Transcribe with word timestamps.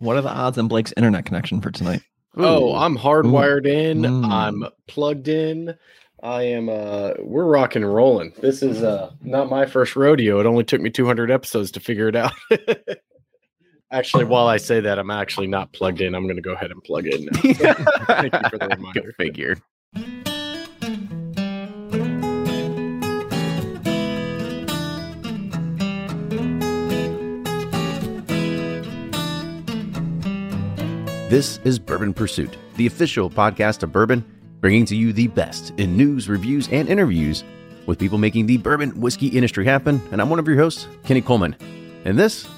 What 0.00 0.16
are 0.16 0.22
the 0.22 0.30
odds 0.30 0.58
on 0.58 0.66
Blake's 0.66 0.94
internet 0.96 1.26
connection 1.26 1.60
for 1.60 1.70
tonight? 1.70 2.02
Oh, 2.36 2.74
I'm 2.74 2.96
hardwired 2.96 3.66
in. 3.66 4.02
Mm. 4.02 4.30
I'm 4.30 4.64
plugged 4.86 5.28
in. 5.28 5.76
I 6.22 6.42
am 6.42 6.68
uh 6.68 7.12
we're 7.18 7.44
rocking 7.44 7.82
and 7.82 7.94
rolling. 7.94 8.32
This 8.38 8.62
is 8.62 8.82
uh 8.82 9.12
not 9.22 9.48
my 9.48 9.66
first 9.66 9.96
rodeo. 9.96 10.40
It 10.40 10.46
only 10.46 10.64
took 10.64 10.80
me 10.80 10.90
200 10.90 11.30
episodes 11.30 11.70
to 11.72 11.80
figure 11.80 12.08
it 12.08 12.16
out. 12.16 12.32
actually, 13.90 14.24
while 14.24 14.46
I 14.46 14.56
say 14.56 14.80
that, 14.80 14.98
I'm 14.98 15.10
actually 15.10 15.48
not 15.48 15.72
plugged 15.72 16.00
in. 16.00 16.14
I'm 16.14 16.24
going 16.24 16.36
to 16.36 16.42
go 16.42 16.52
ahead 16.52 16.70
and 16.70 16.82
plug 16.82 17.06
in 17.06 17.26
now. 17.26 17.32
Thank 17.42 18.32
you 18.34 18.40
for 18.50 18.58
the 18.58 18.68
reminder. 18.76 19.00
Go 19.02 19.10
figure. 19.18 19.56
This 31.30 31.60
is 31.62 31.78
Bourbon 31.78 32.12
Pursuit, 32.12 32.56
the 32.74 32.88
official 32.88 33.30
podcast 33.30 33.84
of 33.84 33.92
bourbon, 33.92 34.24
bringing 34.58 34.84
to 34.86 34.96
you 34.96 35.12
the 35.12 35.28
best 35.28 35.72
in 35.78 35.96
news, 35.96 36.28
reviews, 36.28 36.68
and 36.70 36.88
interviews 36.88 37.44
with 37.86 38.00
people 38.00 38.18
making 38.18 38.46
the 38.46 38.56
bourbon 38.56 39.00
whiskey 39.00 39.28
industry 39.28 39.64
happen. 39.64 40.02
And 40.10 40.20
I'm 40.20 40.28
one 40.28 40.40
of 40.40 40.48
your 40.48 40.56
hosts, 40.56 40.88
Kenny 41.04 41.20
Coleman. 41.20 41.54
And 42.04 42.18
this 42.18 42.48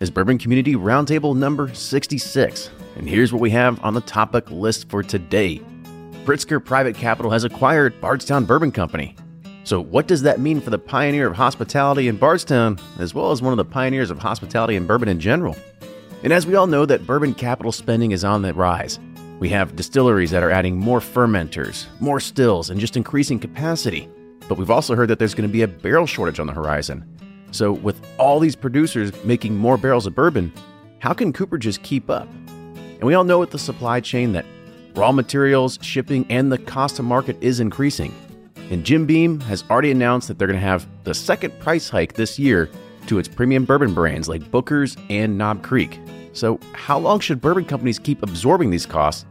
is 0.00 0.10
Bourbon 0.10 0.38
Community 0.38 0.76
Roundtable 0.76 1.36
number 1.36 1.74
66. 1.74 2.70
And 2.96 3.06
here's 3.06 3.34
what 3.34 3.42
we 3.42 3.50
have 3.50 3.84
on 3.84 3.92
the 3.92 4.00
topic 4.00 4.50
list 4.50 4.88
for 4.88 5.02
today 5.02 5.60
Pritzker 6.24 6.64
Private 6.64 6.96
Capital 6.96 7.30
has 7.30 7.44
acquired 7.44 8.00
Bardstown 8.00 8.46
Bourbon 8.46 8.72
Company. 8.72 9.14
So, 9.64 9.78
what 9.78 10.08
does 10.08 10.22
that 10.22 10.40
mean 10.40 10.62
for 10.62 10.70
the 10.70 10.78
pioneer 10.78 11.26
of 11.26 11.36
hospitality 11.36 12.08
in 12.08 12.16
Bardstown, 12.16 12.78
as 12.98 13.12
well 13.12 13.30
as 13.30 13.42
one 13.42 13.52
of 13.52 13.58
the 13.58 13.66
pioneers 13.66 14.10
of 14.10 14.18
hospitality 14.18 14.76
and 14.76 14.88
bourbon 14.88 15.10
in 15.10 15.20
general? 15.20 15.54
And 16.22 16.32
as 16.32 16.46
we 16.46 16.54
all 16.54 16.68
know, 16.68 16.86
that 16.86 17.06
bourbon 17.06 17.34
capital 17.34 17.72
spending 17.72 18.12
is 18.12 18.22
on 18.22 18.42
the 18.42 18.54
rise. 18.54 19.00
We 19.40 19.48
have 19.48 19.74
distilleries 19.74 20.30
that 20.30 20.44
are 20.44 20.52
adding 20.52 20.76
more 20.76 21.00
fermenters, 21.00 21.86
more 22.00 22.20
stills, 22.20 22.70
and 22.70 22.78
just 22.78 22.96
increasing 22.96 23.40
capacity. 23.40 24.08
But 24.48 24.56
we've 24.56 24.70
also 24.70 24.94
heard 24.94 25.08
that 25.08 25.18
there's 25.18 25.34
going 25.34 25.48
to 25.48 25.52
be 25.52 25.62
a 25.62 25.68
barrel 25.68 26.06
shortage 26.06 26.38
on 26.38 26.46
the 26.46 26.52
horizon. 26.52 27.04
So, 27.50 27.72
with 27.72 28.00
all 28.18 28.38
these 28.38 28.54
producers 28.54 29.12
making 29.24 29.56
more 29.56 29.76
barrels 29.76 30.06
of 30.06 30.14
bourbon, 30.14 30.52
how 31.00 31.12
can 31.12 31.32
Cooperages 31.32 31.82
keep 31.82 32.08
up? 32.08 32.28
And 32.76 33.02
we 33.02 33.14
all 33.14 33.24
know 33.24 33.40
with 33.40 33.50
the 33.50 33.58
supply 33.58 33.98
chain 33.98 34.32
that 34.32 34.46
raw 34.94 35.10
materials, 35.10 35.76
shipping, 35.82 36.24
and 36.30 36.52
the 36.52 36.58
cost 36.58 36.96
to 36.96 37.02
market 37.02 37.36
is 37.40 37.58
increasing. 37.58 38.14
And 38.70 38.84
Jim 38.84 39.06
Beam 39.06 39.40
has 39.40 39.64
already 39.68 39.90
announced 39.90 40.28
that 40.28 40.38
they're 40.38 40.46
going 40.46 40.60
to 40.60 40.64
have 40.64 40.86
the 41.02 41.14
second 41.14 41.58
price 41.58 41.88
hike 41.88 42.14
this 42.14 42.38
year 42.38 42.70
to 43.06 43.18
its 43.18 43.28
premium 43.28 43.64
bourbon 43.64 43.94
brands 43.94 44.28
like 44.28 44.50
Booker's 44.50 44.96
and 45.10 45.36
Knob 45.36 45.62
Creek. 45.62 46.00
So, 46.32 46.58
how 46.72 46.98
long 46.98 47.20
should 47.20 47.40
bourbon 47.40 47.64
companies 47.64 47.98
keep 47.98 48.22
absorbing 48.22 48.70
these 48.70 48.86
costs, 48.86 49.26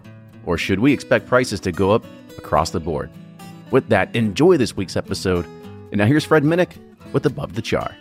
or 0.45 0.57
should 0.57 0.79
we 0.79 0.93
expect 0.93 1.27
prices 1.27 1.59
to 1.61 1.71
go 1.71 1.91
up 1.91 2.05
across 2.37 2.69
the 2.71 2.79
board? 2.79 3.09
With 3.71 3.87
that, 3.89 4.15
enjoy 4.15 4.57
this 4.57 4.75
week's 4.75 4.95
episode. 4.95 5.45
And 5.91 5.97
now 5.97 6.05
here's 6.05 6.25
Fred 6.25 6.43
Minnick 6.43 6.77
with 7.13 7.25
Above 7.25 7.55
the 7.55 7.61
Char. 7.61 7.95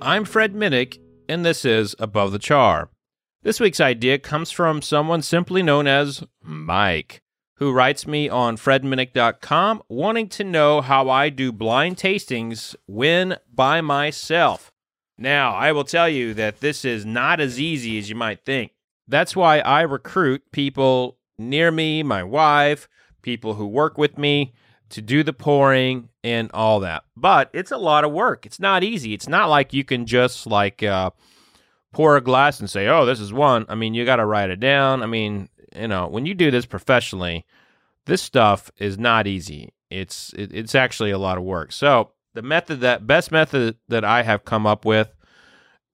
I'm 0.00 0.24
Fred 0.24 0.54
Minnick, 0.54 0.98
and 1.28 1.44
this 1.44 1.64
is 1.64 1.96
Above 1.98 2.32
the 2.32 2.38
Char. 2.38 2.90
This 3.42 3.60
week's 3.60 3.80
idea 3.80 4.18
comes 4.18 4.50
from 4.50 4.82
someone 4.82 5.22
simply 5.22 5.62
known 5.62 5.86
as 5.86 6.24
Mike, 6.42 7.20
who 7.56 7.72
writes 7.72 8.06
me 8.06 8.28
on 8.28 8.56
fredminnick.com 8.56 9.82
wanting 9.88 10.28
to 10.28 10.44
know 10.44 10.80
how 10.80 11.08
I 11.08 11.28
do 11.28 11.52
blind 11.52 11.96
tastings 11.96 12.74
when 12.86 13.36
by 13.52 13.80
myself. 13.80 14.72
Now, 15.16 15.54
I 15.54 15.72
will 15.72 15.84
tell 15.84 16.08
you 16.08 16.34
that 16.34 16.60
this 16.60 16.84
is 16.84 17.06
not 17.06 17.40
as 17.40 17.60
easy 17.60 17.98
as 17.98 18.08
you 18.08 18.16
might 18.16 18.44
think. 18.44 18.72
That's 19.06 19.36
why 19.36 19.60
I 19.60 19.82
recruit 19.82 20.42
people 20.50 21.18
near 21.38 21.70
me, 21.70 22.02
my 22.02 22.24
wife, 22.24 22.88
people 23.22 23.54
who 23.54 23.66
work 23.66 23.96
with 23.96 24.18
me 24.18 24.54
to 24.90 25.00
do 25.00 25.22
the 25.22 25.32
pouring 25.32 26.08
and 26.22 26.50
all 26.52 26.80
that. 26.80 27.04
But 27.16 27.50
it's 27.52 27.70
a 27.70 27.76
lot 27.76 28.04
of 28.04 28.12
work. 28.12 28.46
It's 28.46 28.60
not 28.60 28.82
easy. 28.82 29.14
It's 29.14 29.28
not 29.28 29.48
like 29.48 29.72
you 29.72 29.84
can 29.84 30.06
just 30.06 30.46
like 30.46 30.82
uh, 30.82 31.10
pour 31.92 32.16
a 32.16 32.20
glass 32.20 32.60
and 32.60 32.68
say, 32.68 32.88
"Oh, 32.88 33.04
this 33.04 33.20
is 33.20 33.32
one." 33.32 33.66
I 33.68 33.74
mean, 33.74 33.94
you 33.94 34.04
got 34.04 34.16
to 34.16 34.26
write 34.26 34.50
it 34.50 34.60
down. 34.60 35.02
I 35.02 35.06
mean, 35.06 35.48
you 35.74 35.88
know, 35.88 36.06
when 36.06 36.26
you 36.26 36.34
do 36.34 36.50
this 36.50 36.66
professionally, 36.66 37.44
this 38.06 38.22
stuff 38.22 38.70
is 38.78 38.98
not 38.98 39.26
easy. 39.26 39.72
It's 39.90 40.32
it, 40.34 40.52
it's 40.52 40.74
actually 40.74 41.10
a 41.10 41.18
lot 41.18 41.38
of 41.38 41.44
work. 41.44 41.72
So 41.72 42.10
the 42.34 42.42
method 42.42 42.80
that 42.80 43.06
best 43.06 43.30
method 43.32 43.76
that 43.88 44.04
I 44.04 44.22
have 44.22 44.44
come 44.44 44.66
up 44.66 44.84
with 44.84 45.14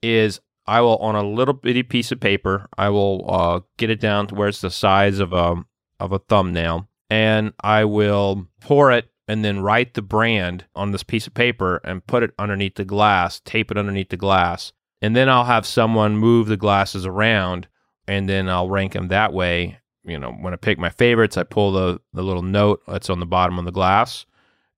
is 0.03 0.41
I 0.67 0.81
will 0.81 0.97
on 0.99 1.15
a 1.15 1.23
little 1.23 1.55
bitty 1.55 1.83
piece 1.83 2.13
of 2.13 2.21
paper, 2.21 2.69
I 2.79 2.91
will 2.91 3.25
uh, 3.29 3.61
get 3.77 3.91
it 3.91 4.01
down 4.01 4.27
to 4.29 4.35
where 4.35 4.49
it's 4.49 4.61
the 4.61 4.71
size 4.71 5.19
of 5.19 5.33
a 5.33 5.65
of 5.99 6.13
a 6.13 6.19
thumbnail, 6.19 6.89
and 7.11 7.53
I 7.61 7.85
will 7.85 8.47
pour 8.61 8.93
it 8.93 9.11
and 9.29 9.45
then 9.45 9.61
write 9.61 9.95
the 9.95 10.03
brand 10.03 10.65
on 10.75 10.91
this 10.91 11.03
piece 11.03 11.27
of 11.27 11.35
paper 11.35 11.81
and 11.85 12.07
put 12.07 12.23
it 12.23 12.33
underneath 12.39 12.77
the 12.77 12.85
glass, 12.85 13.41
tape 13.41 13.71
it 13.71 13.79
underneath 13.79 14.09
the 14.09 14.17
glass, 14.17 14.73
and 15.03 15.15
then 15.15 15.29
I'll 15.29 15.45
have 15.45 15.67
someone 15.67 16.17
move 16.17 16.49
the 16.49 16.57
glasses 16.57 17.07
around, 17.07 17.69
and 18.11 18.29
then 18.29 18.49
I'll 18.49 18.69
rank 18.69 18.95
them 18.95 19.09
that 19.09 19.33
way. 19.33 19.79
You 20.03 20.19
know, 20.19 20.33
when 20.33 20.53
I 20.53 20.57
pick 20.57 20.79
my 20.79 20.91
favorites, 20.91 21.37
I 21.37 21.45
pull 21.45 21.71
the 21.71 22.01
the 22.13 22.23
little 22.23 22.43
note 22.43 22.83
that's 22.89 23.09
on 23.09 23.21
the 23.21 23.27
bottom 23.27 23.57
of 23.59 23.65
the 23.65 23.71
glass, 23.71 24.27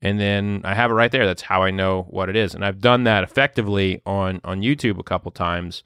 and 0.02 0.20
then 0.20 0.60
I 0.64 0.74
have 0.74 0.90
it 0.90 0.94
right 0.94 1.10
there. 1.10 1.24
That's 1.24 1.40
how 1.40 1.62
I 1.62 1.70
know 1.70 2.02
what 2.10 2.28
it 2.28 2.36
is. 2.36 2.54
And 2.54 2.62
I've 2.62 2.80
done 2.80 3.04
that 3.04 3.24
effectively 3.24 4.02
on 4.04 4.40
on 4.44 4.60
YouTube 4.60 4.98
a 4.98 5.02
couple 5.02 5.30
times, 5.30 5.82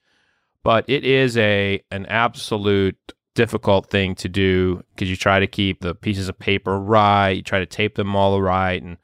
but 0.64 0.84
it 0.88 1.04
is 1.04 1.36
a 1.36 1.80
an 1.92 2.06
absolute 2.06 2.98
difficult 3.34 3.90
thing 3.90 4.16
to 4.16 4.28
do 4.28 4.82
because 4.94 5.08
you 5.08 5.16
try 5.16 5.38
to 5.38 5.46
keep 5.46 5.82
the 5.82 5.94
pieces 5.94 6.28
of 6.28 6.38
paper 6.40 6.80
right, 6.80 7.30
you 7.30 7.42
try 7.42 7.60
to 7.60 7.66
tape 7.66 7.94
them 7.94 8.16
all 8.16 8.42
right, 8.42 8.82
and 8.82 8.96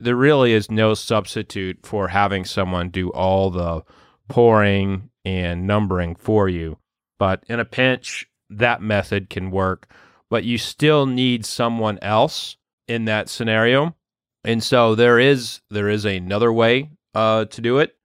there 0.00 0.16
really 0.16 0.52
is 0.52 0.72
no 0.72 0.94
substitute 0.94 1.78
for 1.84 2.08
having 2.08 2.44
someone 2.44 2.88
do 2.88 3.10
all 3.10 3.48
the 3.50 3.82
pouring 4.28 5.08
and 5.24 5.68
numbering 5.68 6.16
for 6.16 6.48
you. 6.48 6.78
But 7.18 7.44
in 7.48 7.60
a 7.60 7.64
pinch, 7.64 8.28
that 8.50 8.82
method 8.82 9.30
can 9.30 9.50
work, 9.50 9.90
but 10.30 10.44
you 10.44 10.58
still 10.58 11.06
need 11.06 11.44
someone 11.44 11.98
else 12.02 12.56
in 12.86 13.06
that 13.06 13.28
scenario 13.28 13.94
and 14.46 14.62
so 14.62 14.94
there 14.94 15.18
is 15.18 15.60
there 15.70 15.88
is 15.88 16.04
another 16.04 16.52
way 16.52 16.90
uh, 17.14 17.46
to 17.46 17.60
do 17.60 17.78
it. 17.78 17.96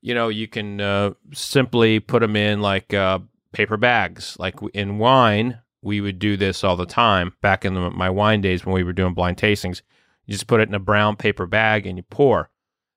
You 0.00 0.14
know, 0.14 0.28
you 0.30 0.48
can 0.48 0.80
uh, 0.80 1.12
simply 1.34 2.00
put 2.00 2.20
them 2.20 2.34
in 2.34 2.62
like 2.62 2.94
uh, 2.94 3.20
paper 3.52 3.76
bags. 3.76 4.36
Like 4.38 4.56
in 4.72 4.98
wine, 4.98 5.60
we 5.82 6.00
would 6.00 6.18
do 6.18 6.36
this 6.38 6.64
all 6.64 6.76
the 6.76 6.86
time 6.86 7.34
back 7.42 7.64
in 7.66 7.74
the, 7.74 7.90
my 7.90 8.08
wine 8.08 8.40
days 8.40 8.64
when 8.64 8.74
we 8.74 8.82
were 8.82 8.94
doing 8.94 9.12
blind 9.12 9.36
tastings. 9.36 9.82
You 10.24 10.32
just 10.32 10.46
put 10.46 10.60
it 10.60 10.68
in 10.68 10.74
a 10.74 10.80
brown 10.80 11.16
paper 11.16 11.46
bag 11.46 11.86
and 11.86 11.98
you 11.98 12.04
pour. 12.04 12.50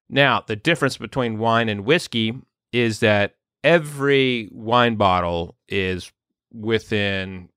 Now, 0.10 0.42
the 0.48 0.56
difference 0.56 0.98
between 0.98 1.38
wine 1.38 1.68
and 1.68 1.84
whiskey 1.84 2.40
is 2.72 3.02
that 3.02 3.36
every 3.66 4.48
wine 4.52 4.96
bottle 4.96 5.58
is 5.68 6.14
within 6.54 7.50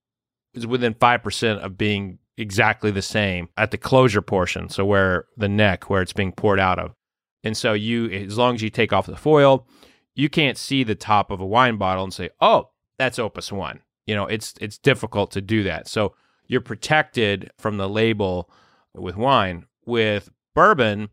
is 0.55 0.67
within 0.67 0.95
5% 0.95 1.59
of 1.59 1.77
being 1.77 2.19
exactly 2.39 2.91
the 2.91 3.03
same 3.03 3.49
at 3.57 3.71
the 3.71 3.79
closure 3.79 4.23
portion. 4.23 4.69
So 4.71 4.85
where 4.85 5.27
the 5.37 5.49
neck, 5.49 5.91
where 5.91 6.03
it's 6.03 6.15
being 6.15 6.33
poured 6.33 6.59
out 6.59 6.79
of. 6.79 6.95
And 7.45 7.57
so 7.57 7.75
you, 7.75 8.07
as 8.07 8.39
long 8.39 8.55
as 8.55 8.63
you 8.63 8.71
take 8.71 8.93
off 8.93 9.07
the 9.07 9.17
foil, 9.17 9.69
you 10.17 10.29
can't 10.29 10.57
see 10.57 10.83
the 10.83 10.97
top 10.97 11.31
of 11.31 11.41
a 11.41 11.47
wine 11.47 11.77
bottle 11.77 12.03
and 12.03 12.13
say, 12.13 12.31
"Oh, 12.41 12.71
that's 12.99 13.19
Opus 13.21 13.53
One." 13.53 13.81
You 14.07 14.17
know, 14.17 14.27
it's 14.27 14.55
it's 14.61 14.79
difficult 14.79 15.31
to 15.33 15.41
do 15.41 15.63
that. 15.65 15.87
So 15.87 16.15
you're 16.47 16.61
protected 16.63 17.51
from 17.59 17.77
the 17.77 17.89
label 17.89 18.51
with 18.95 19.17
wine. 19.17 19.67
With 19.87 20.31
bourbon, 20.55 21.11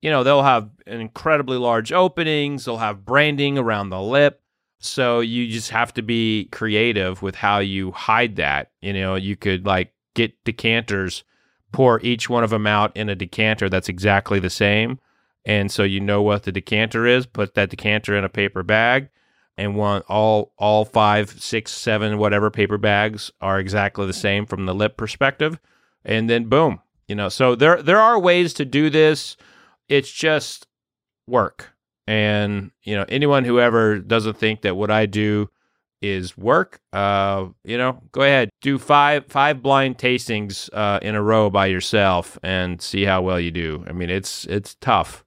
you 0.00 0.10
know, 0.10 0.22
they'll 0.22 0.42
have 0.42 0.70
incredibly 0.86 1.56
large 1.56 1.92
openings. 1.92 2.64
They'll 2.64 2.78
have 2.78 3.04
branding 3.04 3.58
around 3.58 3.90
the 3.90 4.00
lip. 4.00 4.40
So 4.80 5.20
you 5.20 5.48
just 5.48 5.70
have 5.70 5.92
to 5.94 6.02
be 6.02 6.48
creative 6.52 7.20
with 7.20 7.34
how 7.34 7.58
you 7.58 7.90
hide 7.90 8.36
that. 8.36 8.70
You 8.80 8.92
know, 8.92 9.16
you 9.16 9.36
could 9.36 9.66
like 9.66 9.92
get 10.14 10.42
decanters, 10.44 11.24
pour 11.72 12.00
each 12.00 12.30
one 12.30 12.44
of 12.44 12.50
them 12.50 12.66
out 12.66 12.96
in 12.96 13.08
a 13.08 13.14
decanter 13.14 13.68
that's 13.68 13.88
exactly 13.88 14.38
the 14.38 14.50
same. 14.50 15.00
And 15.44 15.70
so 15.70 15.82
you 15.82 16.00
know 16.00 16.22
what 16.22 16.44
the 16.44 16.52
decanter 16.52 17.06
is, 17.06 17.26
put 17.26 17.54
that 17.54 17.70
decanter 17.70 18.16
in 18.16 18.24
a 18.24 18.28
paper 18.28 18.62
bag 18.62 19.08
and 19.58 19.74
one 19.74 20.02
all 20.08 20.52
all 20.56 20.84
five, 20.84 21.30
six, 21.30 21.72
seven, 21.72 22.16
whatever 22.16 22.50
paper 22.50 22.78
bags 22.78 23.30
are 23.40 23.58
exactly 23.58 24.06
the 24.06 24.12
same 24.12 24.46
from 24.46 24.64
the 24.64 24.74
lip 24.74 24.96
perspective. 24.96 25.58
And 26.04 26.30
then 26.30 26.44
boom. 26.44 26.80
You 27.08 27.16
know, 27.16 27.28
so 27.28 27.54
there 27.54 27.82
there 27.82 28.00
are 28.00 28.18
ways 28.18 28.54
to 28.54 28.64
do 28.64 28.88
this. 28.88 29.36
It's 29.88 30.10
just 30.10 30.66
work. 31.26 31.72
And, 32.06 32.70
you 32.82 32.96
know, 32.96 33.04
anyone 33.08 33.44
who 33.44 33.60
ever 33.60 33.98
doesn't 33.98 34.38
think 34.38 34.62
that 34.62 34.76
what 34.76 34.90
I 34.90 35.06
do 35.06 35.50
is 36.00 36.36
work. 36.36 36.80
Uh, 36.92 37.46
you 37.64 37.76
know, 37.76 38.02
go 38.12 38.22
ahead, 38.22 38.50
do 38.60 38.78
five 38.78 39.26
five 39.26 39.62
blind 39.62 39.98
tastings 39.98 40.70
uh, 40.72 40.98
in 41.02 41.14
a 41.14 41.22
row 41.22 41.50
by 41.50 41.66
yourself 41.66 42.38
and 42.42 42.80
see 42.80 43.04
how 43.04 43.22
well 43.22 43.40
you 43.40 43.50
do. 43.50 43.84
I 43.86 43.92
mean, 43.92 44.10
it's 44.10 44.44
it's 44.46 44.76
tough, 44.76 45.24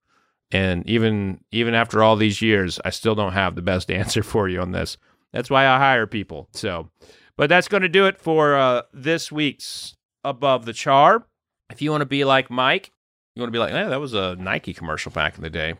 and 0.51 0.87
even 0.87 1.43
even 1.51 1.73
after 1.73 2.01
all 2.03 2.15
these 2.15 2.41
years, 2.41 2.79
I 2.85 2.89
still 2.89 3.15
don't 3.15 3.33
have 3.33 3.55
the 3.55 3.61
best 3.61 3.91
answer 3.91 4.23
for 4.23 4.47
you 4.47 4.61
on 4.61 4.71
this. 4.71 4.97
That's 5.33 5.49
why 5.49 5.67
I 5.67 5.77
hire 5.77 6.07
people. 6.07 6.49
So, 6.53 6.89
but 7.37 7.49
that's 7.49 7.67
going 7.67 7.83
to 7.83 7.89
do 7.89 8.05
it 8.05 8.17
for 8.17 8.55
uh, 8.55 8.83
this 8.93 9.31
week's 9.31 9.95
Above 10.23 10.65
the 10.65 10.73
Char. 10.73 11.25
If 11.69 11.81
you 11.81 11.91
want 11.91 12.01
to 12.01 12.05
be 12.05 12.25
like 12.25 12.49
Mike, 12.49 12.91
you 13.35 13.41
want 13.41 13.47
to 13.47 13.55
be 13.55 13.59
like, 13.59 13.73
eh, 13.73 13.87
that 13.87 13.99
was 13.99 14.13
a 14.13 14.35
Nike 14.35 14.73
commercial 14.73 15.11
back 15.11 15.37
in 15.37 15.43
the 15.43 15.49
day. 15.49 15.75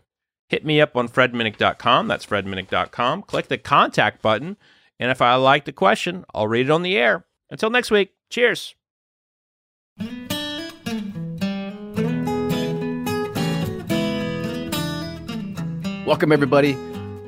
Hit 0.48 0.66
me 0.66 0.80
up 0.80 0.96
on 0.96 1.10
fredminnick.com. 1.10 2.08
That's 2.08 2.26
fredminnick.com. 2.26 3.24
Click 3.24 3.48
the 3.50 3.58
contact 3.58 4.22
button. 4.22 4.58
And 5.00 5.12
if 5.12 5.22
I 5.22 5.36
like 5.36 5.66
the 5.66 5.72
question, 5.74 6.24
I'll 6.34 6.48
read 6.48 6.68
it 6.68 6.72
on 6.72 6.82
the 6.82 6.98
air. 6.98 7.26
Until 7.50 7.70
next 7.70 7.92
week, 7.92 8.14
cheers. 8.30 8.76
Welcome, 16.06 16.32
everybody. 16.32 16.78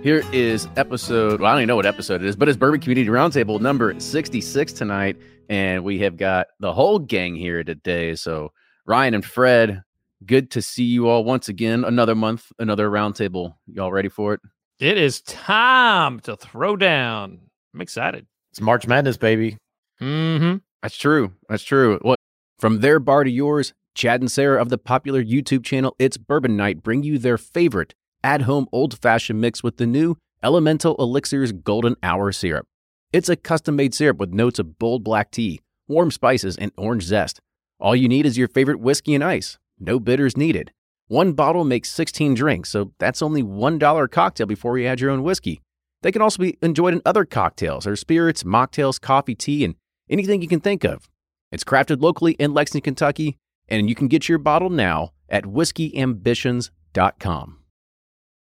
Here 0.03 0.23
is 0.31 0.67
episode, 0.75 1.41
well, 1.41 1.49
I 1.49 1.53
don't 1.53 1.61
even 1.61 1.67
know 1.67 1.75
what 1.77 1.85
episode 1.85 2.21
it 2.21 2.27
is, 2.27 2.35
but 2.35 2.49
it's 2.49 2.57
Bourbon 2.57 2.81
Community 2.81 3.09
Roundtable 3.09 3.59
number 3.59 3.97
66 3.97 4.73
tonight. 4.73 5.17
And 5.49 5.83
we 5.83 5.99
have 5.99 6.15
got 6.15 6.47
the 6.59 6.73
whole 6.73 6.99
gang 6.99 7.35
here 7.35 7.63
today. 7.63 8.15
So, 8.15 8.51
Ryan 8.85 9.15
and 9.15 9.25
Fred, 9.25 9.83
good 10.25 10.51
to 10.51 10.61
see 10.61 10.83
you 10.83 11.07
all 11.07 11.23
once 11.23 11.49
again. 11.49 11.83
Another 11.83 12.15
month, 12.15 12.51
another 12.59 12.89
roundtable. 12.89 13.55
Y'all 13.67 13.91
ready 13.91 14.09
for 14.09 14.33
it? 14.33 14.41
It 14.79 14.97
is 14.97 15.21
time 15.21 16.19
to 16.21 16.35
throw 16.35 16.75
down. 16.75 17.39
I'm 17.73 17.81
excited. 17.81 18.25
It's 18.51 18.61
March 18.61 18.87
Madness, 18.87 19.17
baby. 19.17 19.57
Mm-hmm. 20.01 20.57
That's 20.81 20.97
true. 20.97 21.33
That's 21.49 21.63
true. 21.63 21.99
What 22.01 22.17
from 22.59 22.81
their 22.81 22.99
bar 22.99 23.23
to 23.23 23.29
yours, 23.29 23.73
Chad 23.95 24.21
and 24.21 24.31
Sarah 24.31 24.61
of 24.61 24.69
the 24.69 24.77
popular 24.77 25.23
YouTube 25.23 25.63
channel 25.63 25.95
It's 25.99 26.17
Bourbon 26.17 26.57
Night 26.57 26.83
bring 26.83 27.03
you 27.03 27.17
their 27.17 27.37
favorite 27.37 27.93
at-home 28.23 28.67
old-fashioned 28.71 29.39
mix 29.39 29.63
with 29.63 29.77
the 29.77 29.85
new 29.85 30.17
Elemental 30.41 30.95
Elixirs 30.97 31.51
Golden 31.51 31.95
Hour 32.01 32.31
syrup. 32.31 32.65
It's 33.11 33.29
a 33.29 33.35
custom-made 33.35 33.93
syrup 33.93 34.17
with 34.17 34.33
notes 34.33 34.59
of 34.59 34.79
bold 34.79 35.03
black 35.03 35.29
tea, 35.29 35.61
warm 35.87 36.09
spices, 36.09 36.57
and 36.57 36.71
orange 36.77 37.03
zest. 37.03 37.39
All 37.79 37.95
you 37.95 38.07
need 38.07 38.25
is 38.25 38.37
your 38.37 38.47
favorite 38.47 38.79
whiskey 38.79 39.13
and 39.13 39.23
ice. 39.23 39.57
No 39.79 39.99
bitters 39.99 40.37
needed. 40.37 40.71
One 41.07 41.33
bottle 41.33 41.63
makes 41.63 41.91
16 41.91 42.33
drinks, 42.33 42.69
so 42.69 42.93
that's 42.99 43.21
only 43.21 43.43
$1 43.43 44.03
a 44.03 44.07
cocktail 44.07 44.47
before 44.47 44.77
you 44.77 44.87
add 44.87 44.99
your 44.99 45.11
own 45.11 45.23
whiskey. 45.23 45.61
They 46.01 46.11
can 46.11 46.21
also 46.21 46.41
be 46.41 46.57
enjoyed 46.61 46.93
in 46.93 47.01
other 47.05 47.25
cocktails 47.25 47.87
or 47.87 47.95
spirits, 47.95 48.43
mocktails, 48.43 48.99
coffee, 48.99 49.35
tea, 49.35 49.63
and 49.63 49.75
anything 50.09 50.41
you 50.41 50.47
can 50.47 50.59
think 50.59 50.83
of. 50.83 51.09
It's 51.51 51.63
crafted 51.63 52.01
locally 52.01 52.33
in 52.33 52.53
Lexington, 52.53 52.95
Kentucky, 52.95 53.37
and 53.69 53.89
you 53.89 53.95
can 53.95 54.07
get 54.07 54.27
your 54.27 54.37
bottle 54.37 54.69
now 54.69 55.11
at 55.29 55.45
whiskeyambitions.com. 55.45 57.59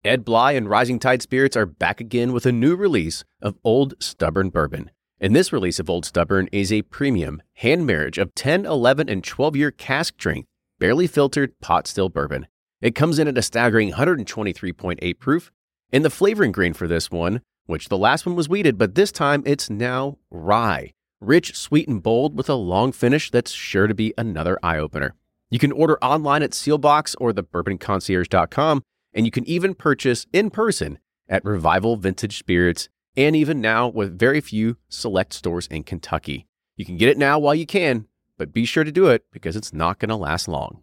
Ed 0.05 0.25
Bly 0.25 0.53
and 0.53 0.71
Rising 0.71 0.99
Tide 0.99 1.23
Spirits 1.23 1.57
are 1.57 1.67
back 1.67 2.01
again 2.01 2.33
with 2.33 2.47
a 2.47 2.53
new 2.53 2.77
release 2.77 3.25
of 3.43 3.59
Old 3.65 3.95
Stubborn 4.01 4.51
Bourbon. 4.51 4.91
And 5.21 5.35
this 5.35 5.53
release 5.53 5.81
of 5.81 5.91
Old 5.91 6.05
Stubborn 6.05 6.49
is 6.53 6.73
a 6.73 6.83
premium 6.83 7.43
hand 7.55 7.87
marriage 7.87 8.19
of 8.19 8.35
10, 8.35 8.67
11, 8.67 9.09
and 9.09 9.25
12 9.25 9.57
year 9.57 9.71
cask 9.71 10.15
strength, 10.15 10.49
barely 10.79 11.07
filtered 11.07 11.59
pot 11.61 11.87
still 11.87 12.09
bourbon. 12.09 12.47
It 12.81 12.95
comes 12.95 13.19
in 13.19 13.29
at 13.29 13.39
a 13.39 13.43
staggering 13.43 13.93
123.8 13.93 15.19
proof. 15.19 15.51
And 15.93 16.05
the 16.05 16.11
flavoring 16.11 16.53
grain 16.53 16.75
for 16.75 16.89
this 16.89 17.11
one, 17.11 17.41
which 17.67 17.89
the 17.89 17.99
last 17.99 18.27
one 18.27 18.37
was 18.37 18.49
wheated, 18.49 18.77
but 18.77 18.95
this 18.95 19.13
time 19.13 19.43
it's 19.47 19.71
now 19.71 20.19
rye. 20.31 20.93
Rich, 21.21 21.57
sweet, 21.57 21.89
and 21.89 22.03
bold 22.03 22.37
with 22.37 22.49
a 22.49 22.55
long 22.55 22.93
finish 22.93 23.31
that's 23.31 23.53
sure 23.53 23.87
to 23.87 23.95
be 23.95 24.13
another 24.19 24.59
eye 24.63 24.79
opener. 24.79 25.15
You 25.49 25.59
can 25.59 25.73
order 25.73 25.97
online 26.03 26.43
at 26.43 26.51
Sealbox 26.51 27.15
or 27.21 27.33
thebourbonconcierge.com, 27.33 28.83
and 29.15 29.25
you 29.25 29.31
can 29.31 29.49
even 29.49 29.75
purchase 29.75 30.27
in 30.33 30.51
person 30.51 30.99
at 31.29 31.45
Revival 31.45 31.97
Vintage 31.97 32.37
Spirits, 32.39 32.89
and 33.17 33.35
even 33.35 33.61
now 33.61 33.89
with 33.89 34.19
very 34.19 34.41
few 34.41 34.77
select 34.89 35.33
stores 35.33 35.67
in 35.69 35.85
Kentucky. 35.85 36.47
You 36.77 36.85
can 36.85 36.97
get 36.97 37.09
it 37.09 37.17
now 37.17 37.39
while 37.39 37.55
you 37.55 37.65
can, 37.65 38.07
but 38.37 38.53
be 38.53 38.65
sure 38.65 38.85
to 38.85 38.93
do 38.93 39.07
it 39.09 39.25
because 39.33 39.57
it's 39.57 39.73
not 39.73 39.99
going 39.99 40.09
to 40.09 40.17
last 40.17 40.49
long. 40.49 40.83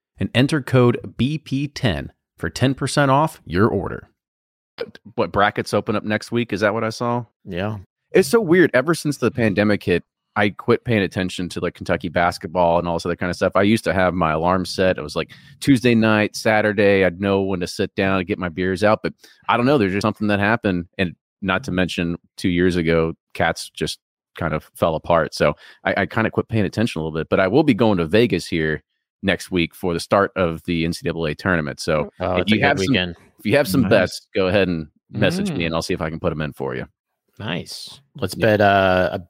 and 0.21 0.29
enter 0.35 0.61
code 0.61 0.99
BP10 1.17 2.09
for 2.37 2.49
10% 2.49 3.09
off 3.09 3.41
your 3.43 3.67
order. 3.67 4.07
What 5.15 5.31
brackets 5.31 5.73
open 5.73 5.95
up 5.95 6.03
next 6.03 6.31
week? 6.31 6.53
Is 6.53 6.59
that 6.59 6.75
what 6.75 6.83
I 6.83 6.91
saw? 6.91 7.25
Yeah. 7.43 7.79
It's 8.11 8.29
so 8.29 8.39
weird. 8.39 8.69
Ever 8.75 8.93
since 8.93 9.17
the 9.17 9.31
pandemic 9.31 9.83
hit, 9.83 10.03
I 10.35 10.49
quit 10.49 10.85
paying 10.85 11.01
attention 11.01 11.49
to 11.49 11.59
like 11.59 11.73
Kentucky 11.73 12.07
basketball 12.07 12.77
and 12.77 12.87
all 12.87 12.97
this 12.97 13.05
other 13.05 13.15
kind 13.15 13.31
of 13.31 13.35
stuff. 13.35 13.53
I 13.55 13.63
used 13.63 13.83
to 13.85 13.93
have 13.93 14.13
my 14.13 14.33
alarm 14.33 14.63
set. 14.65 14.99
It 14.99 15.01
was 15.01 15.15
like 15.15 15.31
Tuesday 15.59 15.95
night, 15.95 16.35
Saturday. 16.35 17.03
I'd 17.03 17.19
know 17.19 17.41
when 17.41 17.59
to 17.61 17.67
sit 17.67 17.93
down 17.95 18.19
and 18.19 18.27
get 18.27 18.37
my 18.37 18.49
beers 18.49 18.83
out. 18.83 18.99
But 19.01 19.13
I 19.49 19.57
don't 19.57 19.65
know. 19.65 19.79
There's 19.79 19.93
just 19.93 20.03
something 20.03 20.27
that 20.27 20.39
happened. 20.39 20.85
And 20.99 21.15
not 21.41 21.63
to 21.63 21.71
mention, 21.71 22.17
two 22.37 22.49
years 22.49 22.75
ago, 22.75 23.13
cats 23.33 23.71
just 23.71 23.99
kind 24.35 24.53
of 24.53 24.69
fell 24.75 24.93
apart. 24.93 25.33
So 25.33 25.55
I, 25.83 26.01
I 26.01 26.05
kind 26.05 26.27
of 26.27 26.33
quit 26.33 26.47
paying 26.47 26.65
attention 26.65 27.01
a 27.01 27.03
little 27.03 27.19
bit. 27.19 27.27
But 27.27 27.39
I 27.39 27.47
will 27.47 27.63
be 27.63 27.73
going 27.73 27.97
to 27.97 28.05
Vegas 28.05 28.45
here 28.45 28.83
next 29.23 29.51
week 29.51 29.75
for 29.75 29.93
the 29.93 29.99
start 29.99 30.31
of 30.35 30.63
the 30.63 30.83
NCAA 30.85 31.37
tournament. 31.37 31.79
So 31.79 32.09
Oh, 32.19 32.37
if 32.37 32.49
you 32.49 32.57
good 32.57 32.63
have 32.65 32.79
some, 32.79 32.95
if 32.95 33.45
you 33.45 33.55
have 33.57 33.67
some 33.67 33.81
Nice. 33.81 33.89
bets, 33.89 34.27
go 34.35 34.47
ahead 34.47 34.67
and 34.67 34.87
message 35.11 35.51
me, 35.51 35.59
Mm. 35.59 35.65
and 35.67 35.75
I'll 35.75 35.81
see 35.81 35.93
if 35.93 36.01
I 36.01 36.09
can 36.09 36.19
put 36.19 36.29
them 36.29 36.41
in 36.41 36.53
for 36.53 36.75
you. 36.75 36.85
Nice. 37.39 38.01
Let's 38.15 38.35
Yeah. 38.37 38.45
bet 38.45 38.61
uh, 38.61 39.09
a 39.13 39.21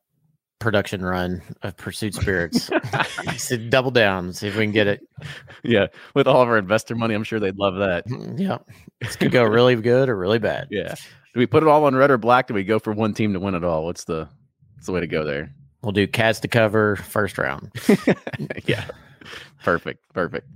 production 0.60 1.04
run 1.04 1.42
of 1.64 1.76
Pursuit 1.78 2.14
Spirits. 2.14 2.70
Double 3.70 3.92
down, 3.92 4.32
see 4.34 4.48
if 4.48 4.56
we 4.56 4.64
can 4.64 4.72
get 4.72 4.88
it. 4.88 5.02
Yeah, 5.64 5.88
with 6.14 6.28
all 6.28 6.42
of 6.42 6.48
our 6.50 6.58
investor 6.58 6.96
money, 6.96 7.14
I'm 7.16 7.24
sure 7.24 7.40
they'd 7.40 7.58
love 7.58 7.76
that. 7.78 8.06
Yeah. 8.38 8.60
This 9.02 9.16
could 9.16 9.32
go 9.32 9.44
really 9.44 9.76
good 9.76 10.08
or 10.10 10.16
really 10.18 10.40
bad. 10.40 10.68
Yeah. 10.70 10.94
Do 11.34 11.40
we 11.40 11.46
put 11.48 11.64
it 11.64 11.70
all 11.70 11.86
on 11.86 11.96
red 11.96 12.12
or 12.12 12.18
black? 12.18 12.48
Do 12.48 12.54
we 12.54 12.64
go 12.64 12.78
for 12.80 12.92
one 12.94 13.14
team 13.14 13.34
to 13.34 13.40
win 13.40 13.56
it 13.56 13.64
all? 13.64 13.86
What's 13.86 14.04
the 14.04 14.28
what's 14.76 14.86
the 14.88 14.92
way 14.92 15.00
to 15.00 15.08
go 15.08 15.24
there? 15.24 15.54
We'll 15.82 15.94
do 15.94 16.06
cats 16.06 16.40
to 16.42 16.48
cover 16.48 16.98
first 16.98 17.38
round. 17.38 17.72
yeah. 18.66 18.86
Perfect. 19.64 20.04
Perfect. 20.14 20.48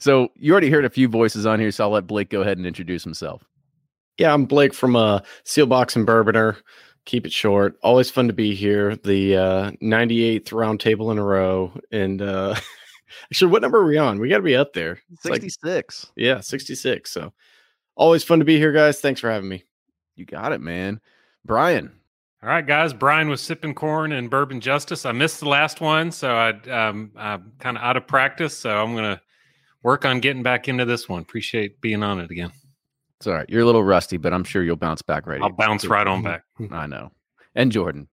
So 0.00 0.28
you 0.36 0.52
already 0.52 0.70
heard 0.70 0.84
a 0.84 0.90
few 0.90 1.08
voices 1.08 1.46
on 1.46 1.60
here, 1.60 1.70
so 1.70 1.84
I'll 1.84 1.90
let 1.90 2.06
Blake 2.06 2.30
go 2.30 2.42
ahead 2.42 2.58
and 2.58 2.66
introduce 2.66 3.04
himself. 3.04 3.44
Yeah, 4.18 4.32
I'm 4.32 4.44
Blake 4.44 4.74
from 4.74 4.96
uh, 4.96 5.20
Sealbox 5.44 5.96
and 5.96 6.06
Bourbonr. 6.06 6.56
Keep 7.04 7.26
it 7.26 7.32
short. 7.32 7.76
Always 7.82 8.10
fun 8.10 8.28
to 8.28 8.32
be 8.32 8.54
here. 8.54 8.96
The 8.96 9.36
uh, 9.36 9.70
98th 9.82 10.52
round 10.52 10.80
table 10.80 11.10
in 11.10 11.18
a 11.18 11.24
row. 11.24 11.72
And 11.90 12.22
uh, 12.22 12.54
actually, 13.30 13.50
what 13.50 13.62
number 13.62 13.78
are 13.78 13.86
we 13.86 13.98
on? 13.98 14.20
We 14.20 14.28
got 14.28 14.38
to 14.38 14.42
be 14.42 14.56
up 14.56 14.72
there. 14.72 15.00
It's 15.12 15.24
like, 15.24 15.42
66. 15.42 16.12
yeah, 16.16 16.40
66. 16.40 17.10
So 17.10 17.32
always 17.96 18.24
fun 18.24 18.38
to 18.38 18.44
be 18.44 18.56
here, 18.56 18.72
guys. 18.72 19.00
Thanks 19.00 19.20
for 19.20 19.30
having 19.30 19.48
me. 19.48 19.64
You 20.16 20.24
got 20.24 20.52
it, 20.52 20.60
man. 20.60 21.00
Brian. 21.44 21.92
All 22.44 22.50
right, 22.50 22.66
guys. 22.66 22.92
Brian 22.92 23.30
was 23.30 23.40
Sipp'n 23.40 23.74
Corn 23.74 24.12
and 24.12 24.28
bourbon 24.28 24.60
justice. 24.60 25.06
I 25.06 25.12
missed 25.12 25.40
the 25.40 25.48
last 25.48 25.80
one, 25.80 26.12
so 26.12 26.34
I, 26.34 26.50
um, 26.68 27.10
I'm 27.16 27.52
kind 27.58 27.78
of 27.78 27.82
out 27.82 27.96
of 27.96 28.06
practice. 28.06 28.54
So 28.54 28.82
I'm 28.82 28.92
going 28.92 29.16
to 29.16 29.20
work 29.82 30.04
on 30.04 30.20
getting 30.20 30.42
back 30.42 30.68
into 30.68 30.84
this 30.84 31.08
one. 31.08 31.22
Appreciate 31.22 31.80
being 31.80 32.02
on 32.02 32.20
it 32.20 32.30
again. 32.30 32.52
It's 33.16 33.26
all 33.26 33.32
right. 33.32 33.48
You're 33.48 33.62
a 33.62 33.64
little 33.64 33.82
rusty, 33.82 34.18
but 34.18 34.34
I'm 34.34 34.44
sure 34.44 34.62
you'll 34.62 34.76
bounce 34.76 35.00
back 35.00 35.26
right. 35.26 35.40
I'll 35.40 35.48
bounce 35.48 35.86
right 35.86 36.06
on 36.06 36.22
back. 36.22 36.44
I 36.70 36.86
know. 36.86 37.12
And 37.54 37.72
Jordan. 37.72 38.08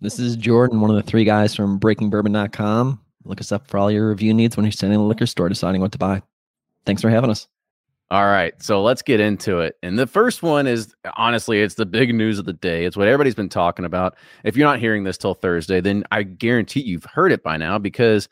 This 0.00 0.18
is 0.18 0.34
Jordan, 0.34 0.80
one 0.80 0.90
of 0.90 0.96
the 0.96 1.04
three 1.04 1.24
guys 1.24 1.54
from 1.54 1.78
breakingbourbon.com. 1.78 3.00
Look 3.24 3.40
us 3.40 3.52
up 3.52 3.68
for 3.68 3.78
all 3.78 3.88
your 3.88 4.08
review 4.08 4.34
needs 4.34 4.56
when 4.56 4.64
you're 4.64 4.72
standing 4.72 4.98
in 4.98 5.02
the 5.02 5.06
liquor 5.08 5.26
store 5.26 5.48
deciding 5.48 5.80
what 5.80 5.92
to 5.92 5.98
buy. 5.98 6.22
Thanks 6.86 7.02
for 7.02 7.10
having 7.10 7.30
us. 7.30 7.46
All 8.12 8.26
right, 8.26 8.60
so 8.60 8.82
let's 8.82 9.02
get 9.02 9.20
into 9.20 9.60
it. 9.60 9.76
And 9.84 9.96
the 9.96 10.06
first 10.06 10.42
one 10.42 10.66
is 10.66 10.92
honestly, 11.16 11.62
it's 11.62 11.76
the 11.76 11.86
big 11.86 12.12
news 12.12 12.40
of 12.40 12.44
the 12.44 12.52
day. 12.52 12.84
It's 12.84 12.96
what 12.96 13.06
everybody's 13.06 13.36
been 13.36 13.48
talking 13.48 13.84
about. 13.84 14.16
If 14.42 14.56
you're 14.56 14.66
not 14.66 14.80
hearing 14.80 15.04
this 15.04 15.16
till 15.16 15.34
Thursday, 15.34 15.80
then 15.80 16.02
I 16.10 16.24
guarantee 16.24 16.80
you've 16.80 17.04
heard 17.04 17.30
it 17.30 17.44
by 17.44 17.56
now 17.56 17.78
because 17.78 18.28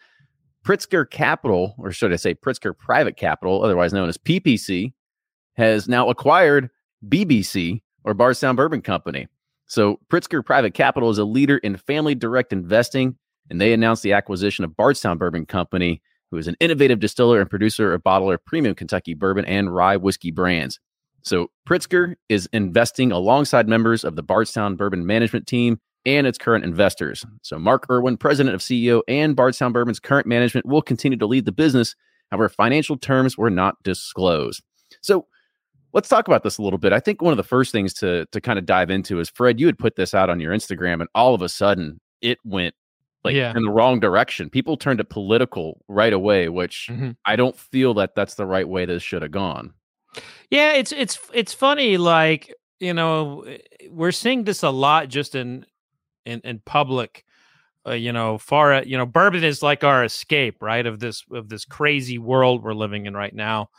Pritzker 0.65 1.09
Capital, 1.09 1.77
or 1.79 1.93
should 1.93 2.13
I 2.13 2.17
say 2.17 2.35
Pritzker 2.35 2.77
Private 2.77 3.17
Capital, 3.17 3.63
otherwise 3.63 3.93
known 3.93 4.09
as 4.09 4.19
PPC, 4.19 4.93
has 5.57 5.89
now 5.89 6.09
acquired 6.09 6.71
BBC 7.07 7.81
or 8.03 8.15
Bardstown 8.15 8.57
Bourbon 8.57 8.83
Company. 8.83 9.29
So 9.67 10.01
Pritzker 10.11 10.45
Private 10.45 10.75
Capital 10.75 11.09
is 11.11 11.19
a 11.19 11.25
leader 11.25 11.59
in 11.59 11.77
family 11.77 12.17
direct 12.17 12.53
investing, 12.53 13.17
and 13.49 13.61
they 13.61 13.73
announced 13.73 14.03
the 14.03 14.13
acquisition 14.13 14.65
of 14.65 14.77
Bardstown 14.77 15.19
Bourbon 15.19 15.47
Company 15.47 16.03
who 16.31 16.37
is 16.37 16.49
an 16.49 16.57
innovative 16.61 17.01
distiller 17.01 17.41
and 17.41 17.51
producer 17.51 17.93
of 17.93 18.03
bottler 18.03 18.39
premium 18.45 18.75
Kentucky 18.75 19.15
bourbon 19.15 19.45
and 19.45 19.75
rye 19.75 19.97
whiskey 19.97 20.31
brands. 20.31 20.79
So 21.23 21.51
Pritzker 21.69 22.15
is 22.29 22.49
investing 22.53 23.13
alongside 23.13 23.69
members 23.69 24.05
of 24.05 24.17
the 24.17 24.23
Bardstown 24.23 24.77
Bourbon 24.77 25.07
management 25.07 25.47
team 25.47 25.81
and 26.07 26.27
its 26.27 26.39
current 26.39 26.65
investors. 26.65 27.25
So 27.43 27.59
Mark 27.59 27.87
Erwin, 27.91 28.17
president 28.17 28.55
of 28.55 28.61
CEO 28.61 29.03
and 29.09 29.37
Bardstown 29.37 29.73
Bourbon's 29.73 30.01
current 30.01 30.27
management, 30.27 30.67
will 30.67 30.83
continue 30.83 31.19
to 31.19 31.27
lead 31.27 31.45
the 31.45 31.53
business. 31.53 31.95
However, 32.31 32.49
financial 32.49 32.97
terms 32.97 33.37
were 33.37 33.51
not 33.51 33.83
disclosed. 33.83 34.63
So 35.03 35.27
let's 35.93 36.09
talk 36.09 36.29
about 36.29 36.45
this 36.45 36.59
a 36.59 36.63
little 36.63 36.79
bit. 36.79 36.93
I 36.93 37.01
think 37.01 37.21
one 37.21 37.33
of 37.33 37.37
the 37.37 37.43
first 37.43 37.73
things 37.73 37.93
to 37.95 38.27
to 38.33 38.41
kind 38.41 38.59
of 38.59 38.67
dive 38.67 38.91
into 38.91 39.21
is 39.21 39.31
Fred, 39.31 39.61
you 39.61 39.67
had 39.67 39.79
put 39.79 39.97
this 39.97 40.15
out 40.15 40.31
on 40.31 40.41
your 40.41 40.55
Instagram, 40.55 41.01
and 41.01 41.09
all 41.15 41.35
of 41.35 41.43
a 41.43 41.49
sudden 41.49 42.01
it 42.21 42.39
went 42.45 42.75
like 43.25 43.35
Yeah. 43.35 43.53
in 43.57 43.63
the 43.63 43.71
wrong 43.71 44.01
direction. 44.01 44.49
People 44.51 44.77
turned 44.77 45.01
it 45.01 45.09
political 45.11 45.85
right 45.89 46.13
away, 46.13 46.49
which 46.49 46.89
Mhm. 46.91 47.17
I 47.25 47.37
don't 47.37 47.57
feel 47.59 47.95
that 47.95 48.15
that's 48.15 48.35
the 48.35 48.47
right 48.47 48.69
way 48.69 48.85
this 48.87 49.03
should 49.03 49.23
have 49.23 49.31
gone. 49.33 49.73
Yeah, 50.51 50.73
it's 50.73 50.93
it's 50.93 51.19
it's 51.35 51.53
funny. 51.53 51.97
Like 51.99 52.55
you 52.81 52.95
know, 52.95 53.43
eh, 53.43 53.59
we're 53.91 54.13
seeing 54.13 54.45
this 54.45 54.63
a 54.63 54.71
lot 54.71 55.09
just 55.09 55.35
in 55.35 55.67
in 56.25 56.41
in 56.45 56.61
public. 56.65 57.25
Uh, 57.87 57.93
you 57.93 58.13
know, 58.13 58.39
far 58.39 58.83
you 58.85 58.97
know, 58.99 59.07
bourbon 59.07 59.43
is 59.45 59.63
like 59.63 59.83
our 59.85 60.05
escape, 60.05 60.63
right? 60.63 60.85
Of 60.87 61.01
this 61.01 61.25
of 61.33 61.49
this 61.49 61.65
crazy 61.65 62.19
world 62.19 62.63
we're 62.63 62.75
living 62.75 63.07
in 63.07 63.15
right 63.15 63.35
now, 63.35 63.71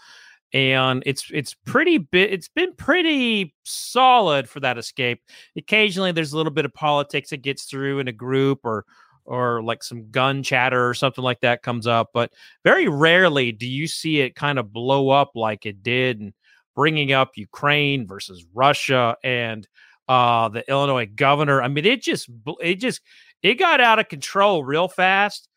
and 0.53 1.03
it's 1.05 1.29
it's 1.31 1.53
pretty 1.53 1.98
bit. 2.00 2.34
It's 2.34 2.48
been 2.48 2.74
pretty 2.75 3.53
solid 3.63 4.50
for 4.50 4.60
that 4.62 4.77
escape. 4.77 5.22
Occasionally, 5.55 6.12
there's 6.12 6.34
a 6.34 6.38
little 6.38 6.51
bit 6.51 6.65
of 6.65 6.74
politics 6.74 7.29
that 7.29 7.41
gets 7.43 7.65
through 7.65 8.00
in 8.00 8.08
a 8.08 8.12
group, 8.13 8.60
or 8.63 8.86
or 9.29 9.62
like 9.62 9.83
some 9.83 10.09
gun 10.09 10.41
chatter 10.41 10.89
or 10.89 10.93
something 10.95 11.24
like 11.24 11.39
that 11.41 11.62
comes 11.62 11.86
up, 11.86 12.09
but 12.13 12.33
very 12.63 12.88
rarely 12.88 13.51
do 13.51 13.67
you 13.67 13.88
see 13.88 14.21
it 14.21 14.36
kind 14.36 14.57
of 14.57 14.74
blow 14.74 15.09
up 15.09 15.31
like 15.36 15.65
it 15.67 15.83
did 15.83 16.19
and 16.19 16.33
bringing 16.75 17.12
up 17.12 17.31
Ukraine 17.36 18.07
versus 18.07 18.43
Russia 18.53 19.15
and 19.24 19.67
uh 20.07 20.50
the 20.50 20.67
Illinois 20.67 21.05
governor. 21.05 21.62
I 21.62 21.67
mean 21.67 21.86
it 21.86 22.01
just 22.01 22.27
it 22.59 22.75
just 22.75 23.01
it 23.43 23.55
got 23.55 23.79
out 23.79 24.00
of 24.00 24.09
control 24.09 24.63
real 24.63 24.88
fast 24.88 25.48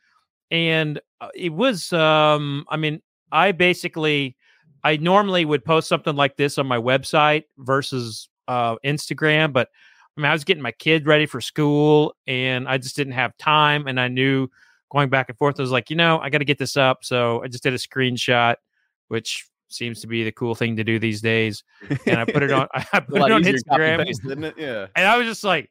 and 0.51 1.01
uh, 1.21 1.29
it 1.35 1.53
was 1.53 1.93
um 1.95 2.67
I 2.69 2.77
mean 2.77 3.01
I 3.31 3.53
basically 3.53 4.37
I 4.85 4.99
normally 4.99 5.47
would 5.47 5.65
post 5.65 5.89
something 5.89 6.15
like 6.15 6.37
this 6.37 6.59
on 6.59 6.67
my 6.67 6.79
website 6.79 7.45
versus 7.57 8.29
uh 8.49 8.77
Instagram 8.85 9.55
but 9.55 9.69
I 10.17 10.21
mean 10.21 10.31
I 10.31 10.33
was 10.33 10.45
getting 10.45 10.63
my 10.63 10.73
kid 10.73 11.07
ready 11.07 11.27
for 11.27 11.41
school 11.41 12.15
and 12.27 12.69
I 12.69 12.79
just 12.79 12.97
didn't 12.97 13.15
have 13.15 13.37
time 13.39 13.87
and 13.87 14.01
I 14.01 14.09
knew 14.09 14.49
going 14.91 15.09
back 15.09 15.29
and 15.29 15.39
forth 15.39 15.59
I 15.59 15.63
was 15.63 15.71
like, 15.71 15.91
you 15.91 15.97
know, 15.97 16.19
I 16.21 16.31
got 16.31 16.39
to 16.39 16.45
get 16.45 16.59
this 16.59 16.77
up 16.77 16.99
so 17.03 17.43
I 17.43 17.49
just 17.49 17.63
did 17.63 17.73
a 17.73 17.79
screenshot 17.79 18.57
which 19.09 19.47
seems 19.69 20.01
to 20.03 20.07
be 20.07 20.23
the 20.23 20.33
cool 20.33 20.55
thing 20.55 20.77
to 20.77 20.85
do 20.85 20.99
these 20.99 21.21
days 21.23 21.65
and 22.07 22.19
I 22.21 22.25
put 22.25 22.43
it 22.43 22.53
on 22.53 22.69
I 22.75 23.01
put 23.01 23.23
it 23.23 23.33
on 23.33 23.43
Instagram 23.43 24.09
isn't 24.09 24.45
it? 24.45 24.55
Yeah. 24.59 24.87
and 24.95 25.07
I 25.07 25.17
was 25.17 25.27
just 25.27 25.45
like, 25.45 25.71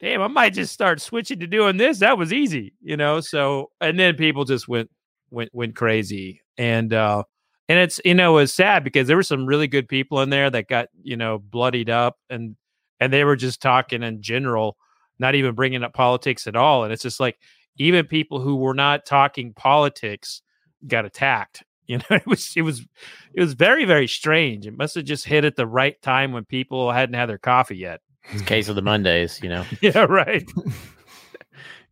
damn, 0.00 0.22
I 0.22 0.28
might 0.28 0.54
just 0.54 0.72
start 0.72 1.00
switching 1.00 1.40
to 1.40 1.46
doing 1.46 1.76
this. 1.76 1.98
That 1.98 2.18
was 2.18 2.32
easy, 2.32 2.74
you 2.82 2.96
know. 2.96 3.20
So 3.20 3.70
and 3.80 3.98
then 3.98 4.16
people 4.16 4.44
just 4.44 4.68
went 4.68 4.90
went 5.30 5.50
went 5.52 5.76
crazy. 5.76 6.42
And 6.56 6.92
uh 6.92 7.24
and 7.68 7.78
it's 7.78 8.00
you 8.04 8.14
know, 8.14 8.38
it 8.38 8.42
was 8.42 8.54
sad 8.54 8.84
because 8.84 9.08
there 9.08 9.16
were 9.16 9.22
some 9.22 9.46
really 9.46 9.66
good 9.66 9.88
people 9.88 10.20
in 10.22 10.30
there 10.30 10.50
that 10.50 10.68
got, 10.68 10.88
you 11.02 11.16
know, 11.16 11.38
bloodied 11.38 11.90
up 11.90 12.16
and 12.30 12.56
and 13.00 13.12
they 13.12 13.24
were 13.24 13.36
just 13.36 13.60
talking 13.60 14.02
in 14.02 14.22
general, 14.22 14.76
not 15.18 15.34
even 15.34 15.54
bringing 15.54 15.82
up 15.82 15.94
politics 15.94 16.46
at 16.46 16.56
all. 16.56 16.84
And 16.84 16.92
it's 16.92 17.02
just 17.02 17.20
like 17.20 17.38
even 17.76 18.06
people 18.06 18.40
who 18.40 18.56
were 18.56 18.74
not 18.74 19.06
talking 19.06 19.52
politics 19.54 20.42
got 20.86 21.04
attacked. 21.04 21.62
You 21.88 21.96
know, 21.96 22.16
it 22.16 22.26
was 22.26 22.52
it 22.54 22.60
was 22.60 22.86
it 23.32 23.40
was 23.40 23.54
very 23.54 23.86
very 23.86 24.06
strange. 24.06 24.66
It 24.66 24.76
must 24.76 24.94
have 24.94 25.06
just 25.06 25.24
hit 25.24 25.46
at 25.46 25.56
the 25.56 25.66
right 25.66 25.98
time 26.02 26.32
when 26.32 26.44
people 26.44 26.92
hadn't 26.92 27.14
had 27.14 27.30
their 27.30 27.38
coffee 27.38 27.78
yet. 27.78 28.02
It's 28.30 28.42
case 28.42 28.68
of 28.68 28.76
the 28.76 28.82
Mondays, 28.82 29.40
you 29.42 29.48
know. 29.48 29.64
Yeah, 29.80 30.00
right. 30.00 30.46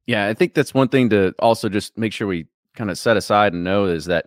Yeah, 0.06 0.28
I 0.28 0.34
think 0.34 0.54
that's 0.54 0.72
one 0.72 0.88
thing 0.88 1.10
to 1.10 1.34
also 1.40 1.68
just 1.68 1.98
make 1.98 2.12
sure 2.12 2.28
we 2.28 2.46
kind 2.74 2.90
of 2.90 2.98
set 2.98 3.16
aside 3.16 3.52
and 3.52 3.64
know 3.64 3.86
is 3.86 4.04
that 4.04 4.26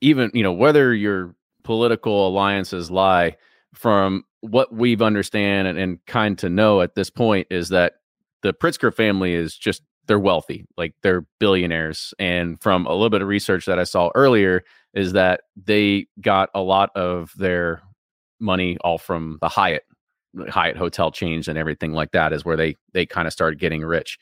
even, 0.00 0.30
you 0.32 0.42
know, 0.42 0.52
whether 0.52 0.94
your 0.94 1.34
political 1.62 2.26
alliances 2.26 2.90
lie 2.90 3.36
from 3.74 4.24
what 4.40 4.72
we've 4.72 5.02
understand 5.02 5.68
and, 5.68 5.78
and 5.78 6.04
kind 6.06 6.38
to 6.38 6.48
know 6.48 6.80
at 6.80 6.94
this 6.94 7.10
point 7.10 7.46
is 7.50 7.68
that 7.70 7.94
the 8.42 8.54
Pritzker 8.54 8.94
family 8.94 9.34
is 9.34 9.56
just 9.56 9.82
they're 10.06 10.18
wealthy, 10.18 10.66
like 10.76 10.94
they're 11.02 11.26
billionaires. 11.38 12.14
And 12.18 12.60
from 12.60 12.86
a 12.86 12.92
little 12.92 13.10
bit 13.10 13.22
of 13.22 13.28
research 13.28 13.66
that 13.66 13.78
I 13.78 13.84
saw 13.84 14.10
earlier, 14.14 14.64
is 14.94 15.12
that 15.12 15.42
they 15.56 16.06
got 16.20 16.50
a 16.54 16.60
lot 16.60 16.90
of 16.96 17.32
their 17.36 17.82
money 18.40 18.76
all 18.80 18.98
from 18.98 19.38
the 19.40 19.48
Hyatt, 19.48 19.84
Hyatt 20.48 20.76
hotel 20.76 21.10
chains 21.12 21.46
and 21.46 21.58
everything 21.58 21.92
like 21.92 22.12
that 22.12 22.32
is 22.32 22.44
where 22.44 22.56
they 22.56 22.76
they 22.92 23.06
kind 23.06 23.26
of 23.26 23.32
started 23.32 23.60
getting 23.60 23.82
rich. 23.82 24.18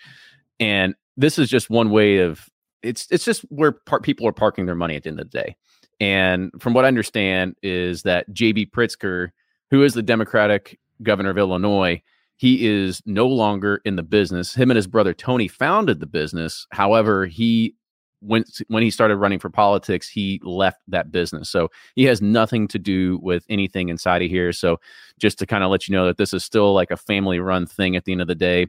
And 0.60 0.94
this 1.16 1.38
is 1.38 1.48
just 1.48 1.70
one 1.70 1.90
way 1.90 2.18
of 2.18 2.48
it's 2.82 3.06
it's 3.10 3.24
just 3.24 3.42
where 3.42 3.72
par- 3.72 4.00
people 4.00 4.26
are 4.26 4.32
parking 4.32 4.66
their 4.66 4.74
money 4.74 4.96
at 4.96 5.04
the 5.04 5.10
end 5.10 5.20
of 5.20 5.30
the 5.30 5.38
day. 5.38 5.56
And 6.00 6.50
from 6.60 6.74
what 6.74 6.84
I 6.84 6.88
understand 6.88 7.56
is 7.62 8.02
that 8.02 8.30
JB 8.32 8.70
Pritzker, 8.70 9.30
who 9.70 9.82
is 9.82 9.94
the 9.94 10.02
Democratic 10.02 10.78
governor 11.02 11.30
of 11.30 11.38
Illinois, 11.38 12.02
he 12.36 12.66
is 12.66 13.02
no 13.04 13.26
longer 13.26 13.80
in 13.84 13.96
the 13.96 14.02
business. 14.02 14.54
Him 14.54 14.70
and 14.70 14.76
his 14.76 14.86
brother 14.86 15.12
Tony 15.12 15.48
founded 15.48 16.00
the 16.00 16.06
business. 16.06 16.66
However, 16.70 17.26
he 17.26 17.74
when 18.20 18.44
when 18.68 18.82
he 18.82 18.90
started 18.90 19.16
running 19.16 19.38
for 19.38 19.50
politics, 19.50 20.08
he 20.08 20.40
left 20.42 20.80
that 20.88 21.12
business. 21.12 21.50
So 21.50 21.68
he 21.94 22.04
has 22.04 22.20
nothing 22.20 22.68
to 22.68 22.78
do 22.78 23.18
with 23.22 23.44
anything 23.48 23.88
inside 23.88 24.22
of 24.22 24.30
here. 24.30 24.52
So 24.52 24.78
just 25.18 25.38
to 25.38 25.46
kind 25.46 25.64
of 25.64 25.70
let 25.70 25.88
you 25.88 25.94
know 25.94 26.06
that 26.06 26.16
this 26.16 26.32
is 26.32 26.44
still 26.44 26.74
like 26.74 26.90
a 26.90 26.96
family 26.96 27.38
run 27.38 27.66
thing 27.66 27.96
at 27.96 28.04
the 28.04 28.12
end 28.12 28.20
of 28.20 28.28
the 28.28 28.34
day. 28.34 28.66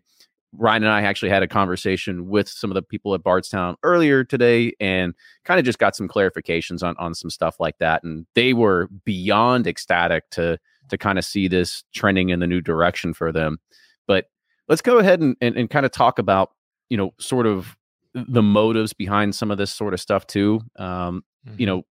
Ryan 0.53 0.83
and 0.83 0.91
I 0.91 1.03
actually 1.03 1.29
had 1.29 1.43
a 1.43 1.47
conversation 1.47 2.27
with 2.27 2.49
some 2.49 2.71
of 2.71 2.75
the 2.75 2.81
people 2.81 3.13
at 3.13 3.21
Bardstown 3.21 3.75
earlier 3.83 4.23
today 4.23 4.73
and 4.79 5.13
kind 5.45 5.59
of 5.59 5.65
just 5.65 5.77
got 5.77 5.95
some 5.95 6.07
clarifications 6.07 6.81
on 6.81 6.95
on 6.97 7.13
some 7.13 7.29
stuff 7.29 7.59
like 7.59 7.77
that. 7.79 8.03
And 8.03 8.25
they 8.33 8.53
were 8.53 8.87
beyond 9.05 9.67
ecstatic 9.67 10.29
to 10.31 10.59
to 10.89 10.97
kind 10.97 11.17
of 11.17 11.25
see 11.25 11.47
this 11.47 11.83
trending 11.93 12.29
in 12.29 12.39
the 12.39 12.47
new 12.47 12.61
direction 12.61 13.13
for 13.13 13.31
them. 13.31 13.59
But 14.07 14.25
let's 14.67 14.81
go 14.81 14.97
ahead 14.97 15.19
and, 15.21 15.35
and, 15.41 15.55
and 15.55 15.69
kind 15.69 15.85
of 15.85 15.91
talk 15.91 16.19
about, 16.19 16.51
you 16.89 16.97
know, 16.97 17.13
sort 17.19 17.45
of 17.45 17.75
the 18.13 18.41
motives 18.41 18.93
behind 18.93 19.35
some 19.35 19.51
of 19.51 19.57
this 19.57 19.71
sort 19.71 19.93
of 19.93 19.99
stuff 19.99 20.27
too. 20.27 20.61
Um, 20.77 21.23
you 21.57 21.65
know, 21.65 21.85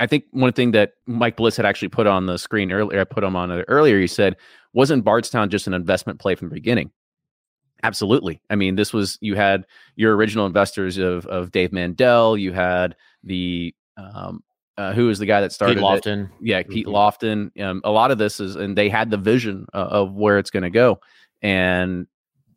I 0.00 0.06
think 0.06 0.24
one 0.32 0.52
thing 0.52 0.72
that 0.72 0.94
Mike 1.06 1.36
Bliss 1.36 1.56
had 1.56 1.66
actually 1.66 1.88
put 1.88 2.06
on 2.06 2.26
the 2.26 2.38
screen 2.38 2.72
earlier, 2.72 3.00
I 3.00 3.04
put 3.04 3.22
him 3.22 3.36
on 3.36 3.50
earlier. 3.68 4.00
He 4.00 4.06
said, 4.06 4.36
wasn't 4.72 5.04
Bardstown 5.04 5.50
just 5.50 5.66
an 5.66 5.74
investment 5.74 6.18
play 6.18 6.34
from 6.34 6.48
the 6.48 6.54
beginning? 6.54 6.90
Absolutely. 7.82 8.40
I 8.50 8.56
mean, 8.56 8.76
this 8.76 8.92
was 8.92 9.18
you 9.20 9.36
had 9.36 9.66
your 9.94 10.16
original 10.16 10.46
investors 10.46 10.96
of 10.96 11.26
of 11.26 11.52
Dave 11.52 11.70
Mandell. 11.70 12.40
You 12.40 12.52
had 12.52 12.96
the 13.22 13.74
um, 13.96 14.42
uh, 14.76 14.92
who 14.92 15.06
was 15.06 15.18
the 15.18 15.26
guy 15.26 15.40
that 15.40 15.52
started 15.52 15.74
Pete 15.74 15.82
it? 15.82 15.84
Loftin. 15.84 16.30
Yeah, 16.40 16.62
Pete 16.62 16.86
Mhm. 16.86 16.92
Loftin. 16.92 17.52
Um, 17.60 17.80
a 17.84 17.90
lot 17.90 18.10
of 18.10 18.18
this 18.18 18.40
is, 18.40 18.56
and 18.56 18.76
they 18.76 18.88
had 18.88 19.10
the 19.10 19.16
vision 19.16 19.66
uh, 19.72 19.76
of 19.90 20.14
where 20.14 20.38
it's 20.38 20.50
going 20.50 20.62
to 20.64 20.70
go, 20.70 21.00
and 21.42 22.06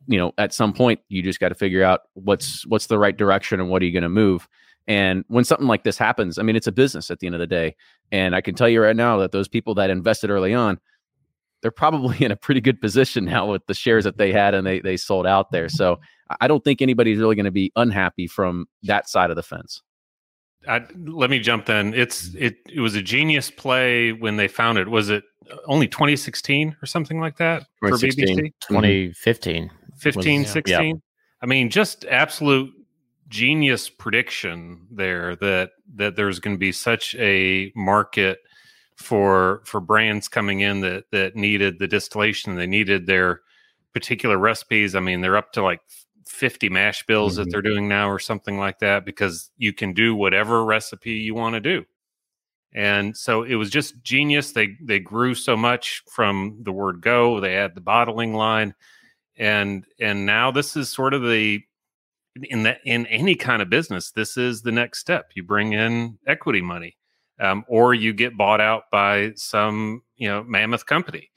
you 0.07 0.17
know, 0.17 0.31
at 0.37 0.53
some 0.53 0.71
point, 0.73 1.01
you 1.09 1.21
just 1.21 1.39
got 1.39 1.49
to 1.49 1.55
figure 1.55 1.83
out 1.83 2.01
what's 2.13 2.65
what's 2.67 2.87
the 2.87 2.97
right 2.97 3.15
direction 3.15 3.59
and 3.59 3.69
what 3.69 3.81
are 3.81 3.85
you 3.85 3.91
going 3.91 4.03
to 4.03 4.09
move. 4.09 4.47
And 4.87 5.25
when 5.27 5.43
something 5.43 5.67
like 5.67 5.83
this 5.83 5.97
happens, 5.97 6.39
I 6.39 6.43
mean, 6.43 6.55
it's 6.55 6.67
a 6.67 6.71
business 6.71 7.11
at 7.11 7.19
the 7.19 7.27
end 7.27 7.35
of 7.35 7.39
the 7.39 7.47
day, 7.47 7.75
and 8.11 8.33
I 8.35 8.39
can 8.41 8.55
tell 8.55 8.69
you 8.69 8.81
right 8.81 8.95
now 8.95 9.17
that 9.17 9.31
those 9.33 9.49
people 9.49 9.75
that 9.75 9.89
invested 9.89 10.29
early 10.29 10.53
on, 10.53 10.79
they're 11.61 11.71
probably 11.71 12.17
in 12.25 12.31
a 12.31 12.37
pretty 12.37 12.61
good 12.61 12.79
position 12.79 13.25
now 13.25 13.51
with 13.51 13.65
the 13.67 13.73
shares 13.73 14.05
that 14.05 14.17
they 14.17 14.31
had 14.31 14.53
and 14.53 14.65
they 14.65 14.79
they 14.79 14.95
sold 14.97 15.27
out 15.27 15.51
there. 15.51 15.67
So 15.69 15.99
I 16.39 16.47
don't 16.47 16.63
think 16.63 16.81
anybody's 16.81 17.19
really 17.19 17.35
going 17.35 17.45
to 17.45 17.51
be 17.51 17.71
unhappy 17.75 18.27
from 18.27 18.67
that 18.83 19.09
side 19.09 19.29
of 19.29 19.35
the 19.35 19.43
fence. 19.43 19.81
I, 20.67 20.85
let 21.05 21.29
me 21.29 21.39
jump 21.39 21.65
then. 21.65 21.93
It's 21.93 22.29
mm-hmm. 22.29 22.43
it 22.43 22.57
it 22.69 22.79
was 22.79 22.95
a 22.95 23.01
genius 23.01 23.49
play 23.51 24.11
when 24.11 24.37
they 24.37 24.47
found 24.47 24.77
it. 24.77 24.87
Was 24.87 25.09
it 25.09 25.23
only 25.65 25.87
2016 25.87 26.75
or 26.81 26.85
something 26.85 27.19
like 27.19 27.37
that 27.37 27.67
for 27.79 27.89
2016, 27.89 28.37
BBC? 28.37 28.53
2015. 28.67 29.71
15, 29.97 30.41
yeah. 30.41 30.47
16? 30.47 31.01
I 31.41 31.45
mean, 31.45 31.69
just 31.69 32.05
absolute 32.05 32.71
genius 33.29 33.89
prediction 33.89 34.87
there 34.89 35.35
that 35.35 35.71
that 35.95 36.15
there's 36.15 36.39
going 36.39 36.55
to 36.55 36.59
be 36.59 36.71
such 36.71 37.13
a 37.15 37.71
market 37.75 38.39
for 38.95 39.61
for 39.65 39.79
brands 39.79 40.27
coming 40.27 40.61
in 40.61 40.81
that 40.81 41.05
that 41.11 41.35
needed 41.35 41.79
the 41.79 41.87
distillation, 41.87 42.55
they 42.55 42.67
needed 42.67 43.05
their 43.05 43.41
particular 43.93 44.37
recipes. 44.37 44.95
I 44.95 44.99
mean, 44.99 45.21
they're 45.21 45.37
up 45.37 45.53
to 45.53 45.63
like 45.63 45.81
50 46.29 46.69
mash 46.69 47.05
bills 47.05 47.33
Mhm. 47.33 47.37
that 47.37 47.51
they're 47.51 47.61
doing 47.61 47.87
now 47.87 48.09
or 48.09 48.19
something 48.19 48.57
like 48.57 48.79
that 48.79 49.05
because 49.05 49.51
you 49.57 49.73
can 49.73 49.93
do 49.93 50.15
whatever 50.15 50.63
recipe 50.65 51.11
you 51.13 51.35
want 51.35 51.55
to 51.55 51.61
do. 51.61 51.85
And 52.73 53.15
so 53.17 53.43
it 53.43 53.55
was 53.55 53.69
just 53.69 54.03
genius. 54.03 54.51
They 54.51 54.77
they 54.81 54.99
grew 54.99 55.33
so 55.35 55.55
much 55.57 56.03
from 56.11 56.59
the 56.63 56.71
word 56.71 57.01
go. 57.01 57.39
They 57.39 57.53
had 57.53 57.75
the 57.75 57.81
bottling 57.81 58.33
line, 58.33 58.75
and 59.37 59.85
and 59.99 60.25
now 60.25 60.51
this 60.51 60.75
is 60.75 60.89
sort 60.89 61.13
of 61.13 61.23
the 61.23 61.61
in 62.43 62.63
that 62.63 62.79
in 62.85 63.07
any 63.07 63.35
kind 63.35 63.61
of 63.61 63.69
business. 63.69 64.11
This 64.11 64.37
is 64.37 64.61
the 64.61 64.71
next 64.71 64.99
step. 64.99 65.31
You 65.35 65.43
bring 65.43 65.73
in 65.73 66.19
equity 66.27 66.61
money, 66.61 66.97
um, 67.39 67.65
or 67.67 67.93
you 67.93 68.13
get 68.13 68.37
bought 68.37 68.61
out 68.61 68.83
by 68.91 69.33
some 69.35 70.03
you 70.17 70.27
know 70.27 70.43
mammoth 70.43 70.85
company, 70.85 71.31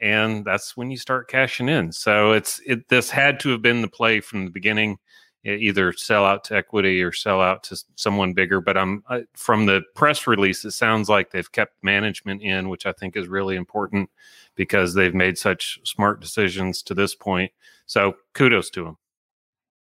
and 0.00 0.44
that's 0.44 0.76
when 0.76 0.90
you 0.90 0.96
start 0.96 1.28
cashing 1.28 1.68
in. 1.68 1.92
So 1.92 2.32
it's 2.32 2.60
it. 2.66 2.88
This 2.88 3.10
had 3.10 3.40
to 3.40 3.50
have 3.50 3.62
been 3.62 3.82
the 3.82 3.88
play 3.88 4.20
from 4.20 4.44
the 4.44 4.50
beginning 4.50 4.98
either 5.44 5.92
sell 5.92 6.24
out 6.24 6.44
to 6.44 6.56
equity 6.56 7.02
or 7.02 7.12
sell 7.12 7.40
out 7.40 7.62
to 7.64 7.82
someone 7.96 8.32
bigger. 8.32 8.60
But 8.60 8.76
I'm 8.76 9.04
uh, 9.08 9.20
from 9.34 9.66
the 9.66 9.82
press 9.94 10.26
release, 10.26 10.64
it 10.64 10.72
sounds 10.72 11.08
like 11.08 11.30
they've 11.30 11.52
kept 11.52 11.82
management 11.82 12.42
in, 12.42 12.68
which 12.68 12.86
I 12.86 12.92
think 12.92 13.16
is 13.16 13.28
really 13.28 13.56
important 13.56 14.10
because 14.54 14.94
they've 14.94 15.14
made 15.14 15.36
such 15.36 15.80
smart 15.84 16.20
decisions 16.20 16.82
to 16.84 16.94
this 16.94 17.14
point. 17.14 17.52
So 17.86 18.16
kudos 18.32 18.70
to 18.70 18.84
them. 18.84 18.98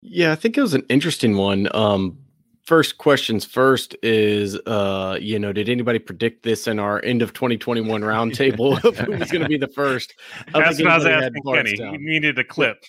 Yeah, 0.03 0.33
I 0.33 0.35
think 0.35 0.59
it 0.59 0.63
was 0.63 0.75
an 0.75 0.85
interesting 0.89 1.37
one. 1.37 1.69
Um, 1.75 2.19
first 2.65 2.99
questions 2.99 3.45
first 3.45 3.95
is, 4.03 4.59
uh, 4.67 5.19
you 5.21 5.39
know, 5.39 5.53
did 5.53 5.69
anybody 5.69 5.99
predict 5.99 6.43
this 6.43 6.67
in 6.67 6.79
our 6.79 7.03
end 7.05 7.23
of 7.23 7.33
2021 7.33 8.01
roundtable 8.03 8.79
who 9.05 9.13
was 9.19 9.31
going 9.31 9.43
to 9.43 9.49
be 9.49 9.59
the 9.59 9.69
first? 9.69 10.15
That's 10.53 10.81
what 10.81 10.91
I 10.91 10.97
was 10.97 11.07
asking 11.07 11.43
Kenny. 11.45 11.75
You 11.77 11.99
needed 11.99 12.39
a 12.39 12.45
clip. 12.45 12.83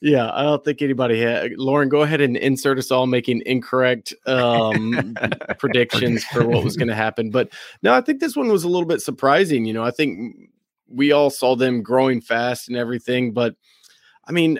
Yeah, 0.00 0.32
I 0.32 0.42
don't 0.42 0.64
think 0.64 0.82
anybody 0.82 1.20
had. 1.20 1.52
Lauren, 1.52 1.88
go 1.88 2.02
ahead 2.02 2.20
and 2.20 2.36
insert 2.36 2.76
us 2.76 2.90
all 2.90 3.06
making 3.06 3.42
incorrect 3.46 4.12
um, 4.26 5.16
predictions 5.60 6.24
for 6.24 6.44
what 6.44 6.64
was 6.64 6.76
going 6.76 6.88
to 6.88 6.94
happen. 6.94 7.30
But 7.30 7.52
no, 7.82 7.94
I 7.94 8.00
think 8.00 8.18
this 8.18 8.34
one 8.34 8.48
was 8.48 8.64
a 8.64 8.68
little 8.68 8.86
bit 8.86 9.00
surprising. 9.00 9.64
You 9.64 9.74
know, 9.74 9.84
I 9.84 9.92
think 9.92 10.50
we 10.88 11.12
all 11.12 11.30
saw 11.30 11.54
them 11.54 11.82
growing 11.82 12.20
fast 12.20 12.68
and 12.68 12.76
everything, 12.76 13.32
but 13.32 13.54
I 14.26 14.32
mean, 14.32 14.58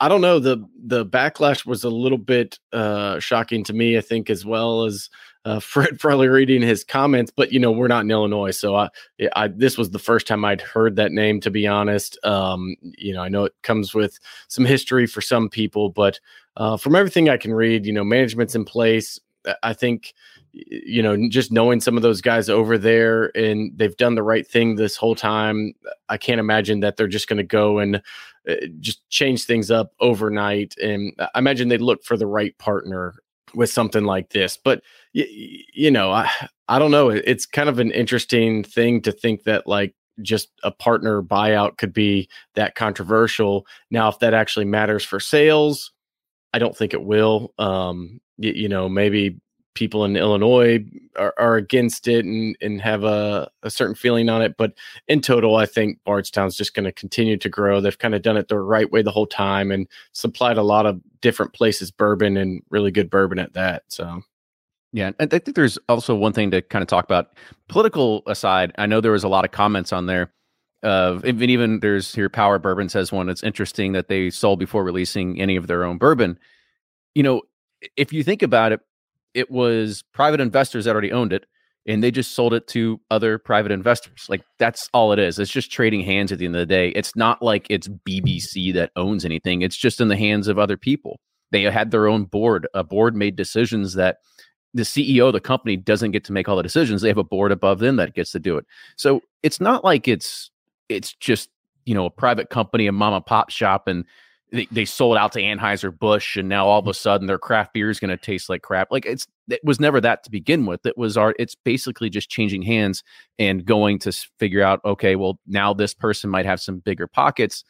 I 0.00 0.08
don't 0.08 0.22
know. 0.22 0.38
the 0.38 0.66
The 0.84 1.04
backlash 1.04 1.66
was 1.66 1.84
a 1.84 1.90
little 1.90 2.18
bit 2.18 2.58
uh, 2.72 3.18
shocking 3.20 3.62
to 3.64 3.72
me. 3.72 3.98
I 3.98 4.00
think 4.00 4.30
as 4.30 4.44
well 4.46 4.84
as 4.84 5.10
uh, 5.44 5.60
Fred 5.60 5.98
probably 5.98 6.28
reading 6.28 6.62
his 6.62 6.84
comments. 6.84 7.30
But 7.34 7.52
you 7.52 7.60
know, 7.60 7.70
we're 7.70 7.88
not 7.88 8.04
in 8.04 8.10
Illinois, 8.10 8.50
so 8.52 8.74
I, 8.76 8.88
I 9.36 9.48
this 9.48 9.76
was 9.78 9.90
the 9.90 9.98
first 9.98 10.26
time 10.26 10.44
I'd 10.44 10.60
heard 10.62 10.96
that 10.96 11.12
name. 11.12 11.40
To 11.40 11.50
be 11.50 11.66
honest, 11.66 12.18
um, 12.24 12.74
you 12.82 13.12
know, 13.12 13.22
I 13.22 13.28
know 13.28 13.44
it 13.44 13.54
comes 13.62 13.94
with 13.94 14.18
some 14.48 14.64
history 14.64 15.06
for 15.06 15.20
some 15.20 15.48
people, 15.48 15.90
but 15.90 16.18
uh, 16.56 16.76
from 16.76 16.96
everything 16.96 17.28
I 17.28 17.36
can 17.36 17.52
read, 17.54 17.86
you 17.86 17.92
know, 17.92 18.04
management's 18.04 18.54
in 18.54 18.64
place. 18.64 19.18
I- 19.62 19.72
think, 19.72 20.12
you 20.52 21.02
know, 21.02 21.16
just 21.28 21.52
knowing 21.52 21.80
some 21.80 21.96
of 21.96 22.02
those 22.02 22.20
guys 22.20 22.48
over 22.48 22.76
there 22.78 23.36
and 23.36 23.72
they've 23.76 23.96
done 23.96 24.14
the 24.14 24.22
right 24.22 24.46
thing 24.46 24.74
this 24.76 24.96
whole 24.96 25.14
time. 25.14 25.74
I 26.08 26.16
can't 26.16 26.40
imagine 26.40 26.80
that 26.80 26.96
they're 26.96 27.06
just 27.08 27.28
going 27.28 27.36
to 27.38 27.42
go 27.44 27.78
and 27.78 27.96
uh, 28.48 28.54
just 28.80 29.08
change 29.10 29.44
things 29.44 29.70
up 29.70 29.92
overnight. 30.00 30.74
And 30.78 31.12
I 31.18 31.38
imagine 31.38 31.68
they 31.68 31.78
look 31.78 32.04
for 32.04 32.16
the 32.16 32.26
right 32.26 32.56
partner 32.58 33.14
with 33.54 33.70
something 33.70 34.04
like 34.04 34.30
this. 34.30 34.56
But 34.56 34.82
y- 35.14 35.26
you 35.72 35.90
know, 35.90 36.10
I 36.10 36.30
I 36.68 36.78
don't 36.78 36.90
know. 36.90 37.10
It's 37.10 37.46
kind 37.46 37.68
of 37.68 37.78
an 37.78 37.90
interesting 37.90 38.62
thing 38.64 39.02
to 39.02 39.12
think 39.12 39.44
that 39.44 39.66
like 39.66 39.94
just 40.22 40.48
a 40.62 40.70
partner 40.70 41.22
buyout 41.22 41.78
could 41.78 41.92
be 41.92 42.28
that 42.54 42.74
controversial. 42.74 43.66
Now, 43.90 44.08
if 44.08 44.18
that 44.20 44.34
actually 44.34 44.66
matters 44.66 45.04
for 45.04 45.20
sales, 45.20 45.92
I 46.52 46.58
don't 46.58 46.76
think 46.76 46.94
it 46.94 47.02
will. 47.04 47.52
Um, 47.58 48.20
y- 48.38 48.52
you 48.54 48.68
know, 48.68 48.88
maybe 48.88 49.40
people 49.74 50.04
in 50.04 50.16
Illinois 50.16 50.84
are, 51.16 51.34
are 51.38 51.56
against 51.56 52.08
it 52.08 52.24
and, 52.24 52.56
and 52.60 52.80
have 52.80 53.04
a, 53.04 53.50
a 53.62 53.70
certain 53.70 53.94
feeling 53.94 54.28
on 54.28 54.42
it. 54.42 54.56
But 54.56 54.74
in 55.08 55.20
total, 55.20 55.56
I 55.56 55.66
think 55.66 55.98
Bardstown's 56.04 56.56
just 56.56 56.74
going 56.74 56.84
to 56.84 56.92
continue 56.92 57.36
to 57.36 57.48
grow. 57.48 57.80
They've 57.80 57.98
kind 57.98 58.14
of 58.14 58.22
done 58.22 58.36
it 58.36 58.48
the 58.48 58.58
right 58.58 58.90
way 58.90 59.02
the 59.02 59.12
whole 59.12 59.26
time 59.26 59.70
and 59.70 59.86
supplied 60.12 60.58
a 60.58 60.62
lot 60.62 60.86
of 60.86 61.00
different 61.20 61.52
places 61.52 61.90
bourbon 61.90 62.36
and 62.36 62.62
really 62.70 62.90
good 62.90 63.10
bourbon 63.10 63.38
at 63.38 63.52
that. 63.54 63.84
So, 63.88 64.22
Yeah, 64.92 65.12
and 65.18 65.32
I 65.32 65.38
think 65.38 65.54
there's 65.54 65.78
also 65.88 66.14
one 66.14 66.32
thing 66.32 66.50
to 66.50 66.62
kind 66.62 66.82
of 66.82 66.88
talk 66.88 67.04
about. 67.04 67.36
Political 67.68 68.22
aside, 68.26 68.72
I 68.76 68.86
know 68.86 69.00
there 69.00 69.12
was 69.12 69.24
a 69.24 69.28
lot 69.28 69.44
of 69.44 69.52
comments 69.52 69.92
on 69.92 70.06
there. 70.06 70.32
Of 70.82 71.26
even 71.26 71.50
even 71.50 71.80
there's 71.80 72.14
here 72.14 72.30
Power 72.30 72.58
Bourbon 72.58 72.88
says 72.88 73.12
one. 73.12 73.28
It's 73.28 73.42
interesting 73.42 73.92
that 73.92 74.08
they 74.08 74.30
sold 74.30 74.58
before 74.58 74.82
releasing 74.82 75.38
any 75.38 75.56
of 75.56 75.66
their 75.66 75.84
own 75.84 75.98
bourbon. 75.98 76.38
You 77.14 77.22
know, 77.22 77.42
if 77.96 78.14
you 78.14 78.24
think 78.24 78.42
about 78.42 78.72
it, 78.72 78.80
it 79.34 79.50
was 79.50 80.02
private 80.12 80.40
investors 80.40 80.84
that 80.84 80.92
already 80.92 81.12
owned 81.12 81.32
it, 81.32 81.46
and 81.86 82.02
they 82.02 82.10
just 82.10 82.34
sold 82.34 82.54
it 82.54 82.66
to 82.68 83.00
other 83.10 83.38
private 83.38 83.72
investors. 83.72 84.26
Like 84.28 84.42
that's 84.58 84.88
all 84.92 85.12
it 85.12 85.18
is. 85.18 85.38
It's 85.38 85.50
just 85.50 85.72
trading 85.72 86.02
hands 86.02 86.32
at 86.32 86.38
the 86.38 86.46
end 86.46 86.56
of 86.56 86.60
the 86.60 86.66
day. 86.66 86.90
It's 86.90 87.16
not 87.16 87.42
like 87.42 87.66
it's 87.70 87.88
BBC 87.88 88.72
that 88.74 88.92
owns 88.96 89.24
anything. 89.24 89.62
It's 89.62 89.76
just 89.76 90.00
in 90.00 90.08
the 90.08 90.16
hands 90.16 90.48
of 90.48 90.58
other 90.58 90.76
people. 90.76 91.18
They 91.50 91.62
had 91.62 91.90
their 91.90 92.06
own 92.06 92.24
board. 92.24 92.68
A 92.74 92.84
board 92.84 93.16
made 93.16 93.36
decisions 93.36 93.94
that 93.94 94.18
the 94.72 94.82
CEO 94.82 95.26
of 95.26 95.32
the 95.32 95.40
company 95.40 95.76
doesn't 95.76 96.12
get 96.12 96.24
to 96.24 96.32
make 96.32 96.48
all 96.48 96.56
the 96.56 96.62
decisions. 96.62 97.02
They 97.02 97.08
have 97.08 97.18
a 97.18 97.24
board 97.24 97.50
above 97.50 97.80
them 97.80 97.96
that 97.96 98.14
gets 98.14 98.30
to 98.32 98.38
do 98.38 98.56
it. 98.56 98.66
So 98.96 99.20
it's 99.42 99.60
not 99.60 99.82
like 99.82 100.06
it's 100.06 100.50
it's 100.88 101.12
just 101.14 101.50
you 101.86 101.94
know 101.94 102.06
a 102.06 102.10
private 102.10 102.50
company, 102.50 102.86
a 102.86 102.92
mom 102.92 103.14
and 103.14 103.26
pop 103.26 103.50
shop, 103.50 103.88
and 103.88 104.04
they, 104.52 104.66
they 104.70 104.84
sold 104.84 105.16
out 105.16 105.32
to 105.32 105.40
Anheuser 105.40 105.96
Busch, 105.96 106.36
and 106.36 106.48
now 106.48 106.66
all 106.66 106.80
of 106.80 106.86
a 106.86 106.90
mm. 106.90 106.96
sudden 106.96 107.26
their 107.26 107.38
craft 107.38 107.72
beer 107.72 107.90
is 107.90 108.00
going 108.00 108.10
to 108.10 108.16
taste 108.16 108.48
like 108.48 108.62
crap. 108.62 108.88
Like 108.90 109.06
it's 109.06 109.26
it 109.48 109.60
was 109.64 109.80
never 109.80 110.00
that 110.00 110.24
to 110.24 110.30
begin 110.30 110.66
with. 110.66 110.84
It 110.86 110.98
was 110.98 111.16
our 111.16 111.34
it's 111.38 111.54
basically 111.54 112.10
just 112.10 112.30
changing 112.30 112.62
hands 112.62 113.02
and 113.38 113.64
going 113.64 113.98
to 114.00 114.12
figure 114.38 114.62
out 114.62 114.80
okay, 114.84 115.16
well 115.16 115.38
now 115.46 115.72
this 115.72 115.94
person 115.94 116.30
might 116.30 116.46
have 116.46 116.60
some 116.60 116.78
bigger 116.78 117.06
pockets 117.06 117.64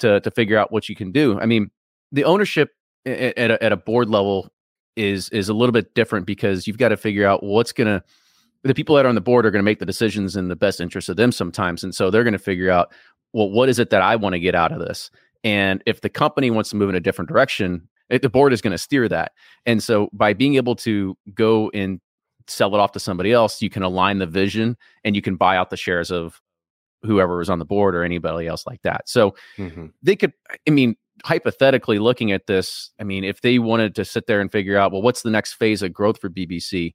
to 0.00 0.20
to 0.20 0.30
figure 0.30 0.58
out 0.58 0.72
what 0.72 0.88
you 0.88 0.96
can 0.96 1.12
do. 1.12 1.38
I 1.40 1.46
mean, 1.46 1.70
the 2.12 2.24
ownership 2.24 2.70
a- 3.06 3.10
a- 3.10 3.38
at 3.38 3.50
a, 3.50 3.64
at 3.64 3.72
a 3.72 3.76
board 3.76 4.08
level 4.08 4.50
is 4.96 5.28
is 5.30 5.48
a 5.48 5.54
little 5.54 5.72
bit 5.72 5.94
different 5.94 6.26
because 6.26 6.66
you've 6.66 6.78
got 6.78 6.88
to 6.88 6.96
figure 6.96 7.26
out 7.26 7.42
what's 7.42 7.72
going 7.72 7.86
to 7.86 8.02
the 8.62 8.74
people 8.74 8.96
that 8.96 9.04
are 9.04 9.08
on 9.08 9.14
the 9.14 9.20
board 9.20 9.44
are 9.44 9.50
going 9.50 9.60
to 9.60 9.64
make 9.64 9.78
the 9.78 9.86
decisions 9.86 10.36
in 10.36 10.48
the 10.48 10.56
best 10.56 10.80
interest 10.80 11.08
of 11.08 11.16
them 11.16 11.32
sometimes 11.32 11.82
and 11.82 11.94
so 11.94 12.10
they're 12.10 12.22
going 12.22 12.32
to 12.32 12.38
figure 12.38 12.70
out 12.70 12.92
well 13.32 13.50
what 13.50 13.68
is 13.68 13.78
it 13.78 13.90
that 13.90 14.02
i 14.02 14.14
want 14.16 14.32
to 14.34 14.38
get 14.38 14.54
out 14.54 14.72
of 14.72 14.78
this 14.78 15.10
and 15.44 15.82
if 15.86 16.00
the 16.00 16.08
company 16.08 16.50
wants 16.50 16.70
to 16.70 16.76
move 16.76 16.88
in 16.88 16.94
a 16.94 17.00
different 17.00 17.28
direction 17.28 17.88
it, 18.10 18.22
the 18.22 18.28
board 18.28 18.52
is 18.52 18.60
going 18.60 18.72
to 18.72 18.78
steer 18.78 19.08
that. 19.08 19.32
And 19.66 19.82
so 19.82 20.08
by 20.12 20.34
being 20.34 20.56
able 20.56 20.76
to 20.76 21.16
go 21.32 21.70
and 21.72 22.00
sell 22.46 22.74
it 22.74 22.78
off 22.78 22.92
to 22.92 23.00
somebody 23.00 23.32
else 23.32 23.62
you 23.62 23.70
can 23.70 23.82
align 23.82 24.18
the 24.18 24.26
vision 24.26 24.76
and 25.02 25.16
you 25.16 25.22
can 25.22 25.36
buy 25.36 25.56
out 25.56 25.70
the 25.70 25.78
shares 25.78 26.10
of 26.10 26.42
whoever 27.02 27.40
is 27.40 27.48
on 27.48 27.58
the 27.58 27.64
board 27.64 27.94
or 27.94 28.04
anybody 28.04 28.46
else 28.46 28.66
like 28.66 28.82
that. 28.82 29.08
So 29.08 29.34
mm-hmm. 29.56 29.86
they 30.02 30.16
could 30.16 30.32
i 30.68 30.70
mean 30.70 30.96
hypothetically 31.24 31.98
looking 31.98 32.32
at 32.32 32.46
this 32.46 32.90
i 33.00 33.04
mean 33.04 33.24
if 33.24 33.40
they 33.40 33.58
wanted 33.58 33.94
to 33.94 34.04
sit 34.04 34.26
there 34.26 34.40
and 34.40 34.52
figure 34.52 34.76
out 34.76 34.92
well 34.92 35.00
what's 35.00 35.22
the 35.22 35.30
next 35.30 35.54
phase 35.54 35.80
of 35.80 35.92
growth 35.92 36.20
for 36.20 36.28
bbc 36.28 36.92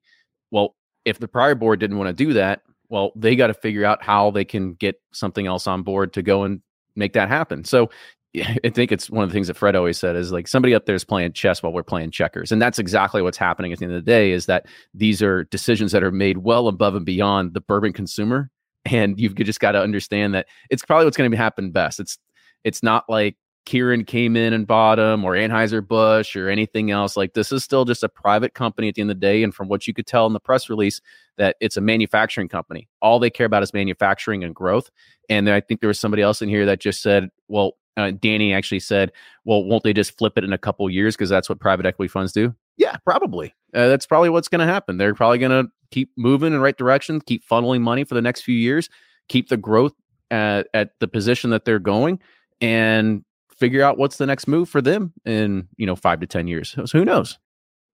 well 0.51 0.75
if 1.05 1.19
the 1.19 1.27
prior 1.27 1.55
board 1.55 1.79
didn't 1.79 1.97
want 1.97 2.09
to 2.09 2.25
do 2.25 2.33
that 2.33 2.61
well 2.89 3.11
they 3.15 3.35
got 3.35 3.47
to 3.47 3.53
figure 3.53 3.85
out 3.85 4.03
how 4.03 4.29
they 4.29 4.43
can 4.43 4.73
get 4.73 5.01
something 5.13 5.47
else 5.47 5.67
on 5.67 5.83
board 5.83 6.11
to 6.13 6.21
go 6.21 6.43
and 6.43 6.61
make 6.99 7.13
that 7.13 7.29
happen. 7.29 7.63
So 7.63 7.89
i 8.35 8.69
think 8.69 8.91
it's 8.91 9.09
one 9.09 9.23
of 9.23 9.29
the 9.29 9.33
things 9.33 9.47
that 9.47 9.57
fred 9.57 9.75
always 9.75 9.97
said 9.97 10.15
is 10.15 10.31
like 10.31 10.47
somebody 10.47 10.75
up 10.75 10.85
there 10.85 10.95
is 10.95 11.03
playing 11.03 11.33
chess 11.33 11.63
while 11.63 11.73
we're 11.73 11.83
playing 11.83 12.11
checkers 12.11 12.51
and 12.51 12.61
that's 12.61 12.79
exactly 12.79 13.21
what's 13.21 13.37
happening 13.37 13.73
at 13.73 13.79
the 13.79 13.85
end 13.85 13.93
of 13.93 14.03
the 14.03 14.11
day 14.11 14.31
is 14.31 14.45
that 14.45 14.65
these 14.93 15.21
are 15.21 15.45
decisions 15.45 15.91
that 15.91 16.03
are 16.03 16.11
made 16.11 16.39
well 16.39 16.67
above 16.67 16.95
and 16.95 17.05
beyond 17.05 17.53
the 17.53 17.61
bourbon 17.61 17.93
consumer 17.93 18.51
and 18.85 19.19
you've 19.19 19.35
just 19.35 19.59
got 19.59 19.71
to 19.71 19.81
understand 19.81 20.33
that 20.33 20.47
it's 20.69 20.85
probably 20.85 21.05
what's 21.05 21.17
going 21.17 21.29
to 21.29 21.37
happen 21.37 21.71
best 21.71 21.99
it's 21.99 22.17
it's 22.63 22.83
not 22.83 23.05
like 23.09 23.35
Kieran 23.69 24.03
came 24.03 24.35
in 24.35 24.51
and 24.53 24.65
bought 24.65 24.95
them 24.95 25.23
or 25.23 25.33
Anheuser 25.33 25.87
Busch 25.87 26.35
or 26.35 26.49
anything 26.49 26.89
else. 26.89 27.15
Like 27.15 27.35
this 27.35 27.51
is 27.51 27.63
still 27.63 27.85
just 27.85 28.03
a 28.03 28.09
private 28.09 28.55
company 28.55 28.87
at 28.87 28.95
the 28.95 29.01
end 29.01 29.11
of 29.11 29.17
the 29.17 29.21
day. 29.21 29.43
And 29.43 29.53
from 29.53 29.67
what 29.67 29.85
you 29.85 29.93
could 29.93 30.07
tell 30.07 30.25
in 30.25 30.33
the 30.33 30.39
press 30.39 30.71
release, 30.71 31.01
that 31.37 31.55
it's 31.61 31.77
a 31.77 31.81
manufacturing 31.81 32.47
company. 32.47 32.89
All 32.99 33.19
they 33.19 33.29
care 33.29 33.45
about 33.45 33.61
is 33.61 33.71
manufacturing 33.71 34.43
and 34.43 34.55
growth. 34.55 34.89
And 35.29 35.47
I 35.49 35.61
think 35.61 35.81
there 35.81 35.87
was 35.87 35.99
somebody 35.99 36.23
else 36.23 36.41
in 36.41 36.49
here 36.49 36.65
that 36.65 36.79
just 36.79 37.03
said, 37.03 37.29
well, 37.47 37.73
uh, 37.99 38.11
Danny 38.11 38.53
actually 38.53 38.79
said, 38.79 39.11
well, 39.45 39.63
won't 39.63 39.83
they 39.83 39.93
just 39.93 40.17
flip 40.17 40.37
it 40.37 40.43
in 40.43 40.53
a 40.53 40.57
couple 40.57 40.89
years 40.89 41.15
because 41.15 41.29
that's 41.29 41.49
what 41.49 41.59
private 41.59 41.85
equity 41.85 42.07
funds 42.07 42.31
do? 42.31 42.55
Yeah, 42.77 42.95
probably. 43.05 43.53
Uh, 43.73 43.87
that's 43.87 44.05
probably 44.05 44.29
what's 44.29 44.47
going 44.47 44.65
to 44.65 44.71
happen. 44.71 44.97
They're 44.97 45.13
probably 45.13 45.37
going 45.37 45.65
to 45.65 45.71
keep 45.91 46.11
moving 46.17 46.47
in 46.47 46.53
the 46.53 46.59
right 46.59 46.77
direction, 46.77 47.21
keep 47.21 47.47
funneling 47.47 47.81
money 47.81 48.03
for 48.03 48.15
the 48.15 48.21
next 48.21 48.41
few 48.41 48.55
years, 48.55 48.89
keep 49.27 49.49
the 49.49 49.57
growth 49.57 49.93
at, 50.31 50.67
at 50.73 50.91
the 50.99 51.07
position 51.07 51.49
that 51.49 51.65
they're 51.65 51.79
going, 51.79 52.19
and 52.61 53.23
figure 53.59 53.83
out 53.83 53.97
what's 53.97 54.17
the 54.17 54.25
next 54.25 54.47
move 54.47 54.69
for 54.69 54.81
them 54.81 55.13
in 55.25 55.67
you 55.77 55.85
know 55.85 55.95
five 55.95 56.19
to 56.21 56.27
ten 56.27 56.47
years. 56.47 56.71
So 56.85 56.99
who 56.99 57.05
knows? 57.05 57.37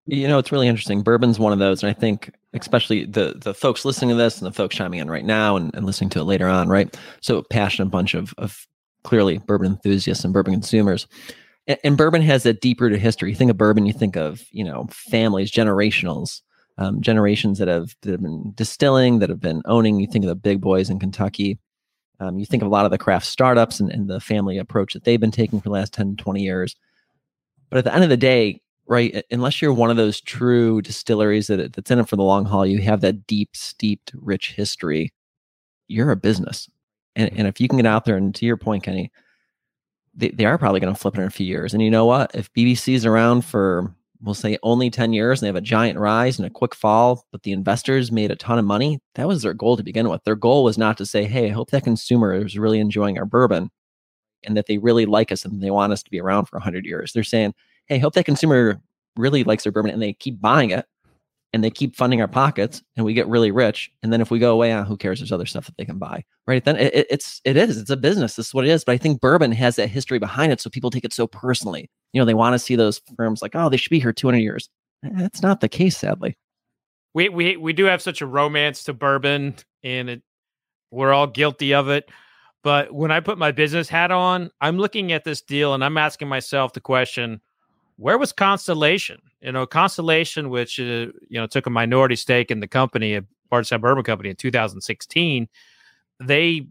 You 0.06 0.28
know, 0.28 0.38
it's 0.38 0.52
really 0.52 0.68
interesting. 0.68 1.02
Bourbon's 1.02 1.40
one 1.40 1.52
of 1.52 1.58
those, 1.58 1.82
and 1.82 1.90
I 1.90 1.92
think 1.92 2.32
especially 2.54 3.04
the 3.04 3.34
the 3.36 3.54
folks 3.54 3.84
listening 3.84 4.10
to 4.10 4.16
this 4.16 4.38
and 4.38 4.46
the 4.46 4.52
folks 4.52 4.76
chiming 4.76 5.00
in 5.00 5.10
right 5.10 5.24
now 5.24 5.56
and, 5.56 5.74
and 5.74 5.84
listening 5.84 6.10
to 6.10 6.20
it 6.20 6.24
later 6.24 6.46
on, 6.46 6.68
right? 6.68 6.96
So 7.20 7.38
a 7.38 7.42
passionate 7.42 7.90
bunch 7.90 8.14
of 8.14 8.32
of 8.38 8.66
clearly 9.06 9.38
bourbon 9.38 9.72
enthusiasts 9.72 10.24
and 10.24 10.34
bourbon 10.34 10.52
consumers. 10.52 11.06
And, 11.66 11.78
and 11.84 11.96
bourbon 11.96 12.22
has 12.22 12.44
a 12.44 12.52
deep 12.52 12.80
rooted 12.80 13.00
history. 13.00 13.30
You 13.30 13.36
think 13.36 13.50
of 13.50 13.56
bourbon, 13.56 13.86
you 13.86 13.92
think 13.92 14.16
of 14.16 14.44
you 14.50 14.64
know 14.64 14.88
families, 14.90 15.50
generationals, 15.50 16.42
um, 16.76 17.00
generations 17.00 17.58
that 17.58 17.68
have 17.68 17.94
that 18.02 18.10
have 18.12 18.22
been 18.22 18.52
distilling, 18.54 19.20
that 19.20 19.30
have 19.30 19.40
been 19.40 19.62
owning. 19.64 20.00
You 20.00 20.08
think 20.08 20.24
of 20.24 20.28
the 20.28 20.34
big 20.34 20.60
boys 20.60 20.90
in 20.90 20.98
Kentucky. 20.98 21.58
Um, 22.18 22.38
you 22.38 22.46
think 22.46 22.62
of 22.62 22.66
a 22.66 22.70
lot 22.70 22.84
of 22.84 22.90
the 22.90 22.98
craft 22.98 23.26
startups 23.26 23.78
and, 23.78 23.90
and 23.90 24.08
the 24.08 24.20
family 24.20 24.58
approach 24.58 24.94
that 24.94 25.04
they've 25.04 25.20
been 25.20 25.30
taking 25.30 25.60
for 25.60 25.68
the 25.68 25.74
last 25.74 25.92
10, 25.92 26.16
20 26.16 26.42
years. 26.42 26.74
But 27.68 27.78
at 27.78 27.84
the 27.84 27.94
end 27.94 28.04
of 28.04 28.10
the 28.10 28.16
day, 28.16 28.62
right, 28.86 29.22
unless 29.30 29.60
you're 29.60 29.74
one 29.74 29.90
of 29.90 29.98
those 29.98 30.22
true 30.22 30.80
distilleries 30.80 31.48
that 31.48 31.74
that's 31.74 31.90
in 31.90 31.98
it 31.98 32.08
for 32.08 32.16
the 32.16 32.22
long 32.22 32.46
haul, 32.46 32.64
you 32.64 32.80
have 32.80 33.02
that 33.02 33.26
deep, 33.26 33.50
steeped, 33.52 34.12
rich 34.14 34.52
history. 34.52 35.12
You're 35.88 36.10
a 36.10 36.16
business, 36.16 36.70
and 37.16 37.30
and 37.36 37.48
if 37.48 37.60
you 37.60 37.68
can 37.68 37.78
get 37.78 37.86
out 37.86 38.04
there 38.04 38.16
and 38.16 38.34
to 38.36 38.46
your 38.46 38.56
point, 38.56 38.84
Kenny, 38.84 39.10
they, 40.14 40.28
they 40.28 40.44
are 40.44 40.58
probably 40.58 40.80
going 40.80 40.94
to 40.94 41.00
flip 41.00 41.16
it 41.16 41.20
in 41.20 41.26
a 41.26 41.30
few 41.30 41.46
years. 41.46 41.74
And 41.74 41.82
you 41.82 41.90
know 41.90 42.06
what? 42.06 42.34
If 42.34 42.52
BBC 42.52 42.94
is 42.94 43.04
around 43.04 43.44
for 43.44 43.92
we'll 44.22 44.34
say 44.34 44.58
only 44.62 44.90
10 44.90 45.12
years 45.12 45.40
and 45.40 45.44
they 45.44 45.48
have 45.48 45.56
a 45.56 45.60
giant 45.60 45.98
rise 45.98 46.38
and 46.38 46.46
a 46.46 46.50
quick 46.50 46.74
fall, 46.74 47.26
but 47.32 47.42
the 47.42 47.52
investors 47.52 48.10
made 48.10 48.30
a 48.30 48.36
ton 48.36 48.58
of 48.58 48.64
money, 48.64 48.98
that 49.14 49.28
was 49.28 49.42
their 49.42 49.52
goal 49.52 49.76
to 49.76 49.82
begin 49.82 50.08
with. 50.08 50.24
Their 50.24 50.34
goal 50.34 50.64
was 50.64 50.78
not 50.78 50.96
to 50.98 51.06
say, 51.06 51.24
hey, 51.24 51.46
I 51.46 51.52
hope 51.52 51.70
that 51.70 51.84
consumer 51.84 52.34
is 52.34 52.58
really 52.58 52.80
enjoying 52.80 53.18
our 53.18 53.26
bourbon 53.26 53.70
and 54.44 54.56
that 54.56 54.66
they 54.66 54.78
really 54.78 55.06
like 55.06 55.32
us 55.32 55.44
and 55.44 55.62
they 55.62 55.70
want 55.70 55.92
us 55.92 56.02
to 56.02 56.10
be 56.10 56.20
around 56.20 56.46
for 56.46 56.56
100 56.56 56.84
years. 56.84 57.12
They're 57.12 57.24
saying, 57.24 57.54
hey, 57.86 57.96
I 57.96 57.98
hope 57.98 58.14
that 58.14 58.24
consumer 58.24 58.80
really 59.16 59.44
likes 59.44 59.64
their 59.64 59.72
bourbon 59.72 59.90
and 59.90 60.02
they 60.02 60.12
keep 60.12 60.40
buying 60.40 60.70
it 60.70 60.86
and 61.56 61.64
they 61.64 61.70
keep 61.70 61.96
funding 61.96 62.20
our 62.20 62.28
pockets 62.28 62.82
and 62.96 63.06
we 63.06 63.14
get 63.14 63.26
really 63.28 63.50
rich. 63.50 63.90
And 64.02 64.12
then 64.12 64.20
if 64.20 64.30
we 64.30 64.38
go 64.38 64.52
away, 64.52 64.74
ah, 64.74 64.84
who 64.84 64.94
cares? 64.94 65.20
There's 65.20 65.32
other 65.32 65.46
stuff 65.46 65.64
that 65.64 65.76
they 65.78 65.86
can 65.86 65.98
buy, 65.98 66.22
right? 66.46 66.62
Then 66.62 66.76
it, 66.76 67.06
it's 67.08 67.40
it 67.44 67.56
is 67.56 67.78
it's 67.78 67.88
a 67.88 67.96
business. 67.96 68.36
This 68.36 68.48
is 68.48 68.54
what 68.54 68.66
it 68.66 68.70
is. 68.70 68.84
But 68.84 68.92
I 68.92 68.98
think 68.98 69.22
bourbon 69.22 69.52
has 69.52 69.76
that 69.76 69.88
history 69.88 70.18
behind 70.18 70.52
it, 70.52 70.60
so 70.60 70.68
people 70.68 70.90
take 70.90 71.06
it 71.06 71.14
so 71.14 71.26
personally. 71.26 71.90
You 72.12 72.20
know, 72.20 72.26
they 72.26 72.34
want 72.34 72.52
to 72.52 72.58
see 72.58 72.76
those 72.76 73.00
firms 73.16 73.40
like, 73.40 73.52
oh, 73.54 73.70
they 73.70 73.78
should 73.78 73.88
be 73.88 73.98
here 73.98 74.12
200 74.12 74.36
years. 74.36 74.68
That's 75.02 75.40
not 75.40 75.62
the 75.62 75.68
case, 75.68 75.96
sadly. 75.96 76.36
We 77.14 77.30
we 77.30 77.56
we 77.56 77.72
do 77.72 77.86
have 77.86 78.02
such 78.02 78.20
a 78.20 78.26
romance 78.26 78.84
to 78.84 78.92
bourbon, 78.92 79.54
and 79.82 80.10
it, 80.10 80.22
we're 80.90 81.14
all 81.14 81.26
guilty 81.26 81.72
of 81.72 81.88
it. 81.88 82.10
But 82.62 82.92
when 82.92 83.10
I 83.10 83.20
put 83.20 83.38
my 83.38 83.50
business 83.50 83.88
hat 83.88 84.10
on, 84.10 84.50
I'm 84.60 84.76
looking 84.76 85.10
at 85.12 85.24
this 85.24 85.40
deal 85.40 85.72
and 85.72 85.82
I'm 85.82 85.96
asking 85.96 86.28
myself 86.28 86.74
the 86.74 86.80
question: 86.82 87.40
Where 87.96 88.18
was 88.18 88.32
Constellation? 88.32 89.20
You 89.40 89.52
know, 89.52 89.66
Constellation, 89.66 90.50
which 90.50 90.78
uh, 90.78 90.82
you 90.82 91.12
know 91.32 91.46
took 91.46 91.66
a 91.66 91.70
minority 91.70 92.16
stake 92.16 92.50
in 92.50 92.60
the 92.60 92.68
company, 92.68 93.14
a 93.14 93.24
Bardstown 93.50 93.80
Bourbon 93.80 94.04
Company, 94.04 94.30
in 94.30 94.36
2016, 94.36 95.48
they 96.20 96.66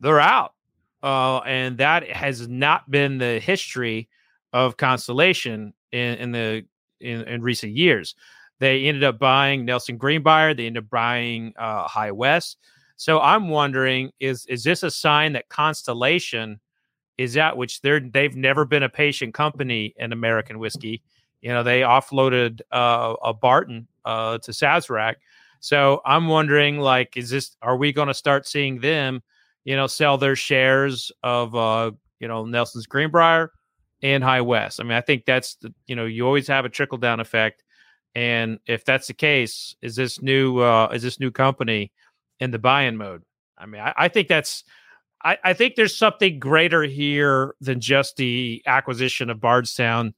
they're 0.00 0.20
out, 0.20 0.54
uh, 1.02 1.38
and 1.38 1.78
that 1.78 2.08
has 2.10 2.48
not 2.48 2.90
been 2.90 3.18
the 3.18 3.38
history 3.38 4.08
of 4.52 4.76
Constellation 4.76 5.72
in, 5.92 6.14
in 6.14 6.32
the 6.32 6.64
in, 7.00 7.22
in, 7.22 7.42
recent 7.42 7.72
years. 7.72 8.14
They 8.58 8.84
ended 8.84 9.04
up 9.04 9.18
buying 9.18 9.64
Nelson 9.64 9.98
Greenbrier. 9.98 10.54
They 10.54 10.66
ended 10.66 10.84
up 10.84 10.90
buying 10.90 11.52
uh, 11.58 11.86
High 11.86 12.10
West. 12.10 12.58
So 12.96 13.20
I'm 13.20 13.48
wondering 13.48 14.10
is 14.20 14.46
is 14.46 14.64
this 14.64 14.82
a 14.82 14.90
sign 14.90 15.34
that 15.34 15.48
Constellation 15.48 16.60
is 17.18 17.36
at 17.36 17.56
which 17.56 17.80
they're 17.80 18.00
they've 18.00 18.36
never 18.36 18.64
been 18.64 18.82
a 18.82 18.88
patient 18.88 19.34
company 19.34 19.94
in 19.96 20.12
American 20.12 20.58
whiskey. 20.58 21.02
You 21.40 21.50
know, 21.50 21.62
they 21.62 21.80
offloaded 21.80 22.60
uh, 22.72 23.14
a 23.22 23.32
Barton 23.32 23.86
uh, 24.04 24.38
to 24.38 24.50
Sazerac. 24.50 25.16
So 25.60 26.00
I'm 26.04 26.28
wondering, 26.28 26.78
like, 26.78 27.16
is 27.16 27.30
this? 27.30 27.56
Are 27.62 27.76
we 27.76 27.92
going 27.92 28.08
to 28.08 28.14
start 28.14 28.46
seeing 28.46 28.80
them, 28.80 29.22
you 29.64 29.76
know, 29.76 29.86
sell 29.86 30.18
their 30.18 30.36
shares 30.36 31.10
of, 31.22 31.54
uh, 31.54 31.92
you 32.20 32.28
know, 32.28 32.44
Nelson's 32.44 32.86
Greenbrier 32.86 33.50
and 34.02 34.22
High 34.22 34.42
West? 34.42 34.80
I 34.80 34.82
mean, 34.82 34.92
I 34.92 35.00
think 35.00 35.24
that's 35.24 35.56
the, 35.56 35.72
you 35.86 35.96
know, 35.96 36.04
you 36.04 36.26
always 36.26 36.48
have 36.48 36.64
a 36.64 36.68
trickle 36.68 36.98
down 36.98 37.20
effect, 37.20 37.64
and 38.14 38.58
if 38.66 38.84
that's 38.84 39.06
the 39.06 39.14
case, 39.14 39.74
is 39.80 39.96
this 39.96 40.20
new, 40.20 40.58
uh, 40.58 40.88
is 40.92 41.02
this 41.02 41.18
new 41.18 41.30
company 41.30 41.92
in 42.40 42.50
the 42.50 42.58
buy-in 42.58 42.96
mode? 42.96 43.22
I 43.56 43.66
mean, 43.66 43.80
I, 43.80 43.94
I 43.96 44.08
think 44.08 44.28
that's. 44.28 44.64
I, 45.26 45.38
I 45.44 45.52
think 45.52 45.74
there's 45.74 45.96
something 45.96 46.38
greater 46.38 46.84
here 46.84 47.54
than 47.60 47.80
just 47.80 48.16
the 48.16 48.62
acquisition 48.66 49.28
of 49.28 49.40
Bardstown 49.40 50.14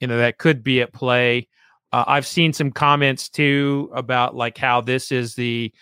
you 0.00 0.06
know 0.06 0.18
that 0.18 0.38
could 0.38 0.62
be 0.62 0.80
at 0.80 0.92
play. 0.92 1.48
Uh, 1.92 2.04
I've 2.06 2.26
seen 2.26 2.52
some 2.52 2.70
comments 2.70 3.28
too 3.28 3.90
about 3.94 4.34
like 4.34 4.58
how 4.58 4.80
this 4.80 5.10
is 5.10 5.34
the 5.34 5.72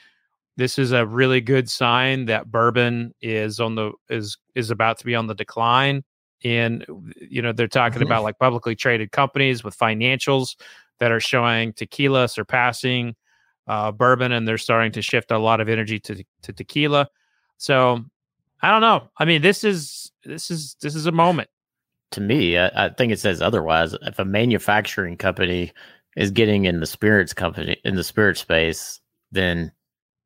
this 0.57 0.79
is 0.79 0.93
a 0.93 1.07
really 1.07 1.41
good 1.41 1.69
sign 1.69 2.27
that 2.27 2.51
bourbon 2.51 3.13
is 3.21 3.59
on 3.59 3.75
the 3.75 3.93
is 4.09 4.37
is 4.55 4.71
about 4.71 4.99
to 4.99 5.05
be 5.05 5.15
on 5.15 5.27
the 5.27 5.35
decline. 5.35 6.05
And 6.45 6.85
you 7.17 7.43
know 7.43 7.53
they're 7.53 7.69
talking 7.69 7.97
mm-hmm. 7.97 8.07
about 8.07 8.23
like 8.23 8.39
publicly 8.39 8.77
traded 8.77 9.13
companies 9.13 9.65
with 9.65 9.77
financials 9.77 10.57
that 11.01 11.11
are 11.11 11.21
showing 11.21 11.73
tequila 11.73 12.29
surpassing 12.29 13.17
uh, 13.67 13.91
bourbon, 13.93 14.31
and 14.31 14.47
they're 14.47 14.59
starting 14.59 14.93
to 14.93 15.03
shift 15.03 15.31
a 15.31 15.39
lot 15.39 15.61
of 15.61 15.69
energy 15.69 15.99
to 16.01 16.23
to 16.43 16.53
tequila. 16.53 17.09
So 17.57 18.05
I 18.65 18.71
don't 18.71 18.81
know. 18.81 19.09
I 19.19 19.25
mean, 19.25 19.43
this 19.43 19.63
is 19.63 20.11
this 20.25 20.51
is 20.51 20.77
this 20.81 20.95
is 20.95 21.07
a 21.07 21.13
moment 21.13 21.49
to 22.15 22.21
me, 22.21 22.57
I, 22.57 22.87
I, 22.87 22.89
think 22.91 23.13
it 23.13 23.19
says 23.19 23.43
otherwise. 23.43 23.95
If 24.03 24.21
a 24.21 24.25
manufacturing 24.25 25.17
company 25.17 25.73
is 26.17 26.31
getting 26.31 26.65
in 26.65 26.79
the 26.79 26.87
spirits 26.87 27.35
company 27.35 27.77
in 27.85 27.97
the 27.97 28.05
spirit 28.05 28.39
space, 28.39 29.01
then 29.33 29.73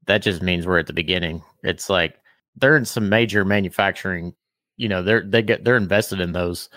that 0.07 0.23
just 0.23 0.43
means 0.43 0.67
we're 0.67 0.79
at 0.79 0.87
the 0.87 0.93
beginning. 0.93 1.43
It's 1.63 1.89
like 1.89 2.17
they're 2.57 2.77
in 2.77 2.85
some 2.85 3.09
major 3.09 3.45
manufacturing. 3.45 4.35
You 4.77 4.89
know, 4.89 5.03
they're 5.03 5.25
they 5.27 5.41
get 5.41 5.65
they're 5.65 5.79
invested 5.79 6.21
in 6.21 6.33
those 6.33 6.69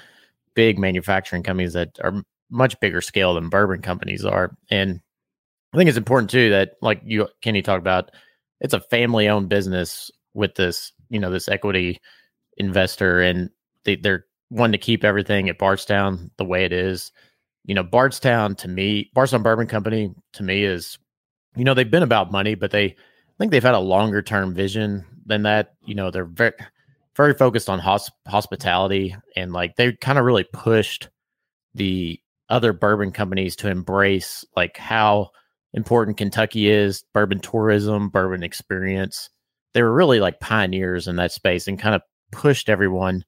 big 0.55 0.79
manufacturing 0.79 1.43
companies 1.43 1.73
that 1.73 1.99
are 2.01 2.23
much 2.49 2.79
bigger 2.79 3.01
scale 3.01 3.33
than 3.33 3.49
bourbon 3.49 3.81
companies 3.81 4.23
are. 4.23 4.55
And 4.69 5.01
I 5.73 5.77
think 5.77 5.89
it's 5.89 5.97
important 5.97 6.29
too 6.29 6.51
that, 6.51 6.75
like 6.81 7.01
you 7.03 7.27
Kenny 7.41 7.61
talked 7.61 7.81
about, 7.81 8.11
it's 8.61 8.73
a 8.73 8.79
family 8.79 9.27
owned 9.27 9.49
business 9.49 10.09
with 10.33 10.55
this, 10.55 10.93
you 11.11 11.19
know, 11.19 11.29
this 11.29 11.47
equity 11.47 11.99
investor, 12.57 13.21
and 13.21 13.49
they, 13.83 13.95
they're 13.97 14.25
one 14.49 14.71
to 14.71 14.77
keep 14.77 15.03
everything 15.03 15.49
at 15.49 15.59
Bardstown 15.59 16.31
the 16.37 16.45
way 16.45 16.65
it 16.65 16.73
is. 16.73 17.11
You 17.65 17.75
know, 17.75 17.83
Bardstown 17.83 18.55
to 18.55 18.67
me, 18.67 19.11
Bardstown 19.13 19.43
Bourbon 19.43 19.67
Company 19.67 20.13
to 20.33 20.43
me 20.43 20.63
is, 20.63 20.97
you 21.55 21.63
know, 21.63 21.73
they've 21.73 21.89
been 21.89 22.03
about 22.03 22.31
money, 22.31 22.55
but 22.55 22.71
they 22.71 22.85
I 22.85 22.95
think 23.37 23.51
they've 23.51 23.61
had 23.61 23.75
a 23.75 23.79
longer 23.79 24.21
term 24.21 24.53
vision 24.53 25.05
than 25.25 25.43
that. 25.43 25.73
You 25.85 25.95
know, 25.95 26.09
they're 26.09 26.25
very 26.25 26.53
very 27.15 27.33
focused 27.33 27.69
on 27.69 27.79
hosp- 27.79 28.11
hospitality 28.27 29.15
and 29.35 29.51
like 29.51 29.75
they 29.75 29.93
kind 29.93 30.17
of 30.17 30.25
really 30.25 30.45
pushed 30.53 31.09
the 31.75 32.19
other 32.49 32.73
bourbon 32.73 33.11
companies 33.11 33.55
to 33.57 33.69
embrace 33.69 34.45
like 34.55 34.77
how 34.77 35.29
important 35.73 36.17
Kentucky 36.17 36.69
is, 36.69 37.03
bourbon 37.13 37.39
tourism, 37.39 38.09
bourbon 38.09 38.43
experience. 38.43 39.29
They 39.73 39.81
were 39.81 39.93
really 39.93 40.19
like 40.19 40.39
pioneers 40.39 41.07
in 41.07 41.15
that 41.17 41.31
space 41.31 41.67
and 41.67 41.79
kind 41.79 41.95
of 41.95 42.01
pushed 42.31 42.69
everyone 42.69 43.23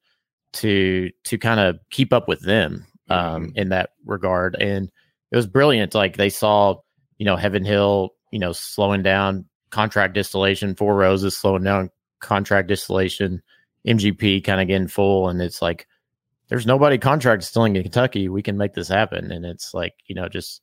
to 0.53 1.09
to 1.25 1.37
kind 1.37 1.59
of 1.59 1.79
keep 1.89 2.13
up 2.13 2.27
with 2.27 2.41
them 2.41 2.85
um, 3.09 3.19
mm-hmm. 3.19 3.57
in 3.57 3.69
that 3.69 3.91
regard. 4.05 4.55
And 4.59 4.89
it 5.31 5.35
was 5.35 5.47
brilliant. 5.47 5.95
Like 5.95 6.17
they 6.17 6.29
saw, 6.29 6.75
you 7.17 7.25
know, 7.25 7.35
Heaven 7.35 7.65
Hill, 7.65 8.11
you 8.31 8.39
know, 8.39 8.51
slowing 8.51 9.03
down 9.03 9.45
contract 9.71 10.13
distillation, 10.13 10.75
Four 10.75 10.95
Roses 10.95 11.35
slowing 11.35 11.63
down 11.63 11.89
contract 12.19 12.67
distillation, 12.67 13.41
MGP 13.87 14.43
kind 14.43 14.61
of 14.61 14.67
getting 14.67 14.87
full, 14.87 15.29
and 15.29 15.41
it's 15.41 15.61
like 15.61 15.87
there's 16.49 16.67
nobody 16.67 16.97
contract 16.97 17.41
distilling 17.41 17.75
in 17.75 17.83
Kentucky. 17.83 18.29
We 18.29 18.43
can 18.43 18.57
make 18.57 18.73
this 18.73 18.87
happen, 18.87 19.31
and 19.31 19.45
it's 19.45 19.73
like 19.73 19.93
you 20.05 20.15
know 20.15 20.29
just 20.29 20.61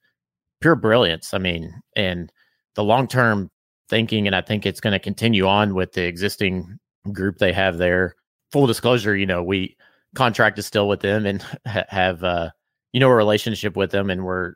pure 0.60 0.76
brilliance. 0.76 1.34
I 1.34 1.38
mean, 1.38 1.74
and 1.96 2.32
the 2.74 2.84
long 2.84 3.08
term 3.08 3.50
thinking, 3.90 4.26
and 4.26 4.34
I 4.34 4.40
think 4.40 4.64
it's 4.64 4.80
going 4.80 4.92
to 4.92 4.98
continue 4.98 5.46
on 5.46 5.74
with 5.74 5.92
the 5.92 6.06
existing 6.06 6.78
group 7.12 7.38
they 7.38 7.52
have 7.52 7.76
there 7.76 8.14
full 8.50 8.66
disclosure, 8.66 9.16
you 9.16 9.26
know, 9.26 9.42
we 9.42 9.76
contract 10.14 10.58
is 10.58 10.66
still 10.66 10.88
with 10.88 11.00
them 11.00 11.26
and 11.26 11.44
have 11.64 12.22
uh, 12.24 12.50
you 12.92 13.00
know 13.00 13.08
a 13.08 13.14
relationship 13.14 13.76
with 13.76 13.90
them, 13.90 14.10
and 14.10 14.24
we're 14.24 14.54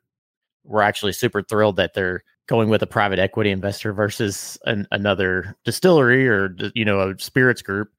we're 0.65 0.83
actually 0.83 1.13
super 1.13 1.43
thrilled 1.43 1.77
that 1.77 1.95
they're 1.95 2.25
going 2.47 2.69
with 2.69 2.83
a 2.83 2.87
private 2.87 3.19
equity 3.19 3.51
investor 3.51 3.93
versus 3.93 4.59
an, 4.67 4.87
another 4.91 5.57
distillery 5.65 6.29
or 6.29 6.57
you 6.75 6.85
know 6.85 7.11
a 7.11 7.19
spirits 7.19 7.63
group. 7.63 7.91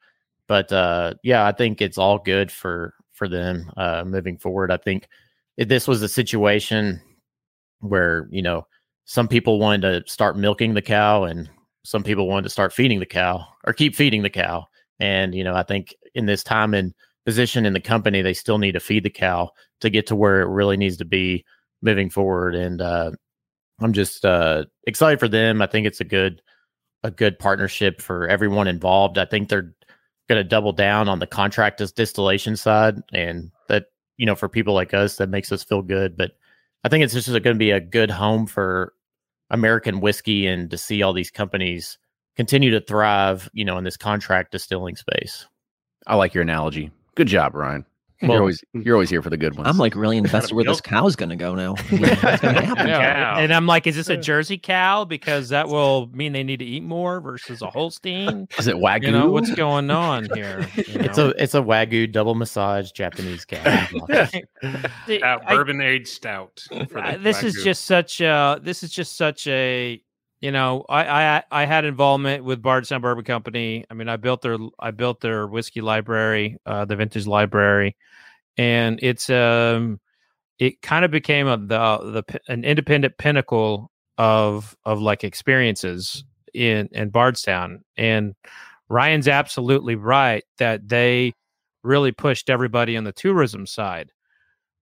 But 0.48 0.72
uh, 0.72 1.16
yeah, 1.24 1.46
I 1.46 1.52
think 1.52 1.82
it's 1.82 1.98
all 1.98 2.20
good 2.20 2.52
for 2.52 2.94
for 3.14 3.28
them 3.28 3.72
uh, 3.78 4.04
moving 4.06 4.38
forward. 4.38 4.72
I 4.72 4.78
think 4.78 5.08
this 5.58 5.88
was 5.88 6.02
a 6.02 6.10
situation 6.10 7.02
where 7.80 8.28
you 8.32 8.42
know 8.42 8.68
some 9.06 9.28
people 9.28 9.60
wanted 9.60 9.82
to 10.06 10.12
start 10.12 10.38
milking 10.38 10.74
the 10.74 10.82
cow 10.82 11.24
and 11.24 11.50
some 11.84 12.04
people 12.04 12.28
wanted 12.28 12.44
to 12.44 12.50
start 12.50 12.74
feeding 12.74 13.00
the 13.00 13.06
cow 13.06 13.46
or 13.66 13.74
keep 13.74 13.96
feeding 13.96 14.24
the 14.24 14.30
cow 14.30 14.66
and, 15.00 15.36
you 15.36 15.44
know, 15.44 15.56
I 15.56 15.64
think 15.64 15.96
in 16.14 16.26
this 16.26 16.44
time 16.44 16.74
and 16.74 16.94
position 17.26 17.66
in 17.66 17.74
the 17.74 17.80
company, 17.80 18.22
they 18.22 18.34
still 18.34 18.58
need 18.58 18.74
to 18.74 18.80
feed 18.80 19.04
the 19.04 19.10
cow 19.10 19.52
to 19.82 19.90
get 19.90 20.08
to 20.08 20.16
where 20.16 20.42
it 20.42 20.48
really 20.48 20.78
needs 20.78 20.98
to 20.98 21.06
be 21.06 21.44
moving 21.82 22.10
forward. 22.10 22.56
And 22.56 22.82
uh, 22.82 23.12
I'm 23.80 23.94
just 23.94 24.26
uh, 24.26 24.66
excited 24.88 25.20
for 25.20 25.28
them. 25.28 25.62
I 25.62 25.68
think 25.68 25.86
it's 25.88 26.02
a 26.02 26.06
good 26.06 26.42
a 27.04 27.12
good 27.12 27.38
partnership 27.38 28.02
for 28.02 28.28
everyone 28.28 28.68
involved. 28.68 29.20
I 29.20 29.26
think 29.26 29.48
they're 29.50 29.76
going 30.28 30.40
to 30.42 30.44
double 30.44 30.72
down 30.72 31.08
on 31.08 31.20
the 31.20 31.28
contract 31.28 31.80
distillation 31.96 32.56
side, 32.56 32.96
and 33.14 33.52
that 33.68 33.88
you 34.18 34.26
know 34.26 34.34
for 34.34 34.50
people 34.50 34.74
like 34.74 34.94
us 34.94 35.18
that 35.18 35.30
makes 35.30 35.52
us 35.52 35.64
feel 35.64 35.84
good. 35.84 36.18
But 36.18 36.32
I 36.84 36.90
think 36.90 37.04
it's 37.04 37.14
just 37.14 37.28
going 37.28 37.44
to 37.44 37.54
be 37.56 37.70
a 37.70 37.80
good 37.80 38.10
home 38.10 38.48
for 38.48 38.94
American 39.50 40.00
whiskey 40.00 40.48
and 40.48 40.70
to 40.72 40.78
see 40.78 41.02
all 41.02 41.14
these 41.14 41.32
companies 41.32 41.98
continue 42.36 42.72
to 42.72 42.82
thrive, 42.82 43.50
you 43.54 43.64
know, 43.64 43.78
in 43.78 43.84
this 43.84 43.98
contract 43.98 44.52
distilling 44.52 44.96
space. 44.96 45.46
I 46.08 46.16
like 46.16 46.34
your 46.34 46.44
analogy. 46.44 46.92
Good 47.16 47.28
job, 47.28 47.56
Ryan. 47.56 47.86
Well- 48.22 48.32
you're 48.32 48.40
always 48.40 48.64
you're 48.74 48.96
always 48.96 49.10
here 49.10 49.22
for 49.22 49.30
the 49.30 49.38
good 49.38 49.56
ones. 49.56 49.68
I'm 49.70 49.78
like 49.78 49.96
really 49.96 50.18
invested 50.18 50.56
where 50.56 50.64
this 50.64 50.80
cow's 50.82 51.16
going 51.16 51.30
to 51.30 51.36
go 51.36 51.54
now. 51.56 51.72
What's 51.76 51.90
going 52.42 52.56
to 52.56 52.62
happen? 52.66 52.88
Yeah, 52.88 53.38
and 53.40 53.54
I'm 53.54 53.68
like, 53.68 53.88
is 53.88 53.96
this 53.96 54.08
a 54.10 54.16
Jersey 54.18 54.58
cow? 54.58 55.04
Because 55.06 55.50
that 55.50 55.68
will 55.68 56.08
mean 56.14 56.32
they 56.34 56.44
need 56.44 56.60
to 56.60 56.66
eat 56.66 56.84
more 56.84 57.20
versus 57.20 57.62
a 57.62 57.70
Holstein. 57.70 58.48
Is 58.58 58.68
it 58.68 58.76
wagyu? 58.78 59.06
You 59.08 59.12
know 59.12 59.30
what's 59.32 59.54
going 59.54 59.92
on 59.92 60.28
here? 60.34 60.68
you 60.76 60.84
It's 60.88 61.18
a 61.18 61.30
it's 61.42 61.54
a 61.56 61.62
wagyu 61.62 62.10
double 62.12 62.36
massage 62.36 62.92
Japanese 62.92 63.44
cow. 63.46 63.88
Uh, 64.62 65.38
bourbon 65.48 65.82
aged 65.82 66.08
stout. 66.08 66.64
for 66.90 67.00
Uh, 67.00 67.14
the 67.14 67.18
this 67.20 67.44
is 67.44 67.62
just 67.64 67.86
such 67.86 68.22
a 68.22 68.60
this 68.62 68.84
is 68.84 68.92
just 68.92 69.18
such 69.18 69.46
a 69.48 70.02
you 70.42 70.52
know 70.52 70.86
I 70.90 71.36
I 71.38 71.44
I 71.52 71.66
had 71.66 71.86
involvement 71.86 72.44
with 72.44 72.62
Bardstown 72.62 73.02
Bourbon 73.02 73.26
Company. 73.26 73.86
I 73.90 73.94
mean 73.94 74.10
I 74.10 74.18
built 74.18 74.42
their 74.42 74.58
I 74.80 74.92
built 74.92 75.22
their 75.22 75.48
whiskey 75.48 75.82
library, 75.82 76.58
uh, 76.66 76.86
the 76.86 76.96
vintage 76.96 77.28
library, 77.28 77.96
and 78.58 79.00
it's 79.02 79.30
um 79.30 80.00
it 80.60 80.82
kind 80.82 81.06
of 81.06 81.12
became 81.12 81.48
a 81.48 81.58
the 81.58 82.24
the 82.24 82.42
an 82.48 82.64
independent 82.64 83.18
pinnacle 83.18 83.92
of 84.18 84.76
of 84.86 85.02
like 85.02 85.24
experiences 85.24 86.24
in 86.54 86.88
in 86.92 87.10
Bardstown 87.10 87.84
and 87.98 88.34
Ryan's 88.88 89.28
absolutely 89.28 89.96
right 89.96 90.44
that 90.58 90.88
they 90.88 91.34
really 91.84 92.12
pushed 92.12 92.50
everybody 92.50 92.96
on 92.98 93.04
the 93.04 93.12
tourism 93.12 93.66
side 93.66 94.12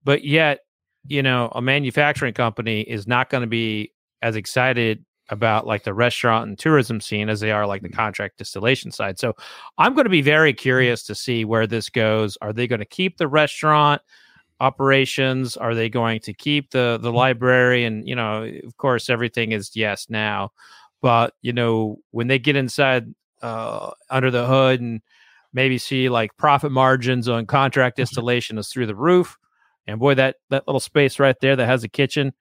but 0.03 0.23
yet 0.23 0.59
you 1.07 1.23
know 1.23 1.51
a 1.55 1.61
manufacturing 1.61 2.33
company 2.33 2.81
is 2.81 3.07
not 3.07 3.29
going 3.29 3.41
to 3.41 3.47
be 3.47 3.91
as 4.21 4.35
excited 4.35 5.03
about 5.29 5.65
like 5.65 5.83
the 5.83 5.93
restaurant 5.93 6.47
and 6.47 6.59
tourism 6.59 6.99
scene 6.99 7.29
as 7.29 7.39
they 7.39 7.51
are 7.51 7.65
like 7.65 7.81
the 7.81 7.87
mm-hmm. 7.87 7.95
contract 7.95 8.37
distillation 8.37 8.91
side. 8.91 9.19
So 9.19 9.33
i'm 9.77 9.93
going 9.93 10.05
to 10.05 10.09
be 10.09 10.21
very 10.21 10.53
curious 10.53 11.03
to 11.03 11.15
see 11.15 11.45
where 11.45 11.67
this 11.67 11.89
goes. 11.89 12.37
Are 12.41 12.53
they 12.53 12.67
going 12.67 12.79
to 12.79 12.85
keep 12.85 13.17
the 13.17 13.27
restaurant 13.27 14.01
operations? 14.59 15.57
Are 15.57 15.73
they 15.75 15.89
going 15.89 16.19
to 16.21 16.33
keep 16.33 16.71
the 16.71 16.99
the 17.01 17.09
mm-hmm. 17.09 17.17
library? 17.17 17.85
And 17.85 18.07
you 18.07 18.15
know 18.15 18.43
of 18.65 18.77
course 18.77 19.09
everything 19.09 19.51
is 19.51 19.75
yes 19.75 20.07
now. 20.09 20.51
But 21.01 21.33
you 21.41 21.53
know 21.53 21.99
when 22.11 22.27
they 22.27 22.39
get 22.39 22.55
inside 22.55 23.13
uh 23.41 23.91
under 24.09 24.31
the 24.31 24.45
hood 24.45 24.81
and 24.81 25.01
maybe 25.53 25.77
see 25.77 26.09
like 26.09 26.35
profit 26.37 26.71
margins 26.71 27.29
on 27.29 27.45
contract 27.45 27.95
mm-hmm. 27.95 28.03
distillation 28.03 28.57
is 28.57 28.69
through 28.69 28.87
the 28.87 28.95
roof 28.95 29.37
and 29.87 29.99
boy, 29.99 30.15
that 30.15 30.37
that 30.49 30.67
little 30.67 30.79
space 30.79 31.19
right 31.19 31.35
there 31.41 31.55
that 31.55 31.65
has 31.65 31.83
a 31.83 31.89
kitchen 31.89 32.33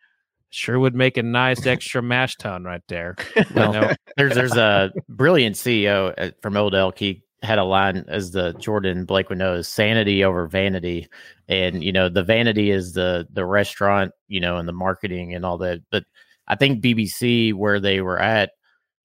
sure 0.52 0.78
would 0.78 0.94
make 0.94 1.16
a 1.16 1.22
nice 1.22 1.66
extra 1.66 2.02
mash 2.02 2.36
tun 2.36 2.62
right 2.64 2.82
there. 2.88 3.16
You 3.36 3.44
Well, 3.54 3.72
know? 3.72 3.90
there's 4.16 4.34
there's 4.34 4.56
a 4.56 4.92
brilliant 5.08 5.56
CEO 5.56 6.14
at- 6.16 6.40
from 6.42 6.56
Old 6.56 6.74
Elk. 6.74 6.98
He 6.98 7.22
had 7.42 7.58
a 7.58 7.64
line 7.64 8.04
as 8.06 8.30
the 8.30 8.52
Jordan 8.52 9.04
Blake 9.04 9.28
would 9.28 9.38
know 9.38 9.54
is 9.54 9.66
sanity 9.66 10.22
over 10.22 10.46
vanity, 10.46 11.08
and 11.48 11.82
you 11.82 11.90
know 11.90 12.08
the 12.08 12.22
vanity 12.22 12.70
is 12.70 12.92
the 12.92 13.26
the 13.32 13.44
restaurant, 13.44 14.12
you 14.28 14.40
know, 14.40 14.58
and 14.58 14.68
the 14.68 14.72
marketing 14.72 15.34
and 15.34 15.44
all 15.44 15.58
that. 15.58 15.80
But 15.90 16.04
I 16.46 16.54
think 16.54 16.82
BBC 16.84 17.52
where 17.54 17.80
they 17.80 18.00
were 18.00 18.20
at, 18.20 18.50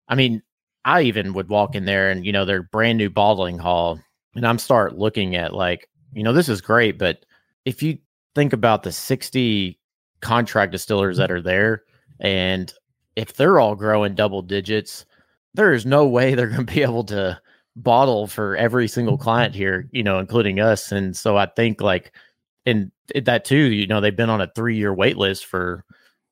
I 0.07 0.15
mean, 0.15 0.43
I 0.85 1.01
even 1.03 1.33
would 1.33 1.49
walk 1.49 1.75
in 1.75 1.85
there 1.85 2.11
and 2.11 2.25
you 2.25 2.31
know 2.31 2.45
their 2.45 2.63
brand 2.63 2.97
new 2.99 3.09
bottling 3.09 3.57
hall, 3.57 3.99
and 4.35 4.45
I'm 4.45 4.59
start 4.59 4.97
looking 4.97 5.35
at 5.35 5.53
like 5.53 5.89
you 6.13 6.23
know 6.23 6.33
this 6.33 6.49
is 6.49 6.61
great, 6.61 6.99
but 6.99 7.25
if 7.65 7.81
you 7.81 7.97
think 8.35 8.53
about 8.53 8.83
the 8.83 8.91
60 8.91 9.79
contract 10.21 10.71
distillers 10.71 11.17
that 11.17 11.31
are 11.31 11.41
there 11.41 11.83
and 12.19 12.73
if 13.15 13.33
they're 13.33 13.59
all 13.59 13.75
growing 13.75 14.15
double 14.15 14.41
digits 14.41 15.05
there 15.53 15.73
is 15.73 15.85
no 15.85 16.05
way 16.07 16.35
they're 16.35 16.47
going 16.47 16.65
to 16.65 16.73
be 16.73 16.83
able 16.83 17.03
to 17.03 17.39
bottle 17.77 18.25
for 18.25 18.55
every 18.55 18.87
single 18.87 19.17
client 19.17 19.53
here 19.53 19.87
you 19.91 20.03
know 20.03 20.19
including 20.19 20.59
us. 20.59 20.91
And 20.91 21.15
so 21.15 21.37
i 21.37 21.45
think 21.45 21.79
like 21.81 22.11
and 22.65 22.91
that 23.15 23.45
too 23.45 23.55
you 23.55 23.85
know 23.87 24.01
they've 24.01 24.15
been 24.15 24.29
on 24.31 24.41
a 24.41 24.51
three 24.55 24.77
year 24.77 24.93
wait 24.93 25.17
list 25.17 25.45
for 25.45 25.83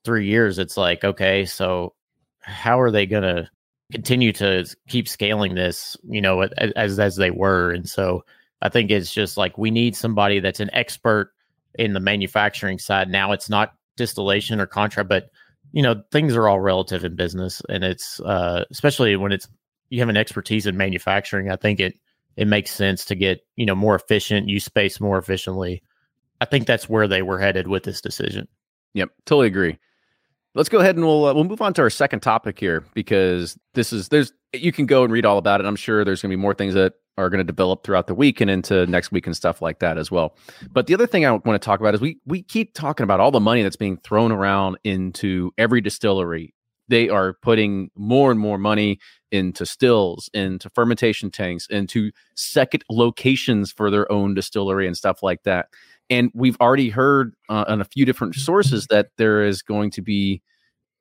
three 0.04 0.28
years. 0.28 0.58
It's 0.58 0.78
like 0.78 1.04
okay 1.04 1.46
so 1.46 1.94
how 2.40 2.80
are 2.80 2.92
they 2.92 3.06
going 3.06 3.24
to 3.24 3.50
continue 3.92 4.32
to 4.34 4.66
keep 4.88 5.08
scaling 5.08 5.56
this 5.56 5.96
you 6.08 6.22
know 6.22 6.42
as 6.42 7.00
as 7.00 7.16
they 7.16 7.32
were? 7.32 7.72
And 7.72 7.88
so 7.88 8.24
i 8.62 8.70
think 8.70 8.90
it's 8.90 9.14
just 9.14 9.38
like 9.38 9.58
we 9.58 9.70
need 9.70 9.96
somebody 9.96 10.40
that's 10.40 10.60
an 10.62 10.70
expert 10.74 11.32
in 11.78 11.94
the 11.94 12.00
manufacturing 12.00 12.80
side 12.80 13.10
now 13.10 13.32
it's 13.32 13.50
not 13.50 13.74
distillation 13.98 14.60
or 14.60 14.66
contract 14.66 15.10
but 15.10 15.30
you 15.72 15.82
know 15.82 16.02
things 16.12 16.36
are 16.36 16.48
all 16.48 16.60
relative 16.60 17.04
in 17.04 17.16
business 17.16 17.62
and 17.70 17.84
it's 17.84 18.20
uh 18.22 18.66
especially 18.72 19.16
when 19.16 19.32
it's 19.32 19.48
you 19.90 20.00
have 20.00 20.10
an 20.10 20.18
expertise 20.18 20.66
in 20.66 20.78
manufacturing 20.78 21.52
i 21.52 21.56
think 21.56 21.80
it 21.80 21.98
it 22.36 22.48
makes 22.48 22.72
sense 22.72 23.06
to 23.06 23.16
get 23.16 23.46
you 23.56 23.66
know 23.66 23.76
more 23.76 23.96
efficient 23.96 24.50
use 24.50 24.66
space 24.66 25.00
more 25.00 25.18
efficiently 25.18 25.82
i 26.42 26.46
think 26.46 26.68
that's 26.68 26.90
where 26.90 27.08
they 27.08 27.22
were 27.22 27.40
headed 27.40 27.68
with 27.68 27.84
this 27.84 28.02
decision 28.02 28.48
Yep, 28.96 29.10
totally 29.26 29.48
agree. 29.48 29.78
Let's 30.56 30.70
go 30.70 30.80
ahead 30.80 30.96
and 30.96 31.06
we'll 31.06 31.26
uh, 31.26 31.34
we'll 31.34 31.44
move 31.44 31.62
on 31.62 31.74
to 31.74 31.82
our 31.82 31.90
second 31.90 32.22
topic 32.22 32.58
here 32.58 32.84
because 32.94 33.60
this 33.74 33.92
is 33.92 34.08
there's 34.08 34.32
you 34.54 34.72
can 34.72 34.86
go 34.86 35.04
and 35.04 35.12
read 35.12 35.26
all 35.26 35.38
about 35.38 35.60
it. 35.60 35.68
I'm 35.68 35.76
sure 35.76 36.04
there's 36.04 36.22
going 36.22 36.32
to 36.32 36.38
be 36.38 36.42
more 36.42 36.54
things 36.54 36.74
that 36.74 36.94
are 37.18 37.30
going 37.30 37.40
to 37.40 37.44
develop 37.44 37.84
throughout 37.84 38.08
the 38.08 38.16
week 38.16 38.42
and 38.42 38.50
into 38.50 38.86
next 38.88 39.12
week 39.12 39.26
and 39.26 39.36
stuff 39.36 39.62
like 39.62 39.80
that 39.80 39.98
as 39.98 40.12
well. 40.12 40.36
But 40.72 40.88
the 40.88 40.94
other 40.94 41.08
thing 41.08 41.26
I 41.26 41.32
want 41.32 41.46
to 41.46 41.60
talk 41.60 41.80
about 41.80 41.96
is 41.96 42.02
we 42.02 42.18
we 42.26 42.44
keep 42.44 42.74
talking 42.74 43.04
about 43.04 43.20
all 43.20 43.32
the 43.32 43.40
money 43.40 43.64
that's 43.64 43.76
being 43.76 43.98
thrown 43.98 44.32
around 44.32 44.78
into 44.84 45.52
every 45.58 45.82
distillery. 45.82 46.54
They 46.88 47.10
are 47.10 47.34
putting 47.42 47.90
more 47.96 48.30
and 48.30 48.40
more 48.40 48.58
money 48.58 49.00
into 49.32 49.66
stills, 49.66 50.30
into 50.34 50.70
fermentation 50.70 51.32
tanks, 51.32 51.68
into 51.68 52.12
second 52.36 52.84
locations 52.92 53.72
for 53.72 53.90
their 53.90 54.12
own 54.12 54.34
distillery 54.36 54.86
and 54.86 54.96
stuff 54.96 55.24
like 55.24 55.44
that. 55.44 55.68
And 56.10 56.30
we've 56.36 56.58
already 56.62 56.90
heard 56.90 57.34
uh, 57.50 57.66
on 57.68 57.82
a 57.82 57.86
few 57.86 58.06
different 58.06 58.36
sources 58.36 58.88
that 58.88 59.08
there 59.18 59.44
is 59.44 59.64
going 59.64 59.90
to 59.92 60.02
be 60.02 60.44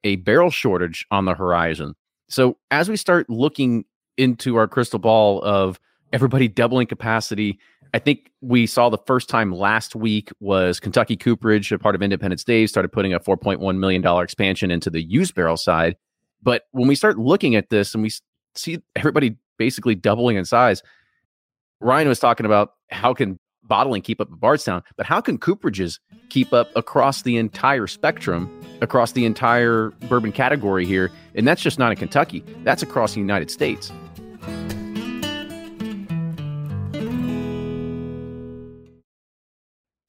a 0.04 0.16
barrel 0.16 0.50
shortage 0.50 1.06
on 1.10 1.26
the 1.26 1.34
horizon. 1.34 1.94
So 2.28 2.56
as 2.70 2.88
we 2.88 2.96
start 2.96 3.28
looking 3.28 3.84
into 4.16 4.56
our 4.56 4.68
crystal 4.68 4.98
ball 4.98 5.42
of 5.42 5.78
everybody 6.12 6.48
doubling 6.48 6.86
capacity, 6.86 7.58
I 7.92 7.98
think 7.98 8.32
we 8.40 8.66
saw 8.66 8.88
the 8.88 8.98
first 9.06 9.28
time 9.28 9.52
last 9.52 9.94
week 9.94 10.30
was 10.40 10.80
Kentucky 10.80 11.16
Cooperage, 11.16 11.70
a 11.70 11.78
part 11.78 11.94
of 11.94 12.02
Independent 12.02 12.40
Stave, 12.40 12.68
started 12.68 12.90
putting 12.90 13.14
a 13.14 13.20
$4.1 13.20 13.78
million 13.78 14.04
expansion 14.22 14.70
into 14.70 14.90
the 14.90 15.02
used 15.02 15.34
barrel 15.34 15.56
side. 15.56 15.96
But 16.42 16.64
when 16.72 16.88
we 16.88 16.96
start 16.96 17.18
looking 17.18 17.54
at 17.54 17.70
this 17.70 17.94
and 17.94 18.02
we 18.02 18.10
see 18.54 18.80
everybody 18.96 19.36
basically 19.58 19.94
doubling 19.94 20.36
in 20.36 20.44
size, 20.44 20.82
Ryan 21.80 22.08
was 22.08 22.18
talking 22.18 22.46
about 22.46 22.72
how 22.90 23.14
can 23.14 23.38
bottling 23.62 24.02
keep 24.02 24.20
up 24.20 24.28
at 24.30 24.40
Bardstown, 24.40 24.82
but 24.96 25.06
how 25.06 25.20
can 25.20 25.38
cooperages 25.38 26.00
keep 26.28 26.52
up 26.52 26.74
across 26.76 27.22
the 27.22 27.36
entire 27.36 27.86
spectrum, 27.86 28.50
across 28.80 29.12
the 29.12 29.24
entire 29.24 29.90
bourbon 30.08 30.32
category 30.32 30.84
here? 30.84 31.10
And 31.34 31.46
that's 31.46 31.62
just 31.62 31.78
not 31.78 31.92
in 31.92 31.96
Kentucky, 31.96 32.44
that's 32.62 32.82
across 32.82 33.14
the 33.14 33.20
United 33.20 33.50
States. 33.50 33.92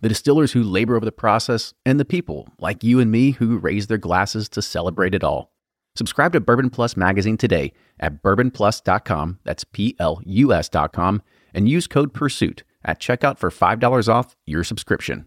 the 0.00 0.08
distillers 0.08 0.52
who 0.52 0.62
labor 0.62 0.96
over 0.96 1.04
the 1.04 1.12
process, 1.12 1.74
and 1.84 1.98
the 1.98 2.04
people 2.04 2.48
like 2.58 2.84
you 2.84 3.00
and 3.00 3.10
me 3.10 3.32
who 3.32 3.58
raise 3.58 3.86
their 3.86 3.98
glasses 3.98 4.48
to 4.50 4.62
celebrate 4.62 5.14
it 5.14 5.24
all. 5.24 5.52
Subscribe 5.94 6.32
to 6.32 6.40
Bourbon 6.40 6.68
Plus 6.68 6.96
magazine 6.96 7.38
today 7.38 7.72
at 7.98 8.22
bourbonplus.com, 8.22 9.38
that's 9.44 9.64
P 9.64 9.96
L 9.98 10.20
U 10.26 10.52
S.com, 10.52 11.22
and 11.54 11.68
use 11.68 11.86
code 11.86 12.12
PURSUIT 12.12 12.62
at 12.84 13.00
checkout 13.00 13.38
for 13.38 13.50
$5 13.50 14.08
off 14.08 14.36
your 14.44 14.62
subscription. 14.62 15.26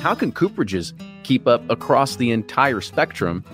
How 0.00 0.14
can 0.14 0.32
cooperages 0.32 0.92
keep 1.22 1.46
up 1.46 1.68
across 1.70 2.16
the 2.16 2.30
entire 2.30 2.80
spectrum, 2.80 3.44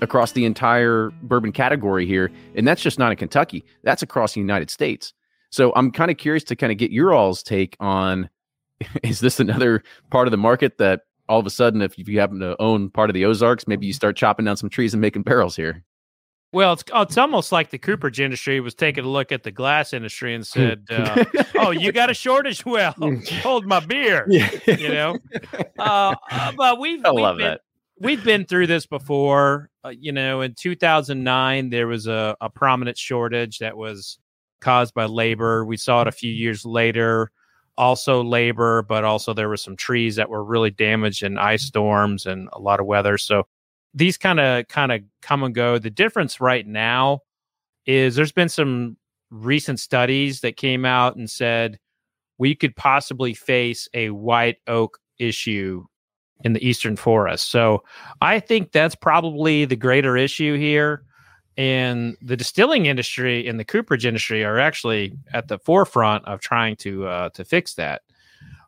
across 0.00 0.32
the 0.32 0.44
entire 0.44 1.10
bourbon 1.22 1.52
category 1.52 2.06
here? 2.06 2.30
And 2.54 2.66
that's 2.66 2.82
just 2.82 2.98
not 2.98 3.10
in 3.10 3.18
Kentucky, 3.18 3.64
that's 3.82 4.02
across 4.02 4.34
the 4.34 4.40
United 4.40 4.70
States. 4.70 5.12
So 5.50 5.72
I'm 5.76 5.90
kind 5.90 6.10
of 6.10 6.16
curious 6.18 6.44
to 6.44 6.56
kind 6.56 6.72
of 6.72 6.78
get 6.78 6.90
your 6.90 7.12
all's 7.14 7.42
take 7.42 7.76
on 7.80 8.28
is 9.02 9.20
this 9.20 9.40
another 9.40 9.82
part 10.10 10.26
of 10.26 10.30
the 10.30 10.36
market 10.36 10.78
that 10.78 11.02
all 11.28 11.38
of 11.38 11.46
a 11.46 11.50
sudden, 11.50 11.82
if 11.82 11.98
you 11.98 12.18
happen 12.18 12.38
to 12.40 12.56
own 12.60 12.90
part 12.90 13.10
of 13.10 13.14
the 13.14 13.24
Ozarks, 13.24 13.66
maybe 13.68 13.86
you 13.86 13.92
start 13.92 14.16
chopping 14.16 14.46
down 14.46 14.56
some 14.56 14.70
trees 14.70 14.94
and 14.94 15.00
making 15.00 15.22
barrels 15.22 15.56
here? 15.56 15.84
Well, 16.52 16.72
it's 16.72 16.84
it's 16.94 17.18
almost 17.18 17.52
like 17.52 17.68
the 17.68 17.78
cooperage 17.78 18.20
industry 18.20 18.58
was 18.60 18.74
taking 18.74 19.04
a 19.04 19.08
look 19.08 19.32
at 19.32 19.42
the 19.42 19.50
glass 19.50 19.92
industry 19.92 20.34
and 20.34 20.46
said, 20.46 20.86
uh, 20.90 21.24
"Oh, 21.56 21.70
you 21.70 21.92
got 21.92 22.08
a 22.08 22.14
shortage? 22.14 22.64
Well, 22.66 22.94
hold 23.42 23.66
my 23.66 23.80
beer." 23.80 24.26
Yeah. 24.30 24.50
You 24.66 24.88
know, 24.88 25.18
uh, 25.78 26.14
uh, 26.30 26.52
but 26.56 26.78
we've 26.80 27.00
I 27.04 27.12
we've 27.12 27.22
love 27.22 27.36
been, 27.36 27.46
that. 27.48 27.60
we've 28.00 28.24
been 28.24 28.46
through 28.46 28.66
this 28.66 28.86
before. 28.86 29.68
Uh, 29.88 29.92
you 29.98 30.12
know, 30.12 30.42
in 30.42 30.52
2009, 30.54 31.70
there 31.70 31.86
was 31.86 32.06
a, 32.06 32.36
a 32.42 32.50
prominent 32.50 32.98
shortage 32.98 33.58
that 33.58 33.76
was 33.76 34.18
caused 34.60 34.92
by 34.92 35.06
labor. 35.06 35.64
We 35.64 35.78
saw 35.78 36.02
it 36.02 36.08
a 36.08 36.12
few 36.12 36.30
years 36.30 36.66
later, 36.66 37.30
also 37.78 38.22
labor, 38.22 38.82
but 38.82 39.04
also 39.04 39.32
there 39.32 39.48
were 39.48 39.56
some 39.56 39.76
trees 39.76 40.16
that 40.16 40.28
were 40.28 40.44
really 40.44 40.70
damaged 40.70 41.22
in 41.22 41.38
ice 41.38 41.64
storms 41.64 42.26
and 42.26 42.50
a 42.52 42.58
lot 42.58 42.80
of 42.80 42.86
weather. 42.86 43.16
So 43.16 43.44
these 43.94 44.18
kind 44.18 44.38
of 44.38 44.68
kind 44.68 44.92
of 44.92 45.00
come 45.22 45.42
and 45.42 45.54
go. 45.54 45.78
The 45.78 45.90
difference 45.90 46.38
right 46.38 46.66
now 46.66 47.20
is 47.86 48.14
there's 48.14 48.32
been 48.32 48.50
some 48.50 48.98
recent 49.30 49.80
studies 49.80 50.42
that 50.42 50.58
came 50.58 50.84
out 50.84 51.16
and 51.16 51.30
said 51.30 51.78
we 52.36 52.54
could 52.54 52.76
possibly 52.76 53.32
face 53.32 53.88
a 53.94 54.10
white 54.10 54.58
oak 54.66 54.98
issue 55.18 55.86
in 56.44 56.52
the 56.52 56.66
eastern 56.66 56.96
forest. 56.96 57.50
So 57.50 57.82
I 58.20 58.40
think 58.40 58.72
that's 58.72 58.94
probably 58.94 59.64
the 59.64 59.76
greater 59.76 60.16
issue 60.16 60.56
here. 60.56 61.02
And 61.56 62.16
the 62.22 62.36
distilling 62.36 62.86
industry 62.86 63.48
and 63.48 63.58
the 63.58 63.64
cooperage 63.64 64.06
industry 64.06 64.44
are 64.44 64.60
actually 64.60 65.16
at 65.32 65.48
the 65.48 65.58
forefront 65.58 66.24
of 66.26 66.40
trying 66.40 66.76
to 66.76 67.06
uh, 67.06 67.28
to 67.30 67.44
fix 67.44 67.74
that. 67.74 68.02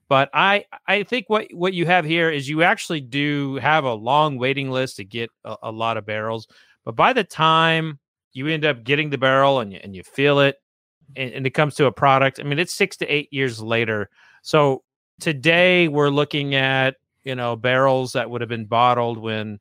But 0.09 0.29
I 0.35 0.65
I 0.89 1.05
think 1.05 1.31
what 1.31 1.47
what 1.53 1.73
you 1.73 1.87
have 1.87 2.05
here 2.05 2.29
is 2.29 2.49
you 2.49 2.65
actually 2.65 3.01
do 3.01 3.55
have 3.57 3.85
a 3.85 3.95
long 3.95 4.39
waiting 4.39 4.69
list 4.73 4.97
to 4.97 5.05
get 5.05 5.31
a, 5.45 5.57
a 5.63 5.71
lot 5.71 5.99
of 5.99 6.05
barrels. 6.05 6.49
But 6.85 6.97
by 6.97 7.13
the 7.13 7.23
time 7.23 8.01
you 8.33 8.49
end 8.49 8.65
up 8.65 8.83
getting 8.83 9.11
the 9.11 9.19
barrel 9.19 9.61
and 9.61 9.73
you, 9.73 9.81
and 9.85 9.95
you 9.95 10.03
feel 10.03 10.41
it, 10.41 10.57
and, 11.15 11.33
and 11.33 11.47
it 11.47 11.51
comes 11.51 11.77
to 11.77 11.87
a 11.87 11.93
product, 11.93 12.41
I 12.41 12.43
mean 12.43 12.59
it's 12.59 12.75
six 12.75 12.97
to 12.97 13.07
eight 13.07 13.33
years 13.33 13.63
later. 13.63 14.11
So 14.43 14.83
today 15.21 15.87
we're 15.87 16.11
looking 16.11 16.57
at 16.57 16.97
you 17.25 17.35
know 17.35 17.57
barrels 17.57 18.13
that 18.13 18.31
would 18.31 18.41
have 18.41 18.49
been 18.49 18.67
bottled 18.67 19.19
when 19.19 19.59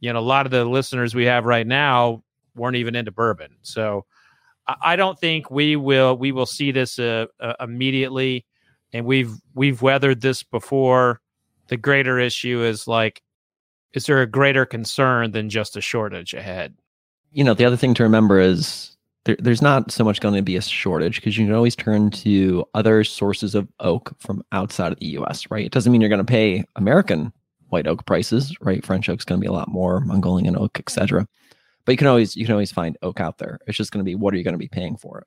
you 0.00 0.12
know 0.12 0.18
a 0.18 0.20
lot 0.20 0.46
of 0.46 0.52
the 0.52 0.64
listeners 0.64 1.14
we 1.14 1.24
have 1.24 1.44
right 1.44 1.66
now 1.66 2.22
weren't 2.54 2.76
even 2.76 2.94
into 2.94 3.10
bourbon. 3.10 3.56
So 3.62 4.06
I, 4.66 4.96
don't 4.96 5.18
think 5.18 5.50
we 5.50 5.76
will 5.76 6.16
we 6.16 6.32
will 6.32 6.46
see 6.46 6.72
this 6.72 6.98
uh, 6.98 7.26
uh, 7.40 7.54
immediately 7.60 8.46
and 8.92 9.04
we've 9.04 9.34
we've 9.54 9.82
weathered 9.82 10.20
this 10.20 10.42
before. 10.42 11.20
The 11.68 11.76
greater 11.76 12.18
issue 12.18 12.62
is 12.62 12.86
like, 12.86 13.22
is 13.92 14.06
there 14.06 14.22
a 14.22 14.26
greater 14.26 14.64
concern 14.64 15.32
than 15.32 15.50
just 15.50 15.76
a 15.76 15.80
shortage 15.80 16.32
ahead? 16.34 16.74
You 17.32 17.44
know, 17.44 17.54
the 17.54 17.64
other 17.64 17.76
thing 17.76 17.94
to 17.94 18.02
remember 18.02 18.38
is 18.38 18.93
there, 19.24 19.36
there's 19.38 19.62
not 19.62 19.90
so 19.90 20.04
much 20.04 20.20
going 20.20 20.34
to 20.34 20.42
be 20.42 20.56
a 20.56 20.62
shortage 20.62 21.16
because 21.16 21.36
you 21.36 21.46
can 21.46 21.54
always 21.54 21.76
turn 21.76 22.10
to 22.10 22.64
other 22.74 23.04
sources 23.04 23.54
of 23.54 23.68
oak 23.80 24.14
from 24.18 24.44
outside 24.52 24.92
of 24.92 24.98
the 24.98 25.06
U.S. 25.06 25.50
Right? 25.50 25.64
It 25.64 25.72
doesn't 25.72 25.90
mean 25.90 26.00
you're 26.00 26.10
going 26.10 26.18
to 26.18 26.24
pay 26.24 26.64
American 26.76 27.32
white 27.68 27.86
oak 27.86 28.04
prices. 28.06 28.54
Right? 28.60 28.84
French 28.84 29.08
oak's 29.08 29.24
going 29.24 29.40
to 29.40 29.44
be 29.44 29.48
a 29.48 29.52
lot 29.52 29.68
more, 29.68 30.00
Mongolian 30.00 30.56
oak, 30.56 30.78
etc. 30.78 31.26
But 31.84 31.92
you 31.92 31.98
can 31.98 32.06
always 32.06 32.36
you 32.36 32.44
can 32.44 32.52
always 32.52 32.72
find 32.72 32.96
oak 33.02 33.20
out 33.20 33.38
there. 33.38 33.58
It's 33.66 33.76
just 33.76 33.92
going 33.92 34.04
to 34.04 34.08
be 34.08 34.14
what 34.14 34.34
are 34.34 34.36
you 34.36 34.44
going 34.44 34.54
to 34.54 34.58
be 34.58 34.68
paying 34.68 34.96
for 34.96 35.18
it? 35.18 35.26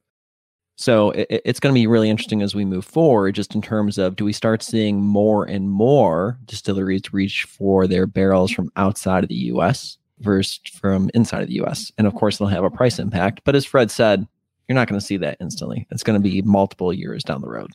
So 0.75 1.09
it, 1.11 1.27
it's 1.29 1.59
going 1.59 1.73
to 1.73 1.79
be 1.79 1.87
really 1.87 2.09
interesting 2.09 2.43
as 2.43 2.53
we 2.53 2.63
move 2.63 2.85
forward, 2.85 3.33
just 3.33 3.55
in 3.55 3.61
terms 3.63 3.97
of 3.97 4.15
do 4.15 4.23
we 4.23 4.33
start 4.33 4.61
seeing 4.61 5.01
more 5.01 5.43
and 5.43 5.71
more 5.71 6.37
distilleries 6.45 7.11
reach 7.11 7.43
for 7.45 7.87
their 7.87 8.05
barrels 8.05 8.51
from 8.51 8.71
outside 8.75 9.23
of 9.23 9.29
the 9.29 9.35
U.S. 9.35 9.97
versus 10.19 10.59
from 10.73 11.09
inside 11.13 11.41
of 11.41 11.47
the 11.47 11.55
U.S. 11.55 11.91
And 11.97 12.07
of 12.07 12.15
course, 12.15 12.35
it'll 12.35 12.47
have 12.47 12.63
a 12.63 12.71
price 12.71 12.99
impact. 12.99 13.41
But 13.43 13.55
as 13.55 13.65
Fred 13.65 13.91
said, 13.91 14.27
you're 14.67 14.75
not 14.75 14.87
going 14.87 14.99
to 14.99 15.05
see 15.05 15.17
that 15.17 15.37
instantly. 15.39 15.87
It's 15.91 16.03
going 16.03 16.21
to 16.21 16.29
be 16.29 16.41
multiple 16.41 16.91
years 16.91 17.23
down 17.23 17.41
the 17.41 17.49
road. 17.49 17.71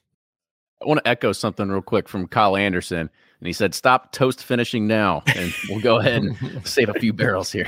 I 0.83 0.87
want 0.87 1.03
to 1.05 1.09
echo 1.09 1.33
something 1.33 1.69
real 1.69 1.81
quick 1.81 2.09
from 2.09 2.27
Kyle 2.27 2.57
Anderson. 2.57 2.99
And 2.99 3.47
he 3.47 3.53
said, 3.53 3.75
Stop 3.75 4.13
toast 4.13 4.45
finishing 4.45 4.87
now. 4.87 5.23
And 5.35 5.53
we'll 5.69 5.81
go 5.81 5.99
ahead 5.99 6.23
and 6.23 6.37
save 6.67 6.89
a 6.89 6.95
few 6.95 7.13
barrels 7.13 7.51
here. 7.51 7.67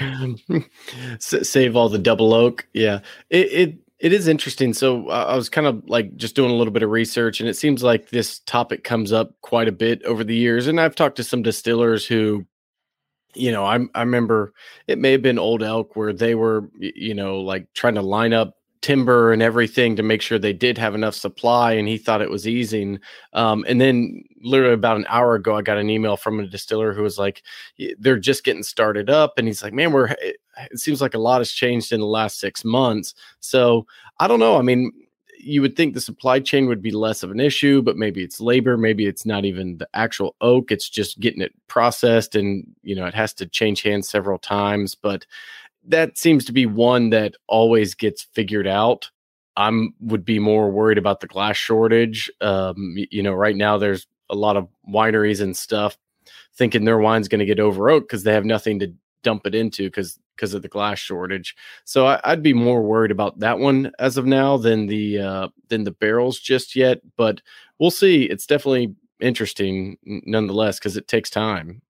Save 1.19 1.77
all 1.77 1.89
the 1.89 1.99
double 1.99 2.35
oak. 2.35 2.67
Yeah. 2.73 3.01
It, 3.31 3.53
it 3.53 3.79
it 4.01 4.13
is 4.13 4.29
interesting. 4.29 4.75
So 4.75 5.09
uh, 5.09 5.27
I 5.31 5.37
was 5.37 5.49
kind 5.49 5.67
of 5.67 5.83
like 5.89 6.15
just 6.17 6.35
doing 6.35 6.51
a 6.51 6.55
little 6.55 6.73
bit 6.73 6.83
of 6.83 6.91
research, 6.91 7.41
and 7.41 7.49
it 7.49 7.57
seems 7.57 7.83
like 7.83 8.11
this 8.11 8.41
topic 8.41 8.85
comes 8.85 9.13
up 9.13 9.41
quite 9.41 9.67
a 9.67 9.73
bit 9.73 10.03
over 10.05 10.23
the 10.23 10.35
years. 10.35 10.67
And 10.67 10.81
I've 10.81 10.95
talked 10.95 11.17
to 11.17 11.25
some 11.25 11.43
distillers 11.43 12.07
who, 12.07 12.45
you 13.35 13.53
know, 13.53 13.65
I 13.65 13.81
I 13.95 14.01
remember 14.01 14.53
it 14.87 14.99
may 14.99 15.13
have 15.13 15.23
been 15.23 15.39
Old 15.39 15.63
Elk 15.63 15.97
where 15.97 16.13
they 16.13 16.35
were, 16.35 16.69
you 16.79 17.15
know, 17.15 17.41
like 17.41 17.73
trying 17.75 17.95
to 17.95 18.03
line 18.03 18.33
up 18.33 18.57
timber 18.83 19.33
and 19.33 19.41
everything 19.43 19.97
to 19.97 20.03
make 20.03 20.21
sure 20.21 20.39
they 20.39 20.53
did 20.53 20.77
have 20.77 20.95
enough 20.95 21.15
supply, 21.15 21.73
and 21.73 21.89
he 21.89 21.97
thought 21.97 22.21
it 22.21 22.31
was 22.31 22.47
easing. 22.47 22.99
Um, 23.33 23.65
and 23.67 23.81
then 23.81 24.23
literally 24.43 24.75
about 24.75 24.99
an 24.99 25.07
hour 25.09 25.35
ago, 25.35 25.57
I 25.57 25.63
got 25.63 25.79
an 25.79 25.89
email 25.89 26.19
from 26.19 26.39
a 26.39 26.47
distiller 26.47 26.93
who 26.93 27.03
was 27.03 27.19
like, 27.19 27.43
they're 27.99 28.19
just 28.19 28.45
getting 28.45 28.63
started 28.63 29.09
up, 29.09 29.39
and 29.39 29.47
he's 29.49 29.63
like, 29.63 29.73
man, 29.73 29.93
we're 29.93 30.09
it, 30.09 30.37
it 30.71 30.79
seems 30.79 31.01
like 31.01 31.15
a 31.15 31.19
lot 31.19 31.41
has 31.41 31.51
changed 31.51 31.93
in 31.93 32.01
the 32.01 32.07
last 32.07 32.39
six 32.39 32.65
months. 32.65 33.15
So 33.41 33.87
I 34.21 34.29
don't 34.29 34.41
know. 34.41 34.59
I 34.59 34.63
mean, 34.63 34.93
you 35.45 35.61
would 35.61 35.77
think 35.77 35.95
the 35.95 36.01
supply 36.01 36.41
chain 36.41 36.67
would 36.67 36.83
be 36.83 36.91
less 36.91 37.23
of 37.23 37.31
an 37.31 37.41
issue, 37.41 37.83
but 37.83 37.97
maybe 37.97 38.23
it's 38.23 38.41
labor, 38.41 38.77
maybe 38.77 39.07
it's 39.07 39.27
not 39.27 39.45
even 39.45 39.79
the 39.79 39.89
actual 39.95 40.35
oak, 40.41 40.73
it's 40.73 40.89
just 40.89 41.21
getting 41.21 41.43
it 41.43 41.53
processed 41.69 42.35
and 42.35 42.67
you 42.83 42.95
know, 42.95 43.07
it 43.07 43.15
has 43.15 43.33
to 43.35 43.47
change 43.47 43.83
hands 43.83 44.09
several 44.09 44.39
times, 44.39 44.95
but 44.95 45.27
that 45.87 46.17
seems 46.17 46.45
to 46.47 46.53
be 46.53 46.67
one 46.67 47.11
that 47.11 47.35
always 47.47 47.95
gets 47.95 48.23
figured 48.33 48.67
out. 48.67 49.11
I'm 49.57 49.95
would 50.01 50.25
be 50.25 50.39
more 50.39 50.71
worried 50.71 50.99
about 50.99 51.21
the 51.21 51.27
glass 51.27 51.57
shortage. 51.57 52.31
Um, 52.41 52.97
you 53.11 53.23
know, 53.23 53.35
right 53.35 53.55
now 53.55 53.79
there's 53.79 54.07
a 54.31 54.35
lot 54.35 54.57
of 54.57 54.69
wineries 54.89 55.41
and 55.41 55.57
stuff 55.57 55.97
thinking 56.57 56.85
their 56.85 56.99
wine's 56.99 57.29
going 57.29 57.41
to 57.41 57.45
get 57.45 57.61
over 57.61 57.91
oak 57.91 58.05
because 58.05 58.25
they 58.25 58.33
have 58.33 58.45
nothing 58.45 58.79
to 58.81 58.93
dump 59.23 59.47
it 59.47 59.55
into 59.55 59.85
because 59.85 60.19
because 60.35 60.55
of 60.55 60.63
the 60.63 60.69
glass 60.69 60.99
shortage. 60.99 61.55
So 61.85 62.07
I, 62.07 62.21
I'd 62.25 62.43
be 62.43 62.53
more 62.53 62.83
worried 62.83 63.11
about 63.11 63.39
that 63.41 63.59
one 63.59 63.93
as 63.99 64.17
of 64.17 64.27
now 64.27 64.57
than 64.57 64.87
the 64.87 65.19
uh, 65.19 65.49
than 65.69 65.85
the 65.85 65.91
barrels 65.91 66.39
just 66.39 66.77
yet. 66.77 67.01
But 67.17 67.41
we'll 67.79 67.91
see. 67.91 68.25
It's 68.25 68.47
definitely 68.47 68.95
interesting 69.21 69.99
nonetheless 70.05 70.79
because 70.79 70.97
it 70.97 71.09
takes 71.09 71.31
time. 71.31 71.83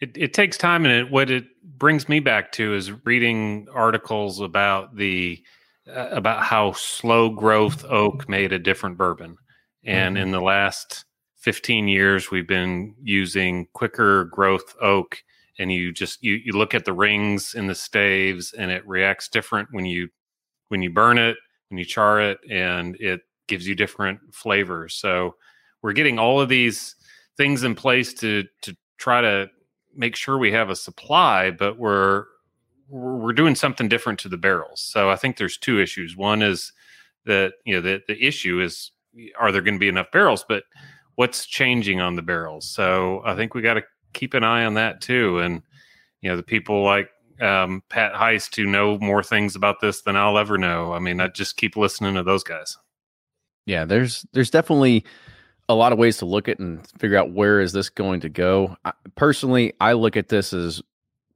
It, 0.00 0.16
it 0.16 0.34
takes 0.34 0.58
time, 0.58 0.84
and 0.84 1.06
it, 1.06 1.10
what 1.10 1.30
it 1.30 1.46
brings 1.62 2.08
me 2.08 2.20
back 2.20 2.52
to 2.52 2.74
is 2.74 2.92
reading 3.06 3.66
articles 3.72 4.40
about 4.40 4.96
the 4.96 5.42
uh, 5.88 6.08
about 6.10 6.42
how 6.42 6.72
slow 6.72 7.30
growth 7.30 7.84
oak 7.84 8.28
made 8.28 8.52
a 8.52 8.58
different 8.58 8.98
bourbon, 8.98 9.36
and 9.84 10.18
in 10.18 10.30
the 10.30 10.40
last 10.40 11.04
15 11.44 11.88
years 11.88 12.30
we've 12.30 12.48
been 12.48 12.94
using 13.02 13.66
quicker 13.74 14.24
growth 14.24 14.74
oak 14.80 15.22
and 15.58 15.72
you 15.72 15.92
just 15.92 16.22
you, 16.22 16.34
you 16.34 16.52
look 16.52 16.74
at 16.74 16.84
the 16.84 16.92
rings 16.92 17.54
in 17.54 17.66
the 17.66 17.74
staves 17.74 18.52
and 18.52 18.70
it 18.70 18.86
reacts 18.86 19.28
different 19.28 19.68
when 19.72 19.86
you 19.86 20.08
when 20.68 20.82
you 20.82 20.90
burn 20.90 21.18
it 21.18 21.36
when 21.68 21.78
you 21.78 21.84
char 21.84 22.20
it 22.20 22.38
and 22.50 22.96
it 23.00 23.22
gives 23.46 23.66
you 23.66 23.74
different 23.74 24.20
flavors. 24.32 24.94
So 24.94 25.34
we're 25.82 25.92
getting 25.92 26.18
all 26.18 26.40
of 26.40 26.48
these 26.48 26.96
things 27.36 27.64
in 27.64 27.74
place 27.74 28.14
to 28.14 28.44
to 28.62 28.76
try 28.98 29.20
to 29.20 29.48
make 29.94 30.16
sure 30.16 30.38
we 30.38 30.52
have 30.52 30.70
a 30.70 30.76
supply 30.76 31.50
but 31.50 31.78
we're 31.78 32.24
we're 32.88 33.32
doing 33.32 33.54
something 33.54 33.88
different 33.88 34.18
to 34.20 34.28
the 34.28 34.36
barrels. 34.36 34.80
So 34.80 35.10
i 35.10 35.16
think 35.16 35.36
there's 35.36 35.58
two 35.58 35.80
issues. 35.80 36.16
One 36.16 36.42
is 36.42 36.72
that 37.26 37.54
you 37.64 37.74
know 37.74 37.80
the, 37.80 38.02
the 38.08 38.22
issue 38.24 38.60
is 38.60 38.90
are 39.38 39.52
there 39.52 39.62
going 39.62 39.74
to 39.74 39.80
be 39.80 39.88
enough 39.88 40.10
barrels? 40.12 40.44
But 40.48 40.64
what's 41.14 41.46
changing 41.46 42.00
on 42.00 42.16
the 42.16 42.22
barrels? 42.22 42.68
So 42.68 43.22
i 43.24 43.34
think 43.34 43.54
we 43.54 43.62
got 43.62 43.74
to 43.74 43.82
keep 44.14 44.34
an 44.34 44.44
eye 44.44 44.64
on 44.64 44.74
that 44.74 45.00
too 45.00 45.38
and 45.40 45.62
you 46.20 46.30
know 46.30 46.36
the 46.36 46.42
people 46.42 46.82
like 46.82 47.10
um, 47.40 47.82
pat 47.88 48.14
heist 48.14 48.54
who 48.54 48.64
know 48.64 48.96
more 48.98 49.22
things 49.22 49.56
about 49.56 49.80
this 49.80 50.02
than 50.02 50.16
i'll 50.16 50.38
ever 50.38 50.56
know 50.56 50.92
i 50.92 50.98
mean 50.98 51.20
i 51.20 51.28
just 51.28 51.56
keep 51.56 51.76
listening 51.76 52.14
to 52.14 52.22
those 52.22 52.44
guys 52.44 52.78
Yeah, 53.66 53.84
there's 53.84 54.26
there's 54.32 54.50
definitely 54.50 55.04
a 55.68 55.74
lot 55.74 55.92
of 55.92 55.98
ways 55.98 56.18
to 56.18 56.26
look 56.26 56.48
at 56.48 56.58
and 56.58 56.86
figure 56.98 57.16
out 57.16 57.32
where 57.32 57.60
is 57.60 57.72
this 57.72 57.88
going 57.88 58.20
to 58.20 58.28
go. 58.28 58.76
I, 58.84 58.92
personally, 59.14 59.72
I 59.80 59.94
look 59.94 60.16
at 60.16 60.28
this 60.28 60.52
as 60.52 60.82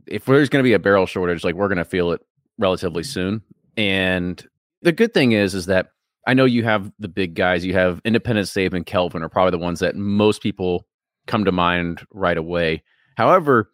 if 0.06 0.26
there's 0.26 0.50
going 0.50 0.62
to 0.62 0.68
be 0.68 0.74
a 0.74 0.78
barrel 0.78 1.06
shortage, 1.06 1.44
like 1.44 1.54
we're 1.54 1.68
going 1.68 1.78
to 1.78 1.84
feel 1.84 2.12
it 2.12 2.20
relatively 2.58 3.02
soon. 3.02 3.42
And 3.76 4.44
the 4.82 4.92
good 4.92 5.14
thing 5.14 5.32
is, 5.32 5.54
is 5.54 5.66
that 5.66 5.88
I 6.26 6.34
know 6.34 6.44
you 6.44 6.64
have 6.64 6.92
the 6.98 7.08
big 7.08 7.34
guys. 7.34 7.64
You 7.64 7.72
have 7.72 8.02
Independent 8.04 8.48
Stave 8.48 8.74
and 8.74 8.84
Kelvin 8.84 9.22
are 9.22 9.30
probably 9.30 9.52
the 9.52 9.64
ones 9.64 9.80
that 9.80 9.96
most 9.96 10.42
people 10.42 10.86
come 11.28 11.44
to 11.44 11.52
mind 11.52 12.04
right 12.12 12.36
away. 12.36 12.82
However, 13.16 13.70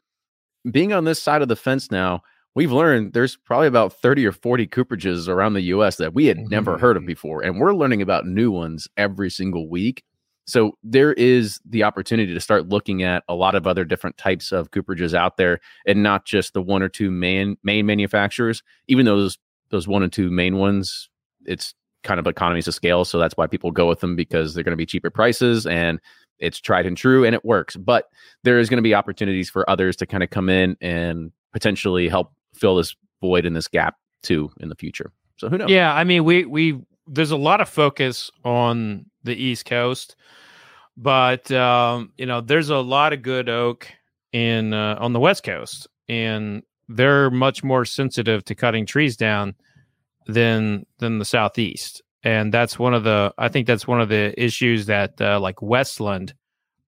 being 0.71 0.93
on 0.93 1.05
this 1.05 1.23
side 1.23 1.41
of 1.41 1.49
the 1.49 1.57
fence 1.57 1.91
now, 1.91 2.23
we've 2.55 2.73
learned 2.73 3.13
there's 3.13 3.37
probably 3.37 3.69
about 3.69 3.93
30 3.95 4.27
or 4.27 4.33
40 4.33 4.67
cooperages 4.67 5.29
around 5.29 5.55
the 5.55 5.63
US 5.63 5.97
that 5.97 6.15
we 6.15 6.27
had 6.27 6.39
never 6.51 6.73
mm-hmm, 6.73 6.81
heard 6.81 6.97
of 6.97 7.03
mm-hmm. 7.03 7.09
before. 7.09 7.43
And 7.43 7.59
we're 7.59 7.75
learning 7.75 8.03
about 8.03 8.27
new 8.27 8.51
ones 8.51 8.89
every 8.97 9.31
single 9.31 9.69
week. 9.69 10.03
So 10.47 10.77
there 10.83 11.15
is 11.15 11.59
the 11.65 11.85
opportunity 11.85 12.35
to 12.35 12.41
start 12.41 12.69
looking 12.69 13.03
at 13.03 13.25
a 13.29 13.35
lot 13.35 13.55
of 13.55 13.67
other 13.67 13.85
different 13.85 14.19
types 14.19 14.53
of 14.53 14.71
cooperages 14.71 15.15
out 15.15 15.39
there 15.39 15.61
and 15.87 16.03
not 16.03 16.27
just 16.27 16.53
the 16.53 16.61
one 16.61 16.83
or 16.83 16.89
two 16.91 17.11
main 17.11 17.57
main 17.63 17.87
manufacturers. 17.87 18.63
Even 18.87 19.07
those 19.07 19.39
those 19.71 19.89
one 19.89 20.03
and 20.03 20.13
two 20.13 20.31
main 20.31 20.59
ones, 20.59 21.09
it's 21.47 21.75
kind 22.03 22.21
of 22.21 22.27
economies 22.27 22.69
of 22.69 22.75
scale. 22.75 23.07
So 23.07 23.19
that's 23.19 23.37
why 23.37 23.47
people 23.47 23.71
go 23.71 23.89
with 23.89 24.01
them 24.01 24.15
because 24.15 24.53
they're 24.53 24.65
going 24.65 24.73
to 24.73 24.77
be 24.77 24.87
cheaper 24.87 25.11
prices 25.11 25.67
and 25.67 25.99
it's 26.39 26.59
tried 26.61 26.87
and 26.87 26.97
true 26.97 27.25
and 27.25 27.35
it 27.35 27.45
works. 27.45 27.77
But 27.77 28.07
there 28.43 28.59
is 28.59 28.69
going 28.69 28.79
to 28.79 28.83
be 28.83 28.95
opportunities 28.95 29.51
for 29.51 29.69
others 29.69 29.97
to 29.97 30.07
kind 30.07 30.23
of 30.23 30.31
come 30.31 30.49
in 30.49 30.77
and 30.81 31.33
potentially 31.53 32.09
help 32.09 32.33
fill 32.55 32.77
this 32.77 32.95
void 33.21 33.45
in 33.45 33.55
this 33.55 33.69
gap 33.69 33.97
too 34.23 34.51
in 34.61 34.69
the 34.69 34.75
future. 34.75 35.13
So 35.37 35.49
who 35.49 35.59
knows? 35.59 35.71
Yeah, 35.71 35.93
I 35.95 36.05
mean, 36.05 36.25
we 36.25 36.45
we 36.45 36.81
there's 37.07 37.31
a 37.31 37.37
lot 37.37 37.61
of 37.61 37.69
focus 37.69 38.31
on 38.45 39.07
the 39.25 39.35
East 39.35 39.67
Coast, 39.67 40.17
but 40.97 41.51
um, 41.51 42.13
you 42.17 42.27
know, 42.27 42.41
there's 42.41 42.71
a 42.71 42.79
lot 42.79 43.13
of 43.13 43.23
good 43.23 43.49
oak 43.49 43.89
in 44.33 44.73
uh, 44.73 44.97
on 45.01 45.13
the 45.13 45.21
West 45.21 45.43
Coast, 45.43 45.89
and 46.09 46.63
they're 46.89 47.31
much 47.31 47.65
more 47.65 47.85
sensitive 47.85 48.45
to 48.45 48.55
cutting 48.55 48.87
trees 48.87 49.17
down 49.17 49.55
than 50.27 50.87
than 50.99 51.19
the 51.19 51.25
Southeast, 51.25 52.03
and 52.25 52.53
that's 52.53 52.79
one 52.79 52.95
of 52.95 53.05
the 53.05 53.33
I 53.39 53.49
think 53.49 53.67
that's 53.67 53.87
one 53.87 54.01
of 54.01 54.09
the 54.09 54.35
issues 54.43 54.87
that 54.87 55.21
uh, 55.21 55.39
like 55.39 55.63
Westland 55.63 56.35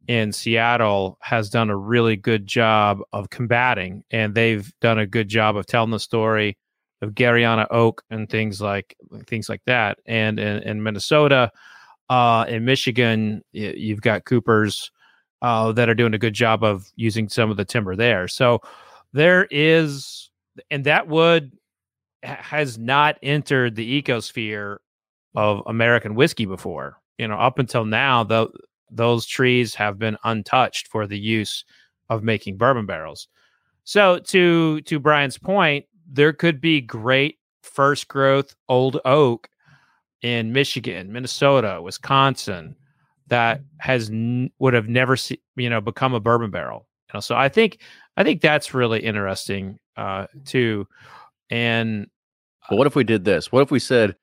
in 0.09 0.32
Seattle 0.32 1.18
has 1.20 1.51
done 1.51 1.68
a 1.68 1.76
really 1.76 2.16
good 2.16 2.47
job 2.47 3.01
of 3.12 3.30
combating, 3.30 4.03
and 4.11 4.34
they've 4.34 4.72
done 4.80 4.99
a 4.99 5.07
good 5.07 5.28
job 5.28 5.57
of 5.57 5.66
telling 5.66 5.91
the 5.91 6.01
story 6.01 6.57
of 7.03 7.11
Garryana 7.11 7.66
oak 7.70 8.03
and 8.11 8.28
things 8.28 8.61
like 8.61 8.97
things 9.26 9.49
like 9.49 9.62
that. 9.66 9.99
And 10.07 10.41
in, 10.41 10.62
in 10.62 10.82
Minnesota, 10.82 11.53
uh, 12.09 12.47
in 12.49 12.64
Michigan, 12.64 13.43
you've 13.53 14.01
got 14.01 14.24
Coopers 14.24 14.91
uh, 15.43 15.72
that 15.72 15.91
are 15.91 15.95
doing 15.95 16.14
a 16.14 16.18
good 16.18 16.34
job 16.34 16.64
of 16.64 16.91
using 16.97 17.28
some 17.28 17.51
of 17.51 17.59
the 17.59 17.64
timber 17.64 17.95
there. 17.95 18.26
So 18.26 18.61
there 19.12 19.47
is, 19.51 20.30
and 20.70 20.84
that 20.84 21.09
wood 21.09 21.53
has 22.22 22.78
not 22.78 23.18
entered 23.22 23.76
the 23.76 24.03
ecosphere 24.03 24.78
of 25.37 25.62
American 25.66 26.14
whiskey 26.14 26.47
before. 26.47 26.97
You 27.18 27.28
know, 27.28 27.37
up 27.37 27.59
until 27.59 27.84
now, 27.84 28.24
though, 28.24 28.51
those 28.91 29.26
trees 29.26 29.74
have 29.74 29.99
been 29.99 30.16
untouched 30.24 30.89
for 30.89 31.07
the 31.07 31.18
use 31.18 31.64
of 32.09 32.22
making 32.22 32.57
bourbon 32.57 32.87
barrels. 32.87 33.28
So 33.84 34.18
to 34.18 34.80
to 34.82 34.99
Brian's 34.99 35.39
point, 35.39 35.87
there 36.11 36.32
could 36.32 36.61
be 36.61 36.80
great 36.80 37.39
first 37.62 38.09
growth 38.09 38.55
old 38.68 39.01
oak 39.05 39.49
in 40.22 40.53
Michigan, 40.53 41.12
Minnesota, 41.12 41.80
Wisconsin 41.82 42.76
that 43.28 43.61
has 43.78 44.09
n- 44.09 44.51
would 44.59 44.74
have 44.74 44.89
never 44.89 45.16
se- 45.16 45.41
you 45.57 45.70
know 45.70 45.80
become 45.80 46.14
a 46.14 46.20
bourbon 46.20 46.51
barrel. 46.51 46.87
You 47.09 47.18
know, 47.18 47.20
so 47.20 47.37
I 47.37 47.49
think 47.49 47.78
I 48.16 48.24
think 48.24 48.41
that's 48.41 48.74
really 48.74 49.01
interesting 49.01 49.78
uh, 49.97 50.26
too. 50.45 50.87
And 51.51 52.09
But 52.68 52.76
what 52.78 52.87
if 52.87 52.97
we 52.97 53.05
did 53.05 53.24
this? 53.24 53.53
What 53.53 53.62
if 53.62 53.70
we 53.70 53.78
said 53.78 54.16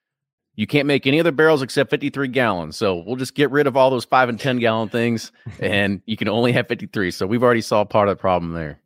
you 0.56 0.68
can't 0.68 0.86
make 0.86 1.08
any 1.08 1.20
other 1.20 1.32
barrels 1.32 1.62
except 1.62 1.90
53 1.90 2.28
gallons? 2.28 2.76
So 2.78 3.04
we'll 3.06 3.16
just 3.16 3.36
get 3.36 3.50
rid 3.52 3.68
of 3.68 3.76
all 3.76 3.90
those 3.90 4.06
five 4.06 4.30
and 4.30 4.40
10 4.40 4.60
gallon 4.60 4.90
things 4.90 5.32
and 5.60 6.02
you 6.06 6.18
can 6.18 6.28
only 6.28 6.52
have 6.52 6.68
53. 6.68 7.12
So 7.12 7.26
we've 7.26 7.44
already 7.44 7.62
solved 7.62 7.90
part 7.90 8.08
of 8.08 8.18
the 8.18 8.22
problem 8.22 8.54
there. 8.54 8.80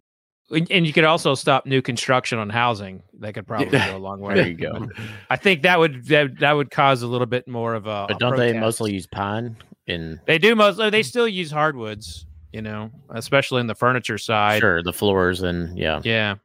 and 0.50 0.70
and 0.72 0.88
you 0.88 0.94
could 0.94 1.04
also 1.04 1.36
stop 1.36 1.66
new 1.66 1.82
construction 1.82 2.40
on 2.40 2.50
housing. 2.50 3.04
That 3.20 3.34
could 3.34 3.46
probably 3.48 3.68
go 3.68 3.98
a 3.98 4.00
long 4.00 4.20
way. 4.22 4.36
There 4.36 4.48
you 4.48 4.56
go. 4.56 4.88
I 5.30 5.36
think 5.36 5.64
that 5.64 5.78
would 5.80 6.06
that, 6.08 6.40
that 6.40 6.54
would 6.54 6.72
cause 6.72 7.02
a 7.02 7.08
little 7.08 7.28
bit 7.28 7.48
more 7.48 7.74
of 7.74 7.86
a. 7.86 8.06
But 8.08 8.16
a 8.16 8.20
don't 8.20 8.38
they 8.38 8.54
mostly 8.54 8.94
use 8.94 9.08
pine? 9.08 9.58
In 9.88 10.20
They 10.26 10.38
do 10.38 10.54
mostly. 10.56 10.90
They 10.90 11.04
still 11.04 11.28
use 11.28 11.52
hardwoods. 11.52 12.26
You 12.54 12.62
know, 12.62 12.92
especially 13.10 13.60
in 13.60 13.68
the 13.68 13.76
furniture 13.76 14.18
side. 14.18 14.62
sure 14.62 14.82
the 14.82 14.94
floors 14.94 15.42
and 15.42 15.78
yeah, 15.78 16.00
Yeah. 16.04 16.36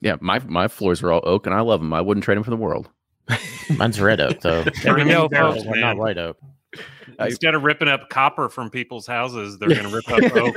Yeah, 0.00 0.16
my 0.20 0.40
my 0.40 0.66
floors 0.66 1.02
are 1.04 1.12
all 1.12 1.20
oak 1.22 1.46
and 1.46 1.54
I 1.54 1.60
love 1.60 1.80
them. 1.80 1.92
I 1.92 2.00
wouldn't 2.00 2.24
trade 2.24 2.36
them 2.36 2.42
for 2.42 2.50
the 2.50 2.56
world. 2.56 2.90
mine's 3.76 4.00
red 4.00 4.20
oak 4.20 4.40
though. 4.40 4.64
There 4.82 4.94
we 4.94 5.04
go, 5.04 5.28
Barrels, 5.28 5.56
folks. 5.56 5.68
Well, 5.68 5.80
not 5.80 5.96
white 5.96 6.18
oak. 6.18 6.38
Instead 7.18 7.54
of 7.54 7.62
ripping 7.62 7.88
up 7.88 8.08
copper 8.08 8.48
from 8.48 8.70
people's 8.70 9.06
houses 9.06 9.58
they're 9.58 9.68
going 9.68 9.82
to 9.82 9.94
rip 9.94 10.08
up 10.10 10.22
oak 10.34 10.56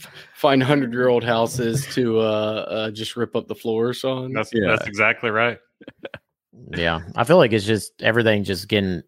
Find 0.34 0.62
hundred 0.62 0.92
year 0.92 1.08
old 1.08 1.22
houses 1.22 1.86
to 1.94 2.18
uh, 2.18 2.22
uh, 2.68 2.90
just 2.90 3.16
rip 3.16 3.36
up 3.36 3.46
the 3.46 3.54
floors 3.54 4.02
on. 4.04 4.32
that's, 4.32 4.52
Yeah. 4.52 4.66
that's 4.70 4.88
exactly 4.88 5.30
right 5.30 5.58
Yeah, 6.76 7.00
I 7.14 7.22
feel 7.24 7.36
like 7.36 7.52
it's 7.52 7.64
just 7.64 8.02
everything 8.02 8.42
just 8.44 8.68
getting 8.68 9.02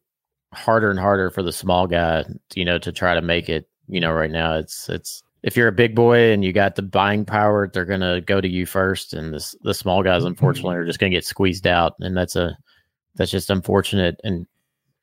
harder 0.55 0.91
and 0.91 0.99
harder 0.99 1.31
for 1.31 1.43
the 1.43 1.53
small 1.53 1.87
guy, 1.89 2.25
you 2.55 2.65
know, 2.65 2.79
to 2.79 2.93
try 2.93 3.15
to 3.15 3.23
make 3.23 3.49
it. 3.49 3.69
You 3.89 3.99
know, 4.01 4.13
right 4.13 4.31
now 4.31 4.55
it's 4.55 4.89
it's 4.89 5.23
if 5.43 5.57
you're 5.57 5.69
a 5.69 5.73
big 5.73 5.95
boy 5.95 6.33
and 6.33 6.45
you 6.45 6.53
got 6.53 6.77
the 6.77 6.83
buying 6.83 7.25
power, 7.25 7.71
they're 7.73 7.85
gonna 7.85 8.21
go 8.21 8.41
to 8.41 8.49
you 8.49 8.67
first, 8.67 9.13
and 9.13 9.33
this 9.33 9.55
the 9.63 9.75
small 9.75 10.03
guys 10.03 10.25
unfortunately 10.25 10.77
are 10.77 10.87
just 10.87 10.99
gonna 10.99 11.11
get 11.11 11.25
squeezed 11.25 11.67
out, 11.67 11.95
and 12.01 12.17
that's 12.17 12.37
a 12.37 12.57
that's 13.15 13.31
just 13.31 13.51
unfortunate, 13.51 14.21
and 14.25 14.47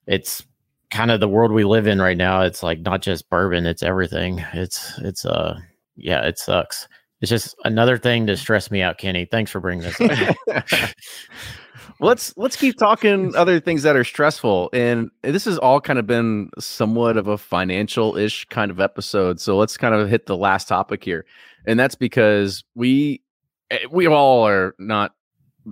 it's 0.05 0.45
kind 0.89 1.11
of 1.11 1.19
the 1.19 1.27
world 1.27 1.51
we 1.51 1.63
live 1.63 1.87
in 1.87 2.01
right 2.01 2.17
now. 2.17 2.41
It's 2.41 2.63
like 2.63 2.79
not 2.79 3.01
just 3.01 3.29
bourbon, 3.29 3.65
it's 3.65 3.83
everything. 3.83 4.43
It's 4.53 4.97
it's 4.99 5.25
uh 5.25 5.59
yeah, 5.95 6.21
it 6.21 6.37
sucks. 6.37 6.87
It's 7.21 7.29
just 7.29 7.55
another 7.65 7.97
thing 7.97 8.27
to 8.27 8.37
stress 8.37 8.69
me 8.69 8.81
out, 8.81 8.99
Kenny. 8.99 9.25
Thanks 9.25 9.49
for 9.49 9.59
bringing 9.59 9.89
this 9.89 9.99
up. 10.47 10.65
let's 11.99 12.33
let's 12.37 12.55
keep 12.55 12.77
talking 12.77 13.35
other 13.35 13.59
things 13.59 13.83
that 13.83 13.95
are 13.95 14.03
stressful 14.03 14.69
and 14.73 15.09
this 15.23 15.45
has 15.45 15.57
all 15.57 15.81
kind 15.81 15.99
of 15.99 16.05
been 16.05 16.49
somewhat 16.59 17.17
of 17.17 17.27
a 17.27 17.37
financial-ish 17.37 18.45
kind 18.45 18.71
of 18.71 18.79
episode 18.79 19.39
so 19.39 19.57
let's 19.57 19.77
kind 19.77 19.95
of 19.95 20.09
hit 20.09 20.25
the 20.25 20.37
last 20.37 20.67
topic 20.67 21.03
here 21.03 21.25
and 21.65 21.79
that's 21.79 21.95
because 21.95 22.63
we 22.75 23.21
eh, 23.71 23.79
we 23.91 24.07
all 24.07 24.45
are 24.47 24.75
not 24.79 25.13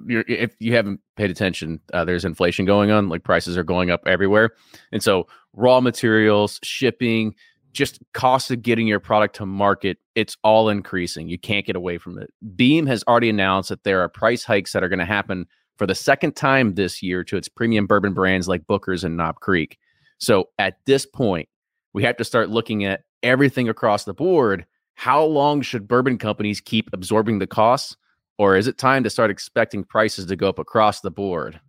you're, 0.07 0.25
if 0.27 0.55
you 0.59 0.75
haven't 0.75 0.99
paid 1.15 1.29
attention 1.29 1.79
uh, 1.93 2.03
there's 2.03 2.25
inflation 2.25 2.65
going 2.65 2.91
on 2.91 3.09
like 3.09 3.23
prices 3.23 3.57
are 3.57 3.63
going 3.63 3.91
up 3.91 4.01
everywhere 4.07 4.51
and 4.91 5.03
so 5.03 5.27
raw 5.53 5.79
materials 5.79 6.59
shipping 6.63 7.33
just 7.71 7.99
cost 8.13 8.51
of 8.51 8.61
getting 8.61 8.87
your 8.87 8.99
product 8.99 9.35
to 9.35 9.45
market 9.45 9.97
it's 10.15 10.37
all 10.43 10.69
increasing 10.69 11.29
you 11.29 11.37
can't 11.37 11.65
get 11.65 11.75
away 11.75 11.97
from 11.97 12.17
it. 12.17 12.31
Beam 12.55 12.87
has 12.87 13.03
already 13.07 13.29
announced 13.29 13.69
that 13.69 13.83
there 13.83 14.01
are 14.01 14.09
price 14.09 14.43
hikes 14.43 14.71
that 14.71 14.83
are 14.83 14.89
going 14.89 14.99
to 14.99 15.05
happen 15.05 15.45
for 15.77 15.85
the 15.85 15.95
second 15.95 16.35
time 16.35 16.75
this 16.75 17.01
year 17.03 17.23
to 17.23 17.37
its 17.37 17.47
premium 17.47 17.87
bourbon 17.87 18.13
brands 18.13 18.47
like 18.47 18.67
Booker's 18.67 19.03
and 19.03 19.17
Knob 19.17 19.39
Creek. 19.39 19.77
So 20.17 20.49
at 20.57 20.77
this 20.85 21.05
point, 21.05 21.49
we 21.93 22.03
have 22.03 22.17
to 22.17 22.23
start 22.23 22.49
looking 22.49 22.85
at 22.85 23.03
everything 23.23 23.69
across 23.69 24.05
the 24.05 24.13
board. 24.13 24.65
How 24.95 25.23
long 25.23 25.61
should 25.61 25.87
bourbon 25.87 26.17
companies 26.17 26.61
keep 26.61 26.89
absorbing 26.93 27.39
the 27.39 27.47
costs? 27.47 27.97
Or 28.37 28.55
is 28.55 28.67
it 28.67 28.77
time 28.77 29.03
to 29.03 29.09
start 29.09 29.31
expecting 29.31 29.83
prices 29.83 30.25
to 30.25 30.35
go 30.35 30.49
up 30.49 30.59
across 30.59 31.01
the 31.01 31.11
board? 31.11 31.59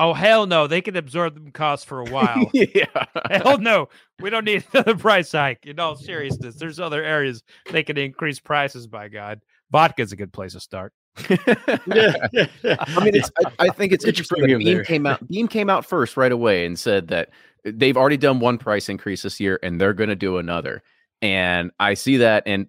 Oh 0.00 0.12
hell 0.12 0.46
no, 0.46 0.68
they 0.68 0.80
can 0.80 0.94
absorb 0.94 1.34
them 1.34 1.50
costs 1.50 1.84
for 1.84 2.00
a 2.00 2.04
while. 2.04 2.48
yeah. 2.52 3.04
hell 3.30 3.58
no, 3.58 3.88
we 4.20 4.30
don't 4.30 4.44
need 4.44 4.64
another 4.72 4.96
price 4.96 5.32
hike. 5.32 5.66
In 5.66 5.80
all 5.80 5.96
seriousness, 5.96 6.54
there's 6.54 6.78
other 6.78 7.02
areas 7.02 7.42
they 7.72 7.82
can 7.82 7.98
increase 7.98 8.38
prices. 8.38 8.86
By 8.86 9.08
God, 9.08 9.40
vodka's 9.72 10.12
a 10.12 10.16
good 10.16 10.32
place 10.32 10.52
to 10.52 10.60
start. 10.60 10.92
I 11.30 13.04
mean, 13.04 13.14
it's. 13.14 13.30
I, 13.44 13.52
I 13.66 13.68
think 13.70 13.92
it's 13.92 14.04
Get 14.04 14.10
interesting. 14.10 14.42
That 14.42 14.58
Beam 14.58 14.64
there. 14.64 14.84
came 14.84 15.06
out. 15.06 15.26
Beam 15.28 15.48
came 15.48 15.70
out 15.70 15.84
first 15.84 16.16
right 16.16 16.32
away 16.32 16.66
and 16.66 16.78
said 16.78 17.08
that 17.08 17.30
they've 17.64 17.96
already 17.96 18.16
done 18.16 18.40
one 18.40 18.58
price 18.58 18.88
increase 18.88 19.22
this 19.22 19.40
year 19.40 19.58
and 19.62 19.80
they're 19.80 19.94
going 19.94 20.08
to 20.08 20.16
do 20.16 20.38
another. 20.38 20.82
And 21.20 21.70
I 21.80 21.94
see 21.94 22.18
that. 22.18 22.44
And 22.46 22.68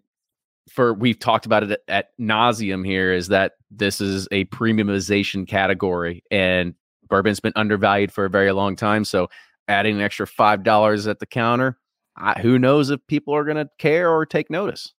for 0.69 0.93
we've 0.93 1.19
talked 1.19 1.45
about 1.45 1.63
it 1.63 1.71
at, 1.71 1.81
at 1.87 2.09
nauseum 2.19 2.85
here 2.85 3.11
is 3.11 3.27
that 3.29 3.53
this 3.71 4.01
is 4.01 4.27
a 4.31 4.45
premiumization 4.45 5.47
category 5.47 6.23
and 6.31 6.75
bourbon's 7.07 7.39
been 7.39 7.53
undervalued 7.55 8.11
for 8.11 8.25
a 8.25 8.29
very 8.29 8.51
long 8.51 8.75
time. 8.75 9.03
So 9.03 9.29
adding 9.67 9.95
an 9.95 10.01
extra 10.01 10.27
five 10.27 10.63
dollars 10.63 11.07
at 11.07 11.19
the 11.19 11.25
counter, 11.25 11.77
I, 12.17 12.39
who 12.39 12.59
knows 12.59 12.89
if 12.89 12.99
people 13.07 13.35
are 13.35 13.43
going 13.43 13.57
to 13.57 13.69
care 13.77 14.09
or 14.09 14.25
take 14.25 14.49
notice. 14.49 14.93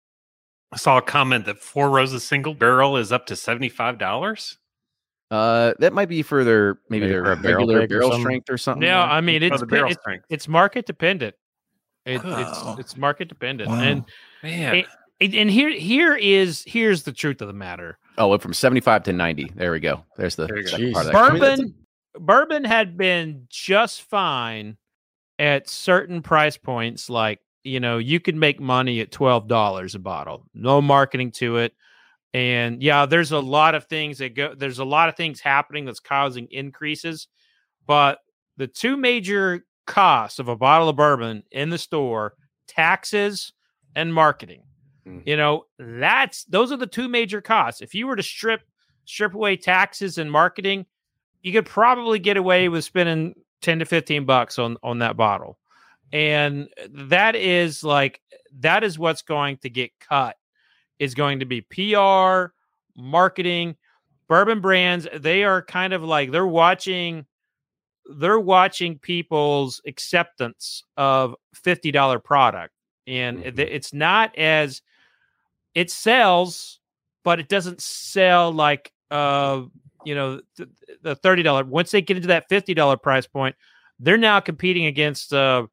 I 0.72 0.78
saw 0.78 0.98
a 0.98 1.02
comment 1.02 1.46
that 1.46 1.60
Four 1.60 1.90
Roses 1.90 2.24
single 2.24 2.54
barrel 2.54 2.98
is 2.98 3.12
up 3.12 3.26
to 3.28 3.36
seventy 3.36 3.70
five 3.70 3.98
dollars. 3.98 4.58
Uh, 5.32 5.74
that 5.80 5.94
might 5.94 6.10
be 6.10 6.22
for 6.24 6.44
their 6.44 6.80
maybe 6.90 7.02
Maybe 7.06 7.14
their 7.14 7.24
for 7.26 7.32
a 7.34 7.36
barrel 7.38 7.72
or 7.72 8.20
strength 8.20 8.50
or 8.50 8.58
something. 8.58 8.84
Yeah, 8.88 9.02
like 9.02 9.12
I 9.12 9.22
mean 9.22 9.44
Oh, 9.44 9.48
it's 9.48 9.60
the 9.60 9.68
barrel 9.68 9.92
it's, 9.92 10.00
strength. 10.02 10.26
it's 10.30 10.48
market 10.48 10.86
dependent. 10.86 11.36
It, 12.06 12.24
Wow. 12.24 12.74
It's 12.76 12.80
it's 12.80 12.98
market 12.98 13.28
dependent, 13.28 13.70
Wow. 13.70 13.82
and 13.82 14.06
Man, 14.44 14.76
It- 14.76 14.86
and 15.22 15.36
and 15.36 15.52
here 15.52 15.70
here 15.72 16.16
is 16.16 16.64
here's 16.66 17.04
the 17.04 17.12
truth 17.12 17.42
of 17.42 17.48
the 17.48 17.54
matter. 17.54 17.98
Oh, 18.18 18.30
went 18.30 18.42
from 18.42 18.54
75 18.54 19.04
to 19.04 19.14
90. 19.14 19.52
There 19.56 19.72
we 19.72 19.80
go. 19.80 20.04
There's 20.18 20.36
the 20.36 20.48
There 20.48 20.64
go. 20.64 20.70
part 20.72 20.74
of 20.74 20.80
Jeez. 20.80 20.96
I 20.96 21.30
mean, 21.34 21.40
that's- 21.40 21.60
Bourbon 21.60 21.76
bourbon 22.20 22.64
had 22.64 22.98
been 22.98 23.46
just 23.50 24.02
fine 24.04 24.78
at 25.38 25.70
certain 25.70 26.22
price 26.22 26.58
points 26.58 27.10
like 27.10 27.40
you 27.64 27.80
know 27.80 27.98
you 27.98 28.20
could 28.20 28.36
make 28.36 28.60
money 28.60 29.02
at 29.02 29.12
$12 29.12 29.96
a 29.96 30.00
bottle 30.00 30.46
no 30.54 30.82
marketing 30.82 31.32
to 31.32 31.58
it. 31.58 31.74
And 32.34 32.82
yeah 32.82 33.06
there's 33.06 33.32
a 33.32 33.40
lot 33.40 33.76
of 33.76 33.86
things 33.86 34.20
that 34.20 34.36
go 34.36 34.54
there's 34.56 34.80
a 34.80 34.86
lot 34.86 35.10
of 35.10 35.16
things 35.16 35.40
happening 35.40 35.86
that's 35.86 36.00
causing 36.00 36.48
increases 36.52 37.28
but 37.88 38.20
the 38.58 38.68
two 38.68 38.96
major 38.98 39.66
costs 39.88 40.38
of 40.40 40.48
a 40.48 40.56
bottle 40.56 40.90
of 40.90 40.96
bourbon 40.96 41.44
in 41.52 41.70
the 41.70 41.78
store 41.78 42.34
taxes 42.68 43.52
and 43.96 44.14
marketing 44.14 44.62
Mm. 45.10 45.24
you 45.26 45.38
know 45.38 45.66
that's 45.78 46.44
those 46.46 46.72
are 46.72 46.78
the 46.78 46.86
two 46.88 47.08
major 47.08 47.42
costs. 47.42 47.82
If 47.82 47.96
you 47.96 48.06
were 48.08 48.16
to 48.16 48.24
strip 48.24 48.62
strip 49.06 49.34
away 49.34 49.56
taxes 49.56 50.18
and 50.18 50.32
marketing 50.32 50.86
you 51.42 51.54
could 51.54 51.66
probably 51.66 52.20
get 52.20 52.38
away 52.38 52.68
with 52.70 52.84
spending 52.84 53.34
10 53.62 53.80
to 53.80 53.86
15 53.86 54.26
bucks 54.26 54.60
on 54.60 54.78
on 54.84 55.00
that 55.00 55.18
bottle 55.18 55.58
and 56.12 56.70
that 56.92 57.36
is 57.36 57.84
like 57.84 58.22
that 58.60 58.84
is 58.84 58.98
what's 58.98 59.22
going 59.22 59.58
to 59.58 59.70
get 59.70 59.92
cut 60.00 60.36
is 61.00 61.14
going 61.14 61.40
to 61.40 61.46
be 61.46 61.62
pr 61.62 62.52
marketing 62.96 63.76
bourbon 64.28 64.60
brands 64.62 65.08
they 65.18 65.44
are 65.44 65.62
kind 65.62 65.94
of 65.94 66.04
like 66.04 66.32
they're 66.32 66.48
watching 66.48 67.26
they're 68.18 68.40
watching 68.40 68.98
people's 68.98 69.82
acceptance 69.86 70.84
of 70.98 71.36
$50 71.56 72.20
product 72.20 72.74
and 73.06 73.40
Mhm. 73.44 73.60
it's 73.60 73.94
not 73.94 74.36
as 74.38 74.82
it 75.76 75.92
sells 75.92 76.80
but 77.24 77.40
it 77.40 77.48
doesn't 77.50 77.82
sell 77.82 78.52
like 78.52 78.92
uh 79.12 79.62
you 80.06 80.16
know 80.16 80.42
the 81.02 81.16
$30 81.18 81.68
once 81.68 81.92
they 81.92 82.02
get 82.02 82.18
into 82.18 82.30
that 82.30 82.50
$50 82.50 82.98
price 82.98 83.28
point 83.28 83.56
they're 84.00 84.18
now 84.18 84.40
competing 84.40 84.86
against 84.86 85.34
uh 85.34 85.68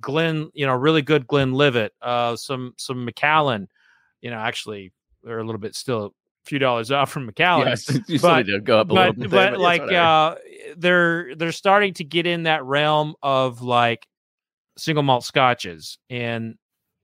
glenn 0.00 0.50
you 0.54 0.66
know 0.66 0.74
really 0.74 1.02
good 1.02 1.26
glenlivet 1.26 1.92
uh 2.02 2.34
some 2.36 2.74
some 2.76 3.04
macallan 3.04 3.68
you 4.20 4.30
know 4.30 4.36
actually 4.36 4.92
they're 5.22 5.38
a 5.38 5.44
little 5.44 5.60
bit 5.60 5.74
still 5.74 6.06
a 6.06 6.10
few 6.44 6.58
dollars 6.58 6.90
off 6.90 7.10
from 7.10 7.26
macallan 7.26 7.68
Yes, 7.68 7.88
you 8.08 8.18
still 8.18 8.30
but- 8.30 8.46
to 8.46 8.60
go 8.60 8.80
up 8.80 8.90
a 8.90 8.92
little 8.92 9.12
bit. 9.14 9.30
but 9.30 9.52
yes, 9.52 9.60
like 9.60 9.82
uh 9.92 10.34
they're 10.76 11.34
they're 11.36 11.52
starting 11.52 11.94
to 11.94 12.04
get 12.04 12.26
in 12.26 12.42
that 12.44 12.64
realm 12.64 13.14
of 13.22 13.62
like 13.62 14.06
single 14.76 15.02
malt 15.02 15.24
scotches 15.24 15.98
and 16.10 16.56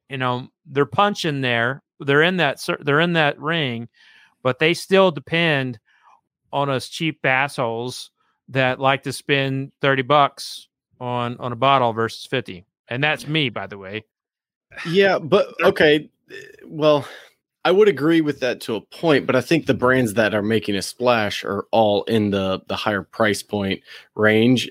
you 0.09 0.18
know 0.18 0.49
they're 0.66 0.84
punching 0.86 1.41
there 1.41 1.82
they're 2.01 2.22
in 2.22 2.38
that 2.38 2.59
they're 2.80 3.01
in 3.01 3.12
that 3.12 3.38
ring 3.38 3.88
but 4.43 4.59
they 4.59 4.74
still 4.74 5.11
depend 5.11 5.78
on 6.53 6.68
us 6.68 6.88
cheap 6.88 7.24
assholes 7.24 8.11
that 8.49 8.80
like 8.80 9.05
to 9.05 9.12
spend 9.12 9.70
30 9.80 10.03
bucks 10.03 10.66
on 10.99 11.36
on 11.38 11.53
a 11.53 11.57
bottle 11.57 11.93
versus 11.93 12.26
50 12.26 12.64
and 12.91 13.03
that's 13.03 13.26
me 13.26 13.49
by 13.49 13.66
the 13.66 13.78
way 13.78 14.05
yeah, 14.86 15.18
but 15.18 15.49
okay. 15.62 16.09
Well, 16.64 17.07
I 17.64 17.72
would 17.72 17.88
agree 17.88 18.20
with 18.20 18.41
that 18.41 18.61
to 18.62 18.76
a 18.76 18.80
point, 18.80 19.26
but 19.26 19.36
I 19.36 19.41
think 19.41 19.66
the 19.66 19.74
brands 19.74 20.14
that 20.14 20.34
are 20.34 20.43
making 20.43 20.76
a 20.76 20.82
splash 20.82 21.45
are 21.45 21.66
all 21.72 22.05
in 22.05 22.30
the 22.30 22.61
the 22.68 22.76
higher 22.76 23.03
price 23.03 23.43
point 23.43 23.82
range, 24.14 24.70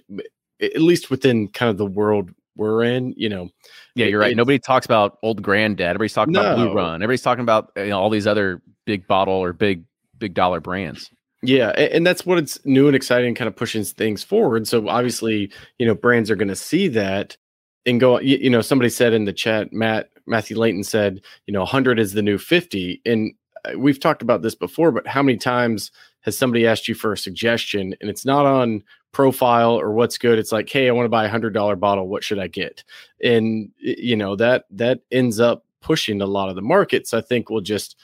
at 0.62 0.82
least 0.82 1.10
within 1.10 1.48
kind 1.50 1.70
of 1.70 1.78
the 1.78 1.86
world 1.86 2.32
we're 2.56 2.84
in. 2.84 3.14
You 3.18 3.30
know, 3.30 3.50
yeah, 3.96 4.08
you're 4.08 4.20
right. 4.20 4.36
Nobody 4.36 4.60
talks 4.60 4.86
about 4.86 5.18
Old 5.22 5.42
Granddad. 5.42 5.88
Everybody's 5.90 6.14
talking 6.14 6.36
about 6.36 6.56
Blue 6.56 6.74
Run. 6.74 6.96
Everybody's 6.96 7.22
talking 7.22 7.44
about 7.44 7.72
you 7.76 7.88
know, 7.88 8.00
all 8.00 8.10
these 8.10 8.28
other 8.28 8.62
big 8.86 9.06
bottle 9.08 9.36
or 9.36 9.54
big 9.54 9.84
big 10.18 10.34
dollar 10.34 10.60
brands. 10.60 11.12
Yeah, 11.42 11.70
a- 11.78 11.96
and 11.96 12.06
that's 12.06 12.26
what 12.26 12.38
it's 12.38 12.60
new 12.66 12.88
and 12.88 12.96
exciting, 12.96 13.34
kind 13.36 13.48
of 13.48 13.56
pushing 13.56 13.84
things 13.84 14.24
forward. 14.24 14.68
So 14.68 14.90
obviously, 14.90 15.52
you 15.78 15.86
know, 15.86 15.96
brands 15.96 16.30
are 16.30 16.36
going 16.36 16.50
to 16.50 16.56
see 16.56 16.90
that 16.90 17.38
and 17.86 18.00
go. 18.00 18.20
You, 18.20 18.38
you 18.38 18.50
know, 18.50 18.62
somebody 18.62 18.90
said 18.90 19.14
in 19.14 19.26
the 19.26 19.34
chat, 19.34 19.72
Matt 19.74 20.10
Matthew 20.26 20.58
Layton 20.58 20.84
said, 20.84 21.22
you 21.48 21.54
know, 21.54 21.62
100 21.62 22.00
is 22.00 22.14
the 22.14 22.22
new 22.22 22.38
50, 22.38 23.02
and 23.06 23.34
uh, 23.66 23.78
we've 23.78 24.00
talked 24.00 24.22
about 24.22 24.42
this 24.42 24.56
before. 24.56 24.92
But 24.92 25.08
how 25.08 25.24
many 25.24 25.38
times 25.38 25.92
has 26.22 26.38
somebody 26.38 26.68
asked 26.68 26.88
you 26.88 26.96
for 26.96 27.14
a 27.14 27.18
suggestion, 27.18 27.96
and 28.02 28.10
it's 28.10 28.26
not 28.26 28.46
on 28.46 28.84
profile 29.12 29.80
or 29.80 29.92
what's 29.92 30.18
good? 30.18 30.40
It's 30.40 30.52
like, 30.52 30.70
hey, 30.70 30.88
I 30.88 30.92
want 30.92 31.06
to 31.06 31.10
buy 31.10 31.26
a 31.26 31.30
hundred 31.30 31.54
dollar 31.54 31.76
bottle. 31.76 32.08
What 32.08 32.24
should 32.24 32.40
I 32.40 32.48
get? 32.48 32.84
And 33.24 33.72
you 33.80 34.16
know 34.16 34.36
that 34.36 34.66
that 34.72 35.02
ends 35.12 35.40
up 35.40 35.66
pushing 35.82 36.22
a 36.22 36.26
lot 36.26 36.50
of 36.50 36.56
the 36.56 36.62
markets. 36.62 37.14
I 37.14 37.22
think 37.22 37.50
will 37.50 37.62
just 37.62 37.96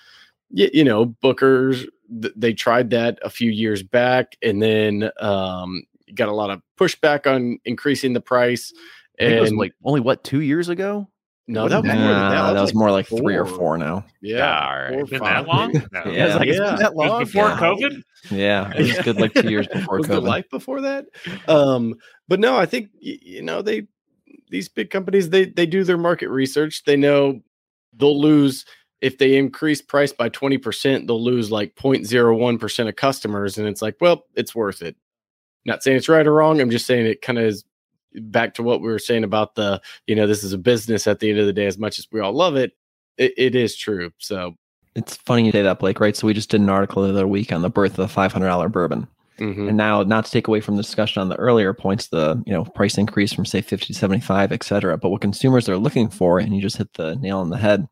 you, 0.52 0.84
know 0.84 1.08
bookers 1.08 1.86
th- 2.22 2.34
they 2.36 2.54
tried 2.54 2.90
that 2.92 3.20
a 3.24 3.30
few 3.30 3.52
years 3.52 3.84
back 3.84 4.38
and 4.42 4.62
then 4.62 5.10
um 5.20 5.84
got 6.14 6.30
a 6.30 6.34
lot 6.34 6.50
of 6.50 6.62
pushback 6.78 7.26
on 7.28 7.60
increasing 7.66 8.14
the 8.14 8.22
price 8.22 8.74
I 9.20 9.26
think 9.26 9.38
it 9.38 9.42
was 9.42 9.54
like 9.54 9.74
only 9.84 10.02
what 10.02 10.24
two 10.24 10.42
years 10.42 10.70
ago. 10.70 11.08
no 11.48 11.68
that 11.70 11.84
was, 11.84 11.88
Wasn't 11.90 12.00
more 12.02 12.14
than 12.14 12.20
Nah, 12.22 12.54
that 12.54 12.62
was 12.62 12.70
like 12.72 12.76
more 12.76 12.92
like 12.92 13.08
three 13.08 13.36
or 13.36 13.46
four. 13.46 13.58
four 13.58 13.78
now. 13.78 14.06
yeah 14.22 14.68
All 14.68 14.76
right. 14.98 15.10
been 15.10 15.24
that 15.24 15.48
long? 15.48 15.74
No. 15.92 16.02
Yeah. 16.12 16.26
It's 16.28 16.36
like, 16.36 16.48
it's 16.50 16.58
been 16.58 16.68
Yeah. 16.68 16.76
that 16.78 16.92
It 16.92 16.96
long. 16.96 17.24
before 17.24 17.48
Yeah. 17.50 17.60
COVID. 17.60 18.02
Yeah, 18.32 18.72
it 18.76 18.82
was 18.82 19.00
good 19.06 19.18
like 19.22 19.34
two 19.34 19.50
years 19.50 19.68
before 19.74 19.98
was 20.00 20.08
the 20.08 20.20
COVID. 20.22 20.28
life 20.28 20.50
before 20.50 20.82
that 20.82 21.06
um 21.48 21.94
but 22.28 22.40
no 22.40 22.58
i 22.58 22.66
think 22.66 22.90
you 23.00 23.44
know 23.44 23.62
they 23.62 23.86
these 24.50 24.68
big 24.70 24.90
companies 24.90 25.30
they 25.30 25.46
they 25.46 25.66
do 25.68 25.84
their 25.84 25.98
market 25.98 26.30
research 26.30 26.84
they 26.86 26.96
know 26.98 27.40
they'll 27.98 28.20
lose 28.20 28.66
if 29.02 29.18
they 29.20 29.38
increase 29.38 29.82
price 29.82 30.12
by 30.12 30.28
20% 30.30 31.06
they'll 31.06 31.24
lose 31.24 31.52
like 31.52 31.76
0.01% 31.76 32.88
of 32.90 32.96
customers 32.96 33.58
and 33.60 33.68
it's 33.68 33.82
like 33.84 33.96
well 34.02 34.26
it's 34.36 34.56
worth 34.56 34.82
it 34.82 34.96
not 35.66 35.84
saying 35.84 35.98
it's 35.98 36.10
right 36.10 36.26
or 36.26 36.34
wrong 36.34 36.60
i'm 36.60 36.70
just 36.72 36.88
saying 36.88 37.06
it 37.06 37.22
kind 37.22 37.38
of 37.38 37.46
is 37.46 37.64
back 38.22 38.54
to 38.56 38.64
what 38.64 38.82
we 38.82 38.88
were 38.88 39.00
saying 39.00 39.24
about 39.24 39.56
the 39.56 39.82
you 40.08 40.16
know 40.16 40.28
this 40.28 40.44
is 40.44 40.54
a 40.54 40.58
business 40.58 41.08
at 41.08 41.20
the 41.20 41.30
end 41.30 41.40
of 41.40 41.46
the 41.46 41.54
day 41.54 41.66
as 41.66 41.78
much 41.78 42.00
as 42.00 42.08
we 42.12 42.20
all 42.20 42.34
love 42.34 42.56
it 42.56 42.74
it, 43.18 43.34
it 43.38 43.56
is 43.56 43.76
true 43.76 44.12
so 44.20 44.56
It's 44.96 45.16
funny 45.18 45.46
you 45.46 45.52
say 45.52 45.62
that, 45.62 45.80
Blake, 45.80 46.00
right? 46.00 46.16
So 46.16 46.28
we 46.28 46.34
just 46.34 46.50
did 46.50 46.62
an 46.62 46.70
article 46.70 47.04
the 47.04 47.10
other 47.10 47.28
week 47.28 47.52
on 47.52 47.62
the 47.62 47.70
birth 47.70 47.98
of 48.00 48.08
the 48.08 48.14
$500 48.22 48.72
bourbon. 48.72 49.08
mhm. 49.40 49.68
And 49.68 49.76
now, 49.78 50.04
not 50.04 50.24
to 50.26 50.32
take 50.32 50.48
away 50.48 50.62
from 50.62 50.78
the 50.78 50.82
discussion 50.84 51.22
on 51.22 51.28
the 51.28 51.36
earlier 51.36 51.74
points, 51.74 52.08
the 52.08 52.42
you 52.46 52.54
know 52.54 52.64
price 52.64 52.98
increase 52.98 53.34
from 53.34 53.46
say 53.46 53.60
50 53.62 53.88
to 53.88 53.94
75, 53.94 54.54
et 54.54 54.64
cetera. 54.64 54.98
But 54.98 55.10
what 55.10 55.20
consumers 55.22 55.68
are 55.68 55.78
looking 55.78 56.10
for, 56.10 56.40
and 56.40 56.56
you 56.56 56.62
just 56.62 56.78
hit 56.78 56.94
the 56.94 57.16
nail 57.18 57.40
on 57.40 57.50
the 57.50 57.58
head, 57.58 57.88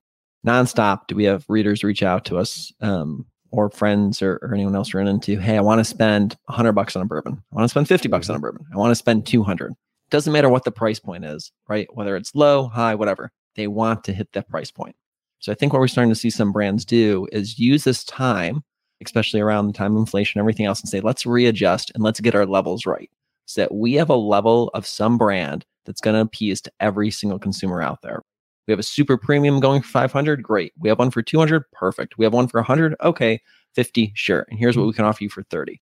nonstop. 0.47 1.07
Do 1.07 1.15
we 1.15 1.26
have 1.26 1.43
readers 1.49 1.84
reach 1.84 2.03
out 2.03 2.24
to 2.26 2.38
us, 2.38 2.71
um, 2.80 3.26
or 3.51 3.69
friends, 3.69 4.21
or, 4.21 4.39
or 4.41 4.53
anyone 4.53 4.76
else 4.76 4.93
run 4.93 5.07
into? 5.07 5.38
Hey, 5.39 5.57
I 5.57 5.61
want 5.61 5.80
to 5.80 5.84
spend 5.86 6.38
100 6.45 6.71
bucks 6.71 6.95
on 6.95 7.01
a 7.01 7.05
bourbon. 7.05 7.43
I 7.51 7.55
want 7.55 7.65
to 7.65 7.69
spend 7.69 7.88
50 7.89 8.07
bucks 8.07 8.30
on 8.30 8.38
a 8.38 8.39
bourbon. 8.39 8.65
I 8.74 8.78
want 8.78 8.91
to 8.91 8.95
spend 8.95 9.26
200. 9.28 9.74
Doesn't 10.14 10.32
matter 10.32 10.47
what 10.47 10.64
the 10.64 10.72
price 10.72 10.99
point 10.99 11.26
is, 11.26 11.51
right? 11.68 11.88
Whether 11.93 12.16
it's 12.16 12.34
low, 12.34 12.70
high, 12.70 12.95
whatever. 12.95 13.32
They 13.55 13.68
want 13.68 14.05
to 14.05 14.14
hit 14.14 14.32
that 14.32 14.47
price 14.47 14.72
point. 14.72 14.95
So 15.39 15.51
I 15.51 15.55
think 15.55 15.74
what 15.74 15.80
we're 15.80 15.89
starting 15.89 16.14
to 16.14 16.20
see 16.20 16.30
some 16.30 16.53
brands 16.53 16.86
do 16.86 17.28
is 17.34 17.59
use 17.59 17.84
this 17.84 18.05
time 18.05 18.64
especially 19.05 19.41
around 19.41 19.68
the 19.68 19.74
time 19.74 19.95
of 19.95 19.99
inflation, 19.99 20.39
everything 20.39 20.66
else, 20.66 20.82
and 20.82 20.89
say, 20.89 20.99
let's 20.99 21.26
readjust 21.26 21.91
and 21.93 22.03
let's 22.03 22.20
get 22.20 22.36
our 22.36 22.45
levels 22.45 22.86
right. 22.86 23.09
So 23.45 23.61
that 23.61 23.74
we 23.74 23.93
have 23.93 24.09
a 24.09 24.16
level 24.16 24.70
of 24.74 24.88
some 24.88 25.18
brand 25.18 25.66
that's 25.86 26.01
going 26.01 26.16
to 26.16 26.22
appease 26.22 26.61
to 26.61 26.72
every 26.80 27.11
single 27.11 27.39
consumer 27.39 27.82
out 27.82 28.01
there. 28.01 28.22
We 28.68 28.72
have 28.72 28.80
a 28.80 28.84
super 28.84 29.18
premium 29.18 29.59
going 29.59 29.82
for 29.82 29.89
500. 29.89 30.41
Great. 30.41 30.72
We 30.80 30.88
have 30.88 30.99
one 30.99 31.11
for 31.11 31.22
200. 31.22 31.70
Perfect. 31.72 32.18
We 32.18 32.24
have 32.24 32.34
one 32.34 32.47
for 32.47 32.59
100. 32.59 32.95
Okay. 33.01 33.41
50. 33.76 34.14
Sure. 34.16 34.45
And 34.49 34.57
here's 34.57 34.78
what 34.78 34.84
mm-hmm. 34.84 34.88
we 34.88 34.93
can 34.93 35.05
offer 35.05 35.24
you 35.24 35.30
for 35.30 35.43
30. 35.43 35.82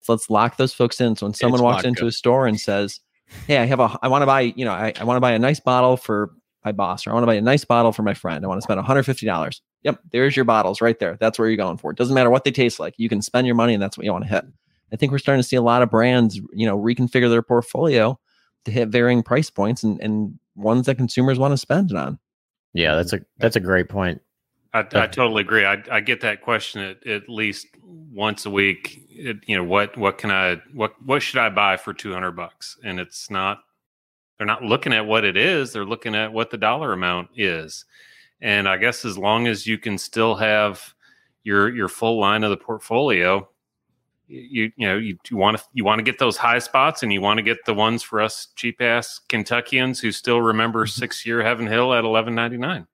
So 0.00 0.14
let's 0.14 0.30
lock 0.30 0.56
those 0.56 0.72
folks 0.72 1.00
in. 1.00 1.16
So 1.16 1.26
when 1.26 1.34
someone 1.34 1.58
It's 1.58 1.64
walks 1.64 1.76
vodka. 1.78 1.88
into 1.88 2.06
a 2.06 2.12
store 2.12 2.46
and 2.46 2.58
says, 2.58 3.00
"Hey, 3.46 3.58
I 3.58 3.64
have 3.66 3.80
a, 3.80 3.98
I 4.02 4.08
want 4.08 4.22
to 4.22 4.26
buy, 4.26 4.40
you 4.40 4.64
know, 4.64 4.72
I, 4.72 4.92
I 4.98 5.04
want 5.04 5.16
to 5.16 5.20
buy 5.20 5.32
a 5.32 5.38
nice 5.38 5.60
bottle 5.60 5.96
for 5.96 6.32
my 6.64 6.72
boss, 6.72 7.06
or 7.06 7.10
I 7.10 7.14
want 7.14 7.22
to 7.22 7.26
buy 7.26 7.34
a 7.34 7.40
nice 7.40 7.64
bottle 7.64 7.92
for 7.92 8.02
my 8.02 8.14
friend. 8.14 8.44
I 8.44 8.48
want 8.48 8.58
to 8.58 8.62
spend 8.62 8.78
one 8.78 8.84
hundred 8.84 9.04
fifty 9.04 9.26
dollars. 9.26 9.62
Yep, 9.82 10.00
there's 10.12 10.36
your 10.36 10.44
bottles 10.44 10.80
right 10.80 10.98
there. 10.98 11.16
That's 11.18 11.38
where 11.38 11.48
you're 11.48 11.56
going 11.56 11.78
for. 11.78 11.90
It 11.90 11.96
doesn't 11.96 12.14
matter 12.14 12.30
what 12.30 12.44
they 12.44 12.50
taste 12.50 12.78
like. 12.78 12.94
You 12.98 13.08
can 13.08 13.22
spend 13.22 13.46
your 13.46 13.56
money, 13.56 13.72
and 13.74 13.82
that's 13.82 13.96
what 13.96 14.04
you 14.04 14.12
want 14.12 14.24
to 14.24 14.30
hit. 14.30 14.44
I 14.92 14.96
think 14.96 15.12
we're 15.12 15.18
starting 15.18 15.42
to 15.42 15.48
see 15.48 15.56
a 15.56 15.62
lot 15.62 15.82
of 15.82 15.90
brands, 15.90 16.36
you 16.52 16.66
know, 16.66 16.78
reconfigure 16.78 17.30
their 17.30 17.42
portfolio 17.42 18.18
to 18.66 18.70
hit 18.70 18.88
varying 18.88 19.22
price 19.22 19.50
points 19.50 19.82
and 19.82 20.00
and 20.02 20.38
ones 20.54 20.86
that 20.86 20.96
consumers 20.96 21.38
want 21.38 21.52
to 21.52 21.58
spend 21.58 21.90
it 21.90 21.96
on. 21.96 22.18
Yeah, 22.74 22.96
that's 22.96 23.12
a 23.12 23.20
that's 23.38 23.56
a 23.56 23.60
great 23.60 23.88
point. 23.88 24.20
I, 24.72 24.80
I 24.80 25.06
totally 25.06 25.40
agree. 25.40 25.64
I, 25.64 25.82
I 25.90 26.00
get 26.00 26.20
that 26.20 26.42
question 26.42 26.80
at, 26.80 27.06
at 27.06 27.28
least 27.28 27.66
once 27.82 28.46
a 28.46 28.50
week. 28.50 29.04
It, 29.10 29.38
you 29.46 29.56
know, 29.56 29.64
what 29.64 29.96
what 29.96 30.18
can 30.18 30.30
I 30.30 30.60
what 30.72 30.94
what 31.04 31.22
should 31.22 31.40
I 31.40 31.48
buy 31.48 31.76
for 31.76 31.92
two 31.92 32.12
hundred 32.12 32.32
bucks? 32.32 32.78
And 32.84 33.00
it's 33.00 33.30
not. 33.30 33.64
They're 34.38 34.46
not 34.46 34.62
looking 34.62 34.92
at 34.92 35.04
what 35.04 35.24
it 35.24 35.36
is. 35.36 35.72
They're 35.72 35.84
looking 35.84 36.14
at 36.14 36.32
what 36.32 36.50
the 36.50 36.56
dollar 36.56 36.92
amount 36.92 37.28
is. 37.36 37.84
And 38.40 38.66
I 38.68 38.78
guess 38.78 39.04
as 39.04 39.18
long 39.18 39.46
as 39.46 39.66
you 39.66 39.76
can 39.76 39.98
still 39.98 40.34
have 40.36 40.94
your 41.42 41.74
your 41.74 41.88
full 41.88 42.18
line 42.18 42.44
of 42.44 42.50
the 42.50 42.56
portfolio, 42.56 43.48
you 44.28 44.70
you 44.76 44.86
know 44.86 44.96
you, 44.96 45.18
you 45.30 45.36
want 45.36 45.58
to 45.58 45.64
you 45.72 45.84
want 45.84 45.98
to 45.98 46.04
get 46.04 46.18
those 46.18 46.36
high 46.36 46.60
spots, 46.60 47.02
and 47.02 47.12
you 47.12 47.20
want 47.20 47.38
to 47.38 47.42
get 47.42 47.58
the 47.66 47.74
ones 47.74 48.02
for 48.02 48.20
us 48.20 48.48
cheap 48.54 48.80
ass 48.80 49.20
Kentuckians 49.28 50.00
who 50.00 50.12
still 50.12 50.40
remember 50.40 50.84
mm-hmm. 50.84 51.00
six 51.00 51.26
year 51.26 51.42
Heaven 51.42 51.66
Hill 51.66 51.92
at 51.92 52.04
eleven 52.04 52.34
ninety 52.34 52.56
nine. 52.56 52.86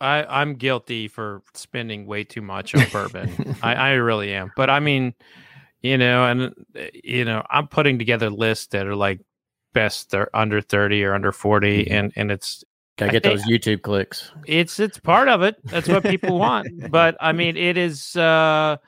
I, 0.00 0.24
I'm 0.24 0.54
guilty 0.54 1.08
for 1.08 1.42
spending 1.54 2.06
way 2.06 2.24
too 2.24 2.42
much 2.42 2.74
on 2.74 2.86
bourbon. 2.90 3.56
I, 3.62 3.74
I 3.90 3.92
really 3.92 4.32
am. 4.32 4.52
But 4.56 4.70
I 4.70 4.80
mean, 4.80 5.14
you 5.82 5.96
know, 5.96 6.24
and 6.24 6.54
uh, 6.78 6.86
you 6.92 7.24
know, 7.24 7.44
I'm 7.50 7.68
putting 7.68 7.98
together 7.98 8.30
lists 8.30 8.66
that 8.68 8.86
are 8.86 8.96
like 8.96 9.20
best 9.72 10.10
thir- 10.10 10.30
under 10.34 10.60
30 10.60 11.04
or 11.04 11.14
under 11.14 11.32
40 11.32 11.90
and 11.90 12.12
and 12.16 12.30
it's 12.30 12.64
Gotta 12.96 13.10
I 13.10 13.12
get 13.12 13.22
those 13.24 13.42
YouTube 13.44 13.82
clicks. 13.82 14.30
it's 14.46 14.80
it's 14.80 14.98
part 14.98 15.28
of 15.28 15.42
it. 15.42 15.56
That's 15.64 15.86
what 15.86 16.02
people 16.02 16.38
want. 16.38 16.68
But 16.90 17.16
I 17.20 17.32
mean, 17.32 17.56
it 17.58 17.76
is 17.76 18.16
uh 18.16 18.78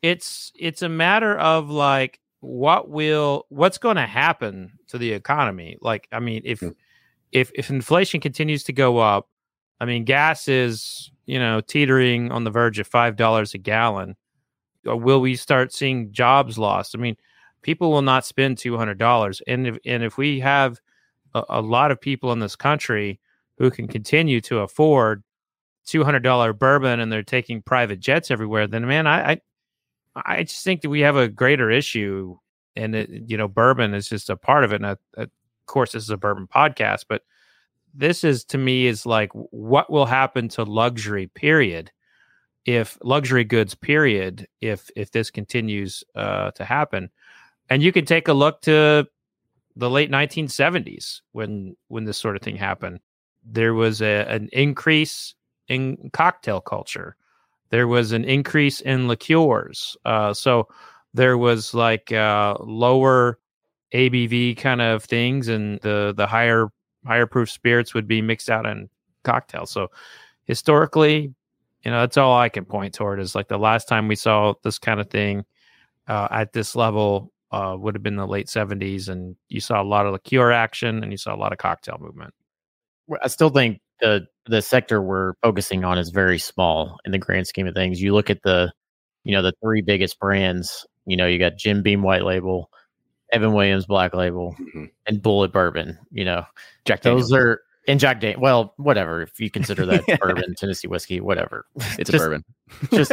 it's 0.00 0.52
it's 0.54 0.82
a 0.82 0.88
matter 0.88 1.36
of 1.36 1.68
like 1.68 2.20
what 2.40 2.88
will 2.88 3.46
what's 3.48 3.78
going 3.78 3.96
to 3.96 4.06
happen 4.06 4.78
to 4.88 4.98
the 4.98 5.12
economy. 5.12 5.76
Like 5.80 6.06
I 6.12 6.20
mean, 6.20 6.42
if 6.44 6.62
if 7.32 7.50
if 7.52 7.68
inflation 7.68 8.20
continues 8.20 8.62
to 8.64 8.72
go 8.72 8.98
up, 8.98 9.28
I 9.80 9.84
mean, 9.84 10.04
gas 10.04 10.48
is 10.48 11.10
you 11.26 11.38
know 11.38 11.60
teetering 11.60 12.30
on 12.30 12.44
the 12.44 12.50
verge 12.50 12.78
of 12.78 12.86
five 12.86 13.16
dollars 13.16 13.54
a 13.54 13.58
gallon. 13.58 14.16
Uh, 14.88 14.96
will 14.96 15.20
we 15.20 15.36
start 15.36 15.72
seeing 15.72 16.12
jobs 16.12 16.58
lost? 16.58 16.94
I 16.94 16.98
mean, 16.98 17.16
people 17.62 17.90
will 17.90 18.02
not 18.02 18.26
spend 18.26 18.58
two 18.58 18.76
hundred 18.76 18.98
dollars, 18.98 19.42
and 19.46 19.66
if 19.66 19.78
and 19.84 20.02
if 20.02 20.16
we 20.16 20.40
have 20.40 20.80
a, 21.34 21.42
a 21.48 21.62
lot 21.62 21.90
of 21.90 22.00
people 22.00 22.32
in 22.32 22.38
this 22.38 22.56
country 22.56 23.20
who 23.58 23.70
can 23.70 23.88
continue 23.88 24.40
to 24.42 24.60
afford 24.60 25.22
two 25.84 26.04
hundred 26.04 26.22
dollar 26.22 26.52
bourbon 26.52 27.00
and 27.00 27.10
they're 27.10 27.22
taking 27.22 27.62
private 27.62 28.00
jets 28.00 28.30
everywhere, 28.30 28.66
then 28.66 28.86
man, 28.86 29.06
I, 29.06 29.32
I 29.32 29.40
I 30.24 30.42
just 30.42 30.64
think 30.64 30.82
that 30.82 30.90
we 30.90 31.00
have 31.00 31.16
a 31.16 31.28
greater 31.28 31.70
issue, 31.70 32.36
and 32.76 32.94
it, 32.94 33.10
you 33.26 33.36
know, 33.36 33.48
bourbon 33.48 33.94
is 33.94 34.08
just 34.08 34.30
a 34.30 34.36
part 34.36 34.64
of 34.64 34.72
it. 34.72 34.76
And 34.76 34.86
I, 34.86 34.96
of 35.16 35.30
course, 35.66 35.92
this 35.92 36.02
is 36.02 36.10
a 36.10 36.16
bourbon 36.16 36.46
podcast, 36.46 37.04
but 37.08 37.22
this 37.94 38.24
is 38.24 38.44
to 38.44 38.58
me 38.58 38.86
is 38.86 39.06
like 39.06 39.30
what 39.32 39.90
will 39.90 40.06
happen 40.06 40.48
to 40.50 40.62
luxury 40.62 41.26
period. 41.26 41.90
If 42.64 42.98
luxury 43.02 43.44
goods 43.44 43.74
period 43.74 44.46
if 44.60 44.90
if 44.94 45.10
this 45.10 45.30
continues 45.30 46.04
uh, 46.14 46.50
to 46.52 46.64
happen. 46.64 47.10
And 47.70 47.82
you 47.82 47.92
can 47.92 48.04
take 48.04 48.28
a 48.28 48.32
look 48.32 48.62
to 48.62 49.06
the 49.76 49.90
late 49.90 50.10
1970s 50.10 51.20
when 51.32 51.76
when 51.88 52.04
this 52.04 52.18
sort 52.18 52.36
of 52.36 52.42
thing 52.42 52.56
happened. 52.56 53.00
There 53.44 53.74
was 53.74 54.02
a, 54.02 54.26
an 54.28 54.48
increase 54.52 55.34
in 55.68 56.10
cocktail 56.12 56.60
culture. 56.60 57.16
There 57.70 57.86
was 57.86 58.12
an 58.12 58.24
increase 58.24 58.80
in 58.80 59.08
liqueurs. 59.08 59.96
Uh, 60.04 60.34
so 60.34 60.68
there 61.14 61.38
was 61.38 61.74
like 61.74 62.12
uh, 62.12 62.56
lower 62.60 63.38
abv 63.94 64.56
kind 64.58 64.82
of 64.82 65.02
things 65.04 65.48
and 65.48 65.80
the 65.80 66.12
the 66.14 66.26
higher 66.26 66.68
higher 67.06 67.26
proof 67.26 67.50
spirits 67.50 67.94
would 67.94 68.08
be 68.08 68.22
mixed 68.22 68.50
out 68.50 68.66
in 68.66 68.88
cocktails 69.24 69.70
so 69.70 69.88
historically 70.44 71.34
you 71.84 71.90
know 71.90 72.00
that's 72.00 72.16
all 72.16 72.36
i 72.36 72.48
can 72.48 72.64
point 72.64 72.94
toward 72.94 73.20
is 73.20 73.34
like 73.34 73.48
the 73.48 73.58
last 73.58 73.86
time 73.86 74.08
we 74.08 74.16
saw 74.16 74.54
this 74.62 74.78
kind 74.78 75.00
of 75.00 75.10
thing 75.10 75.44
uh, 76.08 76.28
at 76.30 76.52
this 76.52 76.74
level 76.74 77.32
uh, 77.50 77.76
would 77.78 77.94
have 77.94 78.02
been 78.02 78.16
the 78.16 78.26
late 78.26 78.46
70s 78.46 79.08
and 79.08 79.36
you 79.48 79.60
saw 79.60 79.80
a 79.80 79.84
lot 79.84 80.06
of 80.06 80.12
liqueur 80.12 80.50
action 80.50 81.02
and 81.02 81.12
you 81.12 81.18
saw 81.18 81.34
a 81.34 81.36
lot 81.36 81.52
of 81.52 81.58
cocktail 81.58 81.98
movement 82.00 82.32
I 83.22 83.28
still 83.28 83.50
think 83.50 83.80
the 84.00 84.26
the 84.46 84.62
sector 84.62 85.02
we're 85.02 85.34
focusing 85.42 85.84
on 85.84 85.98
is 85.98 86.10
very 86.10 86.38
small 86.38 86.98
in 87.04 87.12
the 87.12 87.18
grand 87.18 87.46
scheme 87.46 87.66
of 87.66 87.74
things. 87.74 88.00
You 88.00 88.14
look 88.14 88.30
at 88.30 88.42
the, 88.42 88.72
you 89.24 89.32
know, 89.34 89.42
the 89.42 89.52
three 89.62 89.82
biggest 89.82 90.18
brands. 90.18 90.86
You 91.06 91.16
know, 91.16 91.26
you 91.26 91.38
got 91.38 91.56
Jim 91.56 91.82
Beam 91.82 92.02
White 92.02 92.24
Label, 92.24 92.70
Evan 93.32 93.52
Williams 93.52 93.86
Black 93.86 94.14
Label, 94.14 94.54
Mhm. 94.74 94.90
and 95.06 95.22
Bulleit 95.22 95.52
Bourbon. 95.52 95.98
You 96.10 96.24
know, 96.24 96.44
Jack 96.84 97.02
those 97.02 97.32
are 97.32 97.60
and 97.86 97.98
Jack 98.00 98.20
Dan. 98.20 98.40
Well, 98.40 98.74
whatever 98.76 99.22
if 99.22 99.38
you 99.40 99.50
consider 99.50 99.84
that 99.86 100.04
bourbon, 100.20 100.54
Tennessee 100.54 100.88
whiskey, 100.88 101.20
whatever. 101.20 101.66
it's 101.98 102.10
a 102.10 102.18
bourbon. 102.18 102.44
just 102.92 103.12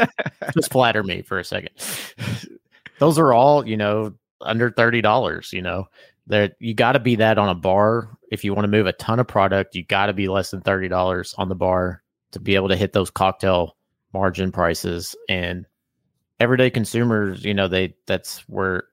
just 0.54 0.72
flatter 0.72 1.04
me 1.04 1.22
for 1.22 1.40
a 1.40 1.44
second. 1.44 1.70
Those 3.00 3.20
are 3.20 3.34
all, 3.34 3.68
you 3.68 3.78
know, 3.78 4.14
under 4.42 4.70
thirty 4.72 5.02
dollars. 5.02 5.52
You 5.54 5.62
know, 5.62 5.86
that 6.28 6.54
you 6.60 6.74
got 6.74 6.94
to 6.94 7.00
be 7.00 7.16
that 7.16 7.38
on 7.38 7.50
a 7.50 7.56
bar 7.56 8.10
if 8.32 8.44
you 8.44 8.54
want 8.54 8.66
to 8.66 8.72
move 8.72 8.88
a 8.88 8.94
ton 8.94 9.20
of 9.20 9.28
product. 9.28 9.76
You 9.76 9.84
got 9.84 10.08
to 10.08 10.14
be 10.14 10.28
less 10.28 10.52
than 10.52 10.62
thirty 10.62 10.88
dollars 10.88 11.36
on 11.38 11.50
the 11.50 11.56
bar 11.56 12.02
to 12.32 12.40
be 12.40 12.56
able 12.56 12.70
to 12.70 12.76
hit 12.76 12.94
those 12.94 13.10
cocktail 13.10 13.76
margin 14.14 14.52
prices. 14.52 15.16
And 15.30 15.66
everyday 16.40 16.70
consumers, 16.70 17.44
you 17.44 17.54
know, 17.54 17.68
they 17.68 17.96
that's 18.08 18.40
where 18.48 18.86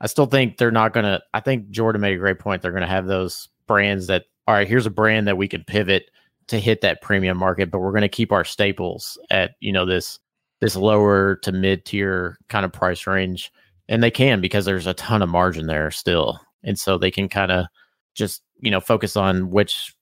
I 0.00 0.06
still 0.06 0.26
think 0.26 0.56
they're 0.56 0.70
not 0.70 0.92
gonna. 0.92 1.20
I 1.34 1.40
think 1.40 1.70
Jordan 1.70 2.00
made 2.00 2.14
a 2.14 2.18
great 2.18 2.38
point. 2.38 2.62
They're 2.62 2.72
gonna 2.72 2.86
have 2.86 3.06
those 3.06 3.48
brands 3.66 4.06
that 4.08 4.24
all 4.46 4.54
right. 4.54 4.68
Here's 4.68 4.86
a 4.86 4.90
brand 4.90 5.28
that 5.28 5.36
we 5.36 5.46
can 5.46 5.62
pivot 5.64 6.10
to 6.48 6.58
hit 6.58 6.80
that 6.80 7.00
premium 7.00 7.38
market, 7.38 7.70
but 7.70 7.78
we're 7.78 7.92
going 7.92 8.02
to 8.02 8.08
keep 8.08 8.32
our 8.32 8.44
staples 8.44 9.16
at 9.30 9.52
you 9.60 9.72
know 9.72 9.86
this 9.86 10.18
this 10.60 10.74
lower 10.76 11.36
to 11.36 11.52
mid 11.52 11.84
tier 11.84 12.36
kind 12.48 12.64
of 12.64 12.72
price 12.72 13.06
range, 13.06 13.52
and 13.88 14.02
they 14.02 14.10
can 14.10 14.40
because 14.40 14.64
there's 14.64 14.88
a 14.88 14.94
ton 14.94 15.22
of 15.22 15.28
margin 15.28 15.68
there 15.68 15.90
still, 15.92 16.40
and 16.64 16.78
so 16.78 16.98
they 16.98 17.10
can 17.10 17.28
kind 17.28 17.52
of 17.52 17.66
just 18.14 18.42
you 18.58 18.70
know 18.70 18.80
focus 18.80 19.16
on 19.16 19.50
which 19.50 19.94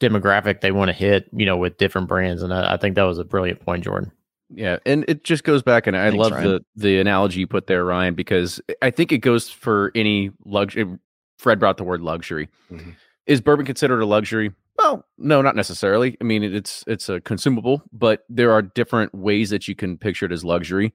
demographic 0.00 0.60
they 0.60 0.72
want 0.72 0.90
to 0.90 0.92
hit, 0.92 1.30
you 1.32 1.46
know, 1.46 1.56
with 1.56 1.78
different 1.78 2.08
brands, 2.08 2.42
and 2.42 2.52
I, 2.52 2.74
I 2.74 2.76
think 2.76 2.96
that 2.96 3.04
was 3.04 3.18
a 3.18 3.24
brilliant 3.24 3.60
point, 3.60 3.84
Jordan. 3.84 4.12
Yeah, 4.50 4.78
and 4.84 5.04
it 5.08 5.24
just 5.24 5.44
goes 5.44 5.62
back, 5.62 5.86
and 5.86 5.96
I 5.96 6.10
Thanks, 6.10 6.18
love 6.22 6.32
Ryan. 6.32 6.44
the 6.44 6.64
the 6.76 6.98
analogy 6.98 7.40
you 7.40 7.46
put 7.46 7.66
there, 7.66 7.84
Ryan, 7.84 8.14
because 8.14 8.60
I 8.82 8.90
think 8.90 9.10
it 9.12 9.18
goes 9.18 9.48
for 9.48 9.90
any 9.94 10.30
luxury. 10.44 10.86
Fred 11.38 11.58
brought 11.58 11.76
the 11.76 11.84
word 11.84 12.00
luxury. 12.00 12.48
Mhm. 12.70 12.94
Is 13.26 13.40
bourbon 13.40 13.66
considered 13.66 14.00
a 14.00 14.06
luxury? 14.06 14.52
Well, 14.78 15.06
no, 15.18 15.40
not 15.40 15.56
necessarily. 15.56 16.16
I 16.20 16.24
mean, 16.24 16.42
it's 16.42 16.84
it's 16.86 17.08
a 17.08 17.20
consumable, 17.20 17.82
but 17.92 18.24
there 18.28 18.52
are 18.52 18.60
different 18.62 19.14
ways 19.14 19.50
that 19.50 19.66
you 19.66 19.74
can 19.74 19.96
picture 19.98 20.26
it 20.26 20.32
as 20.32 20.44
luxury. 20.44 20.92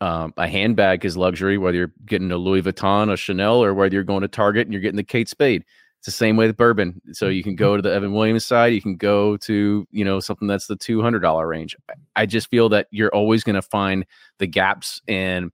Um, 0.00 0.34
a 0.36 0.46
handbag 0.46 1.04
is 1.06 1.16
luxury, 1.16 1.56
whether 1.56 1.76
you're 1.78 1.92
getting 2.04 2.30
a 2.30 2.36
Louis 2.36 2.62
Vuitton, 2.62 3.10
a 3.10 3.16
Chanel, 3.16 3.64
or 3.64 3.72
whether 3.72 3.94
you're 3.94 4.04
going 4.04 4.20
to 4.22 4.28
Target 4.28 4.66
and 4.66 4.72
you're 4.72 4.82
getting 4.82 4.96
the 4.96 5.02
Kate 5.02 5.28
Spade. 5.28 5.64
It's 6.06 6.14
the 6.14 6.24
same 6.24 6.36
way 6.36 6.46
with 6.46 6.56
bourbon. 6.56 7.00
So 7.10 7.26
you 7.26 7.42
can 7.42 7.56
go 7.56 7.74
to 7.74 7.82
the 7.82 7.92
Evan 7.92 8.12
Williams 8.12 8.46
side, 8.46 8.72
you 8.72 8.80
can 8.80 8.94
go 8.94 9.36
to 9.38 9.88
you 9.90 10.04
know 10.04 10.20
something 10.20 10.46
that's 10.46 10.68
the 10.68 10.76
two 10.76 11.02
hundred 11.02 11.18
dollar 11.18 11.48
range. 11.48 11.74
I- 12.14 12.26
just 12.26 12.48
feel 12.48 12.68
that 12.68 12.86
you're 12.92 13.12
always 13.12 13.42
going 13.42 13.56
to 13.56 13.62
find 13.62 14.06
the 14.38 14.46
gaps, 14.46 15.00
and 15.08 15.50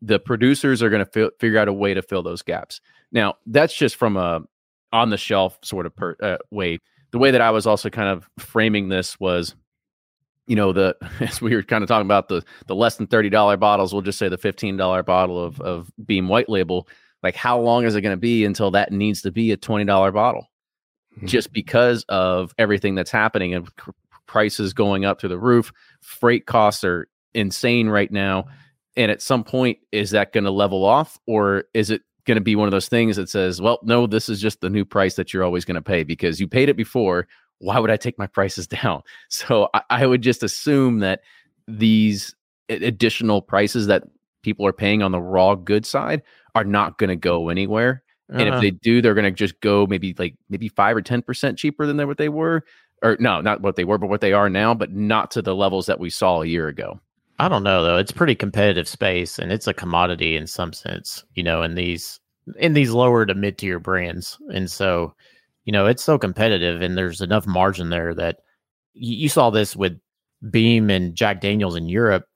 the 0.00 0.20
producers 0.20 0.80
are 0.80 0.90
going 0.90 1.04
to 1.04 1.10
fi- 1.10 1.34
figure 1.40 1.58
out 1.58 1.66
a 1.66 1.72
way 1.72 1.92
to 1.92 2.02
fill 2.02 2.22
those 2.22 2.40
gaps. 2.42 2.80
Now, 3.10 3.34
that's 3.46 3.74
just 3.74 3.96
from 3.96 4.16
a 4.16 4.42
on 4.92 5.10
the 5.10 5.16
shelf 5.16 5.58
sort 5.62 5.86
of 5.86 5.96
per, 5.96 6.14
uh, 6.22 6.38
way. 6.52 6.78
The 7.10 7.18
way 7.18 7.32
that 7.32 7.40
I 7.40 7.50
was 7.50 7.66
also 7.66 7.90
kind 7.90 8.08
of 8.08 8.28
framing 8.38 8.90
this 8.90 9.18
was, 9.18 9.56
you 10.46 10.54
know, 10.54 10.72
the 10.72 10.96
as 11.20 11.42
we 11.42 11.56
were 11.56 11.64
kind 11.64 11.82
of 11.82 11.88
talking 11.88 12.06
about 12.06 12.28
the 12.28 12.44
the 12.68 12.76
less 12.76 12.94
than 12.96 13.08
thirty 13.08 13.28
dollar 13.28 13.56
bottles. 13.56 13.92
We'll 13.92 14.02
just 14.02 14.20
say 14.20 14.28
the 14.28 14.38
fifteen 14.38 14.76
dollar 14.76 15.02
bottle 15.02 15.42
of 15.42 15.60
of 15.60 15.90
Beam 16.06 16.28
White 16.28 16.48
Label. 16.48 16.86
Like, 17.22 17.34
how 17.36 17.58
long 17.60 17.84
is 17.84 17.94
it 17.94 18.00
going 18.00 18.14
to 18.16 18.20
be 18.20 18.44
until 18.44 18.70
that 18.72 18.92
needs 18.92 19.22
to 19.22 19.30
be 19.30 19.52
a 19.52 19.56
twenty 19.56 19.84
dollar 19.84 20.10
bottle? 20.12 20.46
Mhm. 21.20 21.26
Just 21.28 21.52
because 21.52 22.04
of 22.08 22.54
everything 22.58 22.94
that's 22.94 23.10
happening 23.10 23.54
and 23.54 23.66
c- 23.68 23.92
prices 24.26 24.72
going 24.72 25.04
up 25.04 25.20
through 25.20 25.28
the 25.30 25.38
roof, 25.38 25.72
freight 26.00 26.46
costs 26.46 26.84
are 26.84 27.08
insane 27.34 27.88
right 27.88 28.10
now. 28.10 28.46
And 28.96 29.10
at 29.10 29.22
some 29.22 29.44
point, 29.44 29.78
is 29.92 30.10
that 30.10 30.32
going 30.32 30.44
to 30.44 30.50
level 30.50 30.84
off, 30.84 31.18
or 31.26 31.64
is 31.74 31.90
it 31.90 32.02
going 32.26 32.36
to 32.36 32.40
be 32.40 32.54
one 32.56 32.68
of 32.68 32.72
those 32.72 32.88
things 32.88 33.16
that 33.16 33.28
says, 33.28 33.60
well, 33.60 33.78
no, 33.82 34.06
this 34.06 34.28
is 34.28 34.40
just 34.40 34.60
the 34.60 34.70
new 34.70 34.84
price 34.84 35.14
that 35.16 35.32
you're 35.32 35.42
always 35.44 35.64
going 35.64 35.74
to 35.74 35.82
pay 35.82 36.04
because 36.04 36.40
you 36.40 36.46
paid 36.46 36.68
it 36.68 36.76
before. 36.76 37.26
Why 37.58 37.78
would 37.78 37.90
I 37.90 37.96
take 37.96 38.18
my 38.18 38.26
prices 38.26 38.66
down? 38.82 39.02
So 39.28 39.68
I, 39.74 39.82
I 39.90 40.06
would 40.06 40.22
just 40.22 40.42
assume 40.42 41.00
that 41.00 41.20
these 41.66 42.34
additional 42.68 43.42
prices 43.42 43.86
that 43.88 44.04
people 44.42 44.66
are 44.66 44.72
paying 44.72 45.02
on 45.02 45.12
the 45.12 45.20
raw 45.20 45.54
good 45.54 45.84
side 45.84 46.22
are 46.54 46.64
not 46.64 46.98
going 46.98 47.08
to 47.08 47.16
go 47.16 47.48
anywhere. 47.48 48.02
And 48.28 48.48
Uh, 48.48 48.54
if 48.54 48.60
they 48.60 48.70
do, 48.70 49.02
they're 49.02 49.14
going 49.14 49.24
to 49.24 49.30
just 49.30 49.60
go 49.60 49.86
maybe 49.86 50.14
like 50.18 50.36
maybe 50.48 50.68
five 50.68 50.96
or 50.96 51.02
ten 51.02 51.22
percent 51.22 51.58
cheaper 51.58 51.86
than 51.86 51.96
they, 51.96 52.04
what 52.04 52.18
they 52.18 52.28
were, 52.28 52.64
or 53.02 53.16
no, 53.18 53.40
not 53.40 53.60
what 53.60 53.76
they 53.76 53.84
were, 53.84 53.98
but 53.98 54.08
what 54.08 54.20
they 54.20 54.32
are 54.32 54.48
now, 54.48 54.74
but 54.74 54.92
not 54.92 55.30
to 55.32 55.42
the 55.42 55.54
levels 55.54 55.86
that 55.86 56.00
we 56.00 56.10
saw 56.10 56.42
a 56.42 56.46
year 56.46 56.68
ago. 56.68 57.00
I 57.38 57.48
don't 57.48 57.62
know 57.62 57.82
though. 57.82 57.96
It's 57.96 58.12
pretty 58.12 58.34
competitive 58.34 58.86
space, 58.86 59.38
and 59.38 59.50
it's 59.50 59.66
a 59.66 59.74
commodity 59.74 60.36
in 60.36 60.46
some 60.46 60.72
sense. 60.72 61.24
You 61.34 61.42
know, 61.42 61.62
in 61.62 61.74
these 61.74 62.20
in 62.58 62.74
these 62.74 62.90
lower 62.90 63.26
to 63.26 63.34
mid 63.34 63.58
tier 63.58 63.78
brands, 63.78 64.38
and 64.52 64.70
so 64.70 65.14
you 65.64 65.72
know 65.72 65.86
it's 65.86 66.04
so 66.04 66.18
competitive, 66.18 66.82
and 66.82 66.96
there's 66.96 67.20
enough 67.20 67.46
margin 67.46 67.90
there 67.90 68.14
that 68.14 68.40
you, 68.94 69.16
you 69.16 69.28
saw 69.28 69.50
this 69.50 69.74
with 69.74 69.98
Beam 70.50 70.90
and 70.90 71.14
Jack 71.14 71.40
Daniels 71.40 71.76
in 71.76 71.88
Europe. 71.88 72.26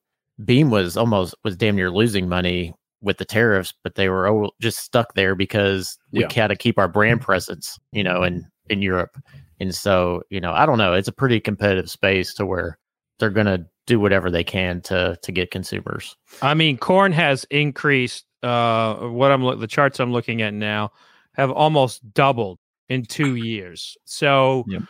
Beam 0.44 0.70
was 0.70 0.96
almost 0.96 1.34
was 1.44 1.56
damn 1.56 1.76
near 1.76 1.90
losing 1.90 2.28
money 2.28 2.74
with 3.04 3.18
the 3.18 3.24
tariffs, 3.24 3.72
but 3.84 3.94
they 3.94 4.08
were 4.08 4.48
just 4.60 4.78
stuck 4.78 5.14
there 5.14 5.34
because 5.34 5.96
we 6.12 6.20
Yeah. 6.22 6.28
got 6.34 6.46
to 6.48 6.56
keep 6.56 6.78
our 6.78 6.88
brand 6.88 7.20
presence, 7.20 7.78
you 7.92 8.02
know, 8.02 8.22
in 8.22 8.46
in 8.70 8.80
Europe. 8.82 9.16
And 9.60 9.74
so, 9.74 10.22
you 10.30 10.40
know, 10.40 10.52
I 10.52 10.64
don't 10.66 10.78
know. 10.78 10.94
It's 10.94 11.06
a 11.08 11.12
pretty 11.12 11.38
competitive 11.38 11.90
space 11.90 12.32
to 12.34 12.46
where 12.46 12.78
they're 13.18 13.30
going 13.30 13.46
to 13.46 13.66
do 13.86 14.00
whatever 14.00 14.30
they 14.30 14.42
can 14.42 14.80
to 14.82 15.16
to 15.22 15.32
get 15.32 15.50
consumers. 15.50 16.16
I 16.42 16.54
mean, 16.54 16.78
corn 16.78 17.12
has 17.12 17.44
increased. 17.50 18.24
Uh, 18.42 18.94
what 19.08 19.30
I'm 19.32 19.44
look 19.44 19.60
the 19.60 19.66
charts 19.66 20.00
I'm 20.00 20.12
looking 20.12 20.42
at 20.42 20.52
now 20.54 20.92
have 21.34 21.50
almost 21.50 22.12
doubled 22.14 22.58
in 22.88 23.04
two 23.04 23.36
years. 23.36 23.96
So, 24.04 24.64
Yep. 24.68 24.82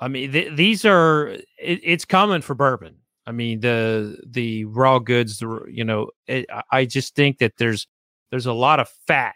I 0.00 0.08
mean, 0.08 0.30
th- 0.32 0.54
these 0.56 0.84
are 0.84 1.28
it, 1.28 1.80
it's 1.82 2.04
coming 2.04 2.40
for 2.40 2.54
bourbon. 2.54 2.96
I 3.28 3.32
mean, 3.32 3.60
the 3.60 4.18
the 4.26 4.64
raw 4.64 4.98
goods. 4.98 5.38
The 5.38 5.66
you 5.70 5.84
know, 5.84 6.10
it, 6.26 6.46
I- 6.72 6.86
just 6.86 7.14
think 7.14 7.38
that 7.38 7.58
there's 7.58 7.86
there's 8.30 8.46
a 8.46 8.54
lot 8.54 8.80
of 8.80 8.88
fat 9.06 9.34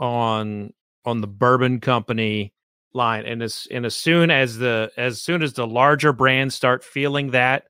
on 0.00 0.72
on 1.04 1.20
the 1.20 1.26
bourbon 1.26 1.80
company 1.80 2.54
line, 2.94 3.26
and 3.26 3.42
as 3.42 3.68
and 3.70 3.84
as 3.84 3.94
soon 3.94 4.30
as 4.30 4.56
the 4.56 4.90
as 4.96 5.20
soon 5.20 5.42
as 5.42 5.52
the 5.52 5.66
larger 5.66 6.14
brands 6.14 6.54
start 6.54 6.82
feeling 6.82 7.32
that 7.32 7.64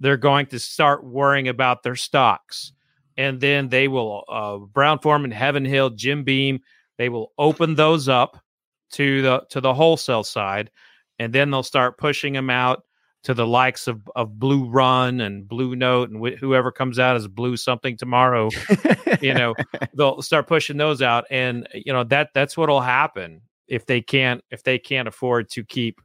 they're 0.00 0.16
going 0.16 0.46
to 0.46 0.58
start 0.58 1.04
worrying 1.04 1.46
about 1.46 1.84
their 1.84 1.96
stocks. 1.96 2.72
And 3.16 3.40
then 3.40 3.68
they 3.68 3.86
will, 3.86 4.24
uh, 4.28 4.56
Brown 4.56 4.98
Forman, 4.98 5.30
Heaven 5.30 5.64
Hill, 5.64 5.90
Jim 5.90 6.24
Beam, 6.24 6.60
they 6.96 7.10
will 7.10 7.32
open 7.38 7.74
those 7.76 8.08
up 8.08 8.42
to 8.94 9.22
the 9.22 9.42
to 9.50 9.60
the 9.60 9.72
wholesale 9.74 10.24
side, 10.24 10.72
and 11.20 11.32
then 11.32 11.50
they'll 11.52 11.62
start 11.62 11.96
pushing 11.96 12.32
them 12.32 12.50
out 12.50 12.82
to 13.22 13.34
the 13.34 13.46
likes 13.46 13.86
of, 13.86 14.00
of 14.16 14.38
Blue 14.38 14.64
Run 14.64 15.20
and 15.20 15.46
Blue 15.46 15.76
Note 15.76 16.10
and 16.10 16.24
wh- 16.24 16.38
whoever 16.38 16.72
comes 16.72 16.98
out 16.98 17.16
as 17.16 17.28
Blue 17.28 17.56
something 17.56 17.96
tomorrow. 17.96 18.50
you 19.20 19.34
know, 19.34 19.54
they'll 19.94 20.22
start 20.22 20.46
pushing 20.46 20.76
those 20.76 21.02
out, 21.02 21.24
and 21.30 21.68
you 21.74 21.92
know 21.92 22.04
that 22.04 22.30
that's 22.34 22.56
what'll 22.56 22.80
happen 22.80 23.42
if 23.68 23.86
they 23.86 24.00
can't 24.00 24.42
if 24.50 24.62
they 24.62 24.78
can't 24.78 25.08
afford 25.08 25.50
to 25.50 25.64
keep 25.64 26.00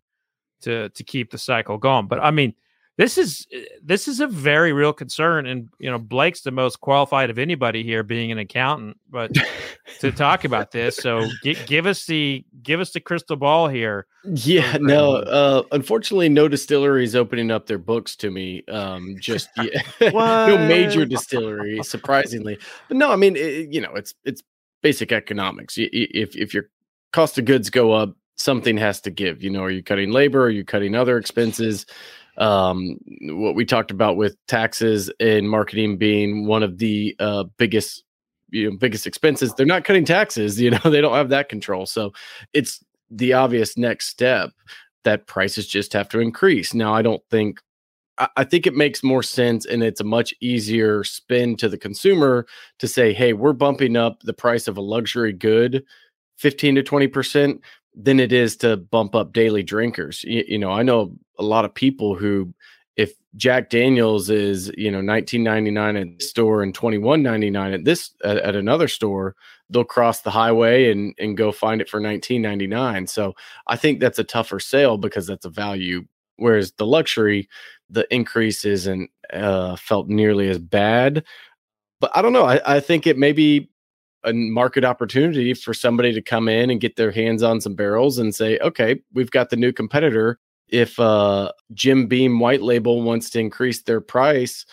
to 0.62 0.90
to 0.90 1.04
keep 1.04 1.32
the 1.32 1.38
cycle 1.38 1.78
going. 1.78 2.08
But 2.08 2.20
I 2.20 2.32
mean, 2.32 2.54
this 2.98 3.18
is 3.18 3.46
this 3.84 4.08
is 4.08 4.22
a 4.22 4.28
very 4.28 4.72
real 4.72 4.94
concern, 4.94 5.48
and 5.48 5.68
you 5.80 5.92
know 5.92 5.98
Blake's 5.98 6.42
the 6.42 6.52
most 6.52 6.80
qualified 6.80 7.30
of 7.30 7.38
anybody 7.38 7.84
here, 7.84 8.04
being 8.04 8.32
an 8.32 8.38
accountant, 8.38 8.98
but 9.10 9.32
to 10.00 10.14
talk 10.14 10.46
about 10.46 10.72
this. 10.72 10.96
So 10.96 11.28
gi- 11.44 11.58
give 11.66 11.88
us 11.88 12.06
the 12.06 12.46
give 12.64 12.80
us 12.80 12.92
the 12.94 13.02
crystal 13.02 13.36
ball 13.36 13.68
here. 13.68 14.08
Yeah, 14.24 14.78
no. 14.80 15.16
Uh, 15.16 15.64
unfortunately, 15.74 16.30
no 16.30 16.48
distilleries 16.48 17.18
opening 17.18 17.52
up 17.52 17.68
their 17.68 17.78
books 17.78 18.16
to 18.18 18.32
me. 18.32 18.64
Um, 18.70 19.18
just 19.20 19.50
yeah. 19.58 19.82
no 20.14 20.58
major 20.58 21.06
distillery, 21.06 21.84
surprisingly. 21.84 22.58
But 22.88 22.96
no, 22.96 23.12
I 23.12 23.18
mean, 23.18 23.36
it, 23.36 23.74
you 23.74 23.82
know, 23.82 23.94
it's 23.96 24.14
it's 24.24 24.42
basic 24.82 25.12
economics. 25.12 25.76
If 25.78 26.36
if 26.38 26.54
your 26.54 26.70
cost 27.12 27.38
of 27.38 27.44
goods 27.44 27.70
go 27.70 27.92
up, 27.92 28.16
something 28.36 28.78
has 28.78 29.02
to 29.02 29.12
give. 29.12 29.44
You 29.44 29.50
know, 29.50 29.64
are 29.64 29.72
you 29.72 29.84
cutting 29.84 30.12
labor? 30.12 30.46
Are 30.46 30.50
you 30.50 30.64
cutting 30.64 30.96
other 30.96 31.18
expenses? 31.18 31.86
Um, 32.38 32.98
what 33.22 33.56
we 33.56 33.66
talked 33.66 33.92
about 33.92 34.18
with 34.18 34.36
taxes 34.48 35.12
and 35.20 35.50
marketing 35.50 35.98
being 35.98 36.48
one 36.48 36.64
of 36.64 36.78
the 36.80 37.16
uh, 37.20 37.46
biggest 37.58 38.04
you 38.50 38.70
know 38.70 38.78
biggest 38.78 39.08
expenses 39.08 39.54
they're 39.56 39.66
not 39.66 39.84
cutting 39.84 40.06
taxes 40.06 40.62
you 40.62 40.70
know 40.70 40.80
they 40.84 41.02
don't 41.02 41.16
have 41.16 41.30
that 41.30 41.50
control 41.50 41.86
so 41.86 42.14
it's 42.54 42.84
the 43.10 43.34
obvious 43.34 43.78
next 43.78 44.08
step 44.08 44.52
that 45.04 45.28
prices 45.28 45.68
just 45.68 45.94
have 45.94 46.10
to 46.10 46.20
increase. 46.20 46.74
Now, 46.74 46.94
I 46.94 47.02
don't 47.02 47.22
think, 47.32 47.62
I, 48.18 48.28
I 48.38 48.44
think 48.44 48.68
it 48.68 48.76
makes 48.76 49.04
more 49.04 49.24
sense 49.24 49.66
and 49.66 49.82
it's 49.82 50.02
a 50.02 50.06
much 50.06 50.34
easier 50.42 51.04
spin 51.04 51.56
to 51.58 51.70
the 51.70 51.78
consumer 51.78 52.46
to 52.80 52.88
say, 52.88 53.14
hey, 53.14 53.34
we're 53.34 53.54
bumping 53.54 53.96
up 53.96 54.22
the 54.24 54.34
price 54.34 54.68
of 54.68 54.78
a 54.78 54.82
luxury 54.82 55.34
good 55.34 55.84
15 56.38 56.76
to 56.76 56.84
20% 56.84 57.60
than 57.96 58.20
it 58.20 58.32
is 58.32 58.58
to 58.58 58.78
bump 58.78 59.16
up 59.16 59.34
daily 59.34 59.64
drinkers. 59.64 60.24
You, 60.24 60.44
you 60.48 60.58
know, 60.60 60.72
I 60.72 60.84
know 60.84 61.14
a 61.40 61.44
lot 61.44 61.66
of 61.66 61.74
people 61.74 62.16
who, 62.16 62.54
if 62.98 63.14
Jack 63.36 63.70
Daniels 63.70 64.30
is, 64.30 64.72
you 64.78 64.92
know, 64.92 65.00
19.99 65.00 66.02
at 66.02 66.20
the 66.20 66.26
store 66.26 66.62
and 66.62 66.78
21.99 66.78 67.74
at 67.74 67.86
this 67.86 68.12
at, 68.24 68.38
at 68.38 68.56
another 68.56 68.88
store, 68.88 69.36
they'll 69.70 69.84
cross 69.84 70.22
the 70.22 70.32
highway 70.32 70.92
and 70.92 71.16
and 71.18 71.38
go 71.38 71.52
find 71.52 71.82
it 71.82 71.90
for 71.90 72.00
19.99. 72.00 73.10
So 73.10 73.34
I 73.68 73.76
think 73.76 74.00
that's 74.00 74.20
a 74.20 74.24
tougher 74.24 74.60
sale 74.60 74.98
because 74.98 75.28
that's 75.28 75.46
a 75.46 75.50
value. 75.50 76.06
Whereas 76.38 76.74
the 76.74 76.86
luxury, 76.86 77.48
the 77.90 78.14
increase 78.14 78.66
isn't 78.66 79.10
uh, 79.32 79.78
felt 79.78 80.10
nearly 80.10 80.50
as 80.50 80.60
bad. 80.60 81.24
But 82.02 82.12
I 82.16 82.22
don't 82.22 82.34
know. 82.34 82.46
I, 82.46 82.76
I 82.76 82.80
think 82.82 83.08
it 83.08 83.18
may 83.18 83.32
be 83.32 83.70
a 84.26 84.34
market 84.34 84.84
opportunity 84.84 85.54
for 85.54 85.74
somebody 85.74 86.14
to 86.14 86.22
come 86.22 86.48
in 86.48 86.70
and 86.70 86.82
get 86.82 86.96
their 86.96 87.12
hands 87.12 87.44
on 87.44 87.62
some 87.62 87.76
barrels 87.76 88.18
and 88.18 88.34
say, 88.34 88.58
okay, 88.60 89.00
we've 89.14 89.32
got 89.32 89.50
the 89.50 89.56
new 89.56 89.72
competitor. 89.72 90.40
If 90.68 91.00
uh, 91.00 91.52
Jim 91.74 92.08
Beam 92.08 92.40
White 92.40 92.62
Label 92.62 93.02
wants 93.02 93.30
to 93.32 93.40
increase 93.40 93.84
their 93.84 94.02
price, 94.02 94.66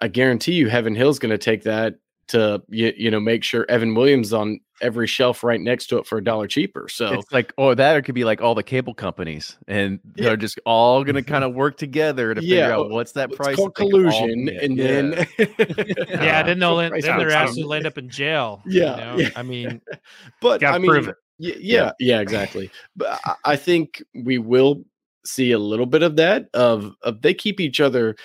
I 0.00 0.08
guarantee 0.08 0.52
you, 0.52 0.68
Heaven 0.68 0.94
Hill's 0.94 1.18
going 1.18 1.30
to 1.30 1.38
take 1.38 1.62
that 1.62 1.94
to 2.28 2.62
you, 2.68 2.92
you 2.96 3.10
know 3.10 3.20
make 3.20 3.44
sure 3.44 3.66
Evan 3.68 3.94
Williams 3.94 4.32
on 4.32 4.60
every 4.82 5.06
shelf 5.06 5.42
right 5.42 5.60
next 5.60 5.86
to 5.86 5.98
it 5.98 6.06
for 6.06 6.18
a 6.18 6.24
dollar 6.24 6.46
cheaper. 6.46 6.88
So 6.88 7.14
It's 7.20 7.32
like, 7.32 7.52
oh, 7.56 7.66
or 7.68 7.74
that 7.76 7.96
it 7.96 8.02
could 8.02 8.14
be 8.14 8.24
like 8.24 8.42
all 8.42 8.54
the 8.54 8.62
cable 8.62 8.92
companies, 8.94 9.56
and 9.66 10.00
Yeah. 10.16 10.24
they're 10.24 10.36
just 10.36 10.58
all 10.66 11.04
going 11.04 11.14
to 11.22 11.22
kind 11.22 11.44
of 11.44 11.54
work 11.54 11.76
together 11.76 12.34
to 12.34 12.40
figure 12.40 12.70
out 12.70 12.90
what's 12.90 13.12
that 13.12 13.30
it's 13.30 13.36
price. 13.36 13.56
called 13.56 13.74
that 13.76 13.82
all 13.84 13.90
collusion, 13.90 14.48
and 14.60 14.76
Yeah. 14.76 14.86
then 14.86 15.26
Yeah, 16.08 16.42
then 16.42 16.58
they'll 16.58 16.80
end, 16.80 16.90
Price 16.90 17.02
then 17.04 17.16
their 17.18 17.28
goes 17.28 17.34
asses 17.34 17.56
down. 17.58 17.72
end 17.72 17.86
up 17.86 17.96
in 17.96 18.10
jail. 18.10 18.62
you 18.66 18.80
Yeah, 18.82 18.96
know? 18.96 19.16
yeah. 19.18 19.28
I 19.36 19.42
mean, 19.42 19.80
but 20.40 20.62
I 20.64 20.78
mean, 20.78 20.90
prove 20.90 21.08
it. 21.08 21.16
y- 21.38 21.54
yeah, 21.58 21.92
yeah, 22.00 22.20
exactly. 22.20 22.70
But 22.96 23.18
I, 23.24 23.34
I 23.44 23.56
think 23.56 24.02
we 24.14 24.38
will 24.38 24.84
see 25.24 25.52
a 25.52 25.58
little 25.58 25.86
bit 25.86 26.02
of 26.02 26.16
that. 26.16 26.48
Of, 26.52 26.94
of 27.02 27.22
they 27.22 27.32
keep 27.34 27.60
each 27.60 27.80
other 27.80 28.16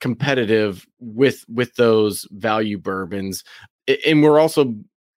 competitive 0.00 0.86
with 1.00 1.44
with 1.48 1.74
those 1.76 2.26
value 2.30 2.78
bourbons, 2.78 3.44
and 4.06 4.22
we're 4.22 4.38
also 4.38 4.74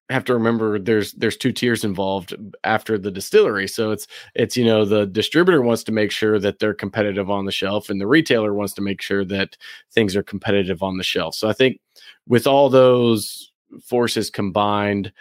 have 0.09 0.23
to 0.25 0.33
remember 0.33 0.79
there's 0.79 1.13
there's 1.13 1.35
two 1.37 1.51
tiers 1.51 1.83
involved 1.83 2.33
after 2.63 2.97
the 2.97 3.11
distillery 3.11 3.67
so 3.67 3.91
it's 3.91 4.07
it's 4.35 4.55
you 4.55 4.63
know 4.63 4.85
the 4.85 5.05
distributor 5.07 5.61
wants 5.61 5.83
to 5.83 5.91
make 5.91 6.11
sure 6.11 6.39
that 6.39 6.59
they're 6.59 6.73
competitive 6.73 7.29
on 7.29 7.45
the 7.45 7.51
shelf 7.51 7.89
and 7.89 7.99
the 7.99 8.07
retailer 8.07 8.53
wants 8.53 8.73
to 8.73 8.81
make 8.81 9.01
sure 9.01 9.25
that 9.25 9.57
things 9.91 10.15
are 10.15 10.23
competitive 10.23 10.81
on 10.81 10.97
the 10.97 11.03
shelf 11.03 11.35
so 11.35 11.49
i 11.49 11.53
think 11.53 11.79
with 12.25 12.47
all 12.47 12.69
those 12.69 13.51
forces 13.83 14.29
combined 14.29 15.11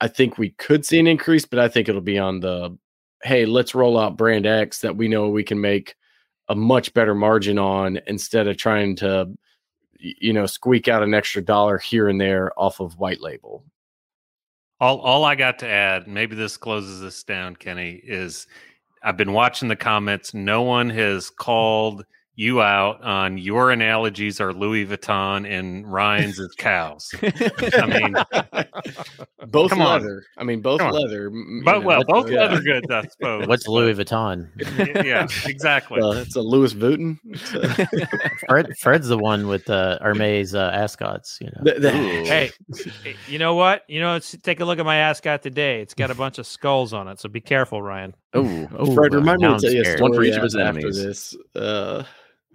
I 0.00 0.08
think 0.08 0.38
we 0.38 0.50
could 0.50 0.84
see 0.84 0.98
an 0.98 1.06
increase, 1.06 1.44
but 1.44 1.58
I 1.58 1.68
think 1.68 1.88
it'll 1.88 2.00
be 2.00 2.18
on 2.18 2.40
the 2.40 2.76
hey, 3.22 3.44
let's 3.44 3.74
roll 3.74 3.98
out 3.98 4.16
brand 4.16 4.46
X 4.46 4.80
that 4.80 4.96
we 4.96 5.06
know 5.06 5.28
we 5.28 5.44
can 5.44 5.60
make 5.60 5.94
a 6.48 6.54
much 6.54 6.94
better 6.94 7.14
margin 7.14 7.58
on 7.58 8.00
instead 8.06 8.48
of 8.48 8.56
trying 8.56 8.96
to 8.96 9.30
you 9.98 10.32
know 10.32 10.46
squeak 10.46 10.88
out 10.88 11.02
an 11.02 11.12
extra 11.12 11.42
dollar 11.42 11.78
here 11.78 12.08
and 12.08 12.20
there 12.20 12.58
off 12.58 12.80
of 12.80 12.98
white 12.98 13.20
label. 13.20 13.64
All 14.80 14.98
all 15.00 15.24
I 15.24 15.34
got 15.34 15.58
to 15.60 15.68
add, 15.68 16.08
maybe 16.08 16.34
this 16.34 16.56
closes 16.56 17.00
this 17.00 17.22
down, 17.22 17.56
Kenny, 17.56 18.00
is 18.04 18.46
I've 19.02 19.16
been 19.16 19.32
watching 19.32 19.68
the 19.68 19.76
comments. 19.76 20.34
No 20.34 20.62
one 20.62 20.90
has 20.90 21.26
mm-hmm. 21.26 21.36
called 21.36 22.04
you 22.36 22.62
out 22.62 23.02
on 23.02 23.36
your 23.36 23.70
analogies 23.70 24.40
are 24.40 24.52
Louis 24.54 24.86
Vuitton 24.86 25.46
and 25.50 25.90
Ryan's 25.90 26.38
is 26.38 26.54
cows. 26.56 27.10
I 27.22 27.86
mean, 27.86 28.14
both 29.48 29.70
Come 29.70 29.82
on. 29.82 30.00
leather. 30.00 30.24
I 30.38 30.44
mean, 30.44 30.62
both 30.62 30.80
leather. 30.80 31.26
m- 31.26 31.62
but 31.64 31.80
know, 31.80 31.86
well, 31.86 32.04
both 32.04 32.30
yeah. 32.30 32.40
leather 32.44 32.62
goods, 32.62 32.86
I 32.90 33.02
suppose. 33.08 33.46
What's 33.46 33.66
Louis 33.68 33.94
Vuitton? 33.94 34.48
Yeah, 35.04 35.26
exactly. 35.44 36.00
Uh, 36.00 36.12
it's 36.12 36.36
a 36.36 36.40
Louis 36.40 36.72
Vuitton. 36.72 37.18
A- 37.54 38.36
Fred, 38.48 38.76
Fred's 38.78 39.08
the 39.08 39.18
one 39.18 39.46
with 39.48 39.68
uh, 39.68 39.98
Hermes 40.00 40.54
uh, 40.54 40.70
ascots. 40.72 41.38
You 41.40 41.48
know, 41.48 41.60
the- 41.74 41.80
the- 41.80 41.90
hey, 41.90 42.50
you 43.28 43.38
know 43.38 43.54
what? 43.54 43.82
You 43.88 44.00
know, 44.00 44.12
let's 44.12 44.36
take 44.42 44.60
a 44.60 44.64
look 44.64 44.78
at 44.78 44.84
my 44.86 44.96
ascot 44.96 45.42
today. 45.42 45.80
It's 45.82 45.94
got 45.94 46.10
a 46.10 46.14
bunch 46.14 46.38
of 46.38 46.46
skulls 46.46 46.92
on 46.94 47.08
it, 47.08 47.20
so 47.20 47.28
be 47.28 47.40
careful, 47.40 47.82
Ryan. 47.82 48.14
Oh, 48.78 48.94
Fred, 48.94 49.12
Ooh, 49.14 49.18
remind 49.18 49.40
me 49.40 49.48
to 49.48 49.58
tell 49.58 49.72
you 49.72 49.82
a 49.82 49.84
story 49.84 50.00
One 50.02 50.14
for 50.14 50.22
each 50.22 50.36
of 50.36 50.42
his 50.44 50.54
a- 50.54 50.60
after 50.62 50.78
enemies. 50.78 51.02
this. 51.02 51.36
Uh, 51.56 52.04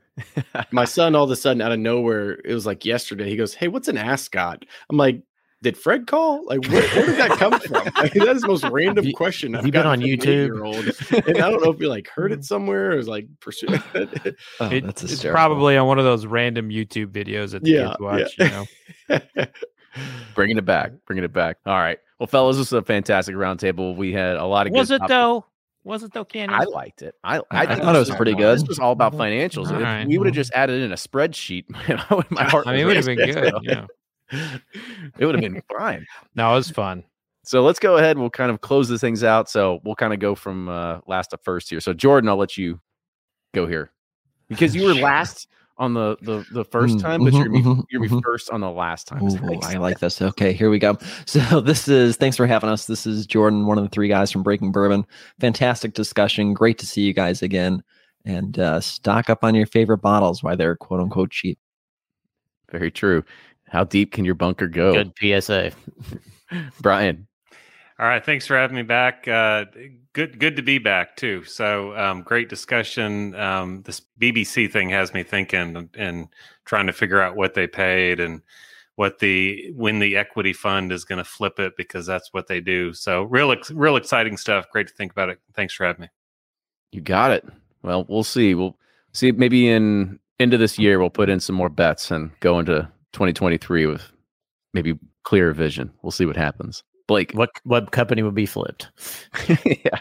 My 0.71 0.85
son, 0.85 1.15
all 1.15 1.25
of 1.25 1.31
a 1.31 1.35
sudden, 1.35 1.61
out 1.61 1.73
of 1.73 1.79
nowhere, 1.79 2.39
it 2.45 2.53
was 2.53 2.65
like 2.65 2.85
yesterday. 2.85 3.29
He 3.29 3.35
goes, 3.35 3.53
"Hey, 3.53 3.67
what's 3.67 3.89
an 3.89 3.97
ascot?" 3.97 4.63
I'm 4.89 4.95
like, 4.95 5.21
"Did 5.61 5.77
Fred 5.77 6.07
call? 6.07 6.45
Like, 6.45 6.65
where, 6.69 6.81
where 6.81 7.05
did 7.07 7.17
that 7.19 7.31
come 7.31 7.59
from?" 7.59 7.83
Like, 7.97 8.13
that 8.13 8.29
is 8.37 8.43
the 8.43 8.47
most 8.47 8.63
random 8.69 9.03
you- 9.05 9.13
question. 9.13 9.53
have 9.53 9.59
I've 9.59 9.65
you 9.65 9.71
been 9.73 9.85
on 9.85 9.99
YouTube? 9.99 10.45
eight-year-old. 10.45 11.25
and 11.27 11.37
I 11.39 11.49
don't 11.49 11.61
know 11.61 11.71
if 11.73 11.81
you 11.81 11.89
like 11.89 12.07
heard 12.07 12.31
it 12.31 12.45
somewhere 12.45 12.93
or 12.93 12.95
was 12.95 13.09
like 13.09 13.27
pursuing 13.41 13.81
it. 13.93 14.35
Oh, 14.61 14.69
It- 14.69 14.85
that's 14.85 15.03
it's 15.03 15.23
probably 15.23 15.75
on 15.75 15.85
one 15.87 15.99
of 15.99 16.05
those 16.05 16.25
random 16.25 16.69
YouTube 16.69 17.07
videos 17.07 17.51
that 17.51 17.63
the 17.63 17.71
Yeah, 17.71 17.87
kids 17.89 17.99
watch. 17.99 18.35
yeah. 18.39 18.63
You 19.09 19.19
know, 19.37 19.45
bringing 20.33 20.57
it 20.57 20.65
back, 20.65 20.91
bringing 21.05 21.25
it 21.25 21.33
back. 21.33 21.57
All 21.65 21.73
right. 21.77 21.99
Well, 22.19 22.27
fellas, 22.27 22.55
this 22.55 22.71
was 22.71 22.81
a 22.81 22.85
fantastic 22.85 23.35
roundtable. 23.35 23.95
We 23.97 24.13
had 24.13 24.37
a 24.37 24.45
lot 24.45 24.67
of 24.67 24.71
was 24.73 24.87
good 24.87 24.95
it 24.95 24.97
topics. 24.99 25.09
though? 25.09 25.45
Was 25.85 26.01
it 26.01 26.13
though, 26.13 26.25
Candy? 26.25 26.53
I 26.53 26.63
liked 26.63 27.03
it. 27.03 27.13
I, 27.23 27.37
I, 27.37 27.61
I 27.61 27.75
thought 27.75 27.95
it 27.95 27.99
was 27.99 28.09
pretty 28.09 28.33
good. 28.33 28.57
This 28.57 28.67
was 28.67 28.79
all 28.79 28.91
about 28.91 29.13
financials. 29.13 29.67
All 29.67 29.75
if 29.75 29.83
right. 29.83 30.07
we 30.07 30.17
would 30.17 30.25
have 30.25 30.33
just 30.33 30.51
added 30.53 30.81
in 30.81 30.91
a 30.91 30.95
spreadsheet, 30.95 31.65
my 32.31 32.43
heart. 32.43 32.65
I 32.65 32.71
mean, 32.71 32.81
it 32.81 32.85
would 32.85 32.95
have 32.95 33.05
been 33.05 33.17
good. 33.17 33.35
racing. 33.35 33.59
Yeah. 33.61 33.85
it 35.19 35.25
would 35.25 35.35
have 35.35 35.41
been 35.41 35.61
fine. 35.77 36.07
No, 36.33 36.51
it 36.51 36.55
was 36.55 36.71
fun. 36.71 37.03
So 37.43 37.61
let's 37.61 37.77
go 37.77 37.97
ahead. 37.97 38.11
And 38.11 38.21
we'll 38.21 38.31
kind 38.31 38.49
of 38.49 38.61
close 38.61 38.89
these 38.89 38.99
things 38.99 39.23
out. 39.23 39.47
So 39.47 39.79
we'll 39.83 39.93
kind 39.93 40.11
of 40.11 40.17
go 40.17 40.33
from 40.33 40.67
uh, 40.69 41.01
last 41.05 41.27
to 41.27 41.37
first 41.37 41.69
here. 41.69 41.79
So 41.79 41.93
Jordan, 41.93 42.29
I'll 42.29 42.35
let 42.35 42.57
you 42.57 42.81
go 43.53 43.67
here 43.67 43.91
because 44.49 44.75
you 44.75 44.85
were 44.85 44.95
last 44.95 45.47
on 45.77 45.93
the 45.93 46.17
the, 46.21 46.45
the 46.51 46.63
first 46.65 46.97
Mm, 46.97 47.01
time, 47.01 47.23
but 47.23 47.33
you're 47.33 47.45
gonna 47.45 47.57
be, 47.57 47.63
mhm, 47.63 47.83
you're 47.89 47.99
gonna 48.01 48.09
be 48.09 48.15
mhm. 48.15 48.23
first 48.23 48.49
on 48.49 48.61
the 48.61 48.69
last 48.71 49.07
time. 49.07 49.23
Ooh, 49.23 49.59
I 49.61 49.77
like 49.77 49.99
this. 49.99 50.21
Okay, 50.21 50.53
here 50.53 50.69
we 50.69 50.79
go. 50.79 50.97
So 51.25 51.59
this 51.59 51.87
is 51.87 52.17
thanks 52.17 52.37
for 52.37 52.47
having 52.47 52.69
us. 52.69 52.87
This 52.87 53.05
is 53.05 53.25
Jordan, 53.25 53.65
one 53.65 53.77
of 53.77 53.83
the 53.83 53.89
three 53.89 54.07
guys 54.07 54.31
from 54.31 54.43
Breaking 54.43 54.71
Bourbon. 54.71 55.05
Fantastic 55.39 55.93
discussion. 55.93 56.53
Great 56.53 56.77
to 56.79 56.85
see 56.85 57.01
you 57.01 57.13
guys 57.13 57.41
again. 57.41 57.83
And 58.25 58.57
uh, 58.57 58.79
stock 58.81 59.29
up 59.29 59.43
on 59.43 59.53
your 59.53 59.67
favorite 59.67 59.99
bottles 59.99 60.41
while 60.41 60.55
they're 60.57 60.75
quote 60.75 60.99
unquote 61.01 61.31
cheap. 61.31 61.59
Very 62.71 62.89
true. 62.91 63.23
How 63.67 63.83
deep 63.83 64.11
can 64.11 64.25
your 64.25 64.35
bunker 64.35 64.67
go, 64.67 64.93
Good 64.93 65.41
PSA. 65.41 65.71
Brian? 66.81 67.27
All 67.97 68.05
right, 68.05 68.23
thanks 68.23 68.45
for 68.45 68.57
having 68.57 68.75
me 68.75 68.81
back. 68.83 69.25
Uh, 69.25 69.65
good, 70.11 70.37
good 70.37 70.57
to 70.57 70.61
be 70.61 70.79
back 70.79 71.15
too. 71.15 71.45
So, 71.45 71.95
um, 71.95 72.23
great 72.23 72.49
discussion. 72.49 73.33
Um, 73.35 73.83
this 73.83 74.01
BBC 74.19 74.69
thing 74.69 74.89
has 74.89 75.13
me 75.13 75.23
thinking 75.23 75.89
and, 75.95 76.27
trying 76.65 76.87
to 76.87 76.93
figure 76.93 77.21
out 77.21 77.35
what 77.35 77.53
they 77.53 77.67
paid 77.67 78.19
and 78.19 78.41
what 78.95 79.19
the 79.19 79.71
when 79.75 79.99
the 79.99 80.17
equity 80.17 80.51
fund 80.51 80.91
is 80.91 81.05
going 81.05 81.19
to 81.19 81.23
flip 81.23 81.59
it 81.59 81.77
because 81.77 82.07
that's 82.07 82.33
what 82.33 82.47
they 82.47 82.59
do. 82.59 82.91
So, 82.91 83.23
real, 83.23 83.55
real 83.71 83.95
exciting 83.95 84.35
stuff. 84.35 84.65
Great 84.71 84.87
to 84.87 84.93
think 84.93 85.13
about 85.13 85.29
it. 85.29 85.39
Thanks 85.53 85.73
for 85.73 85.85
having 85.85 86.01
me. 86.01 86.09
You 86.91 87.01
got 87.01 87.31
it. 87.31 87.45
Well, 87.81 88.05
we'll 88.09 88.23
see. 88.23 88.55
We'll 88.55 88.77
see. 89.13 89.31
Maybe 89.31 89.69
in 89.69 90.19
into 90.39 90.57
this 90.57 90.77
year, 90.77 90.99
we'll 90.99 91.09
put 91.09 91.29
in 91.29 91.39
some 91.39 91.55
more 91.55 91.69
bets 91.69 92.11
and 92.11 92.31
go 92.41 92.59
into 92.59 92.89
2023 93.13 93.85
with 93.85 94.11
maybe 94.73 94.99
clearer 95.23 95.53
vision. 95.53 95.93
We'll 96.01 96.11
see 96.11 96.25
what 96.25 96.35
happens. 96.35 96.83
Blake, 97.07 97.31
What 97.33 97.51
what 97.63 97.91
company 97.91 98.23
would 98.23 98.35
be 98.35 98.45
flipped? 98.45 98.89
yeah. 99.65 99.99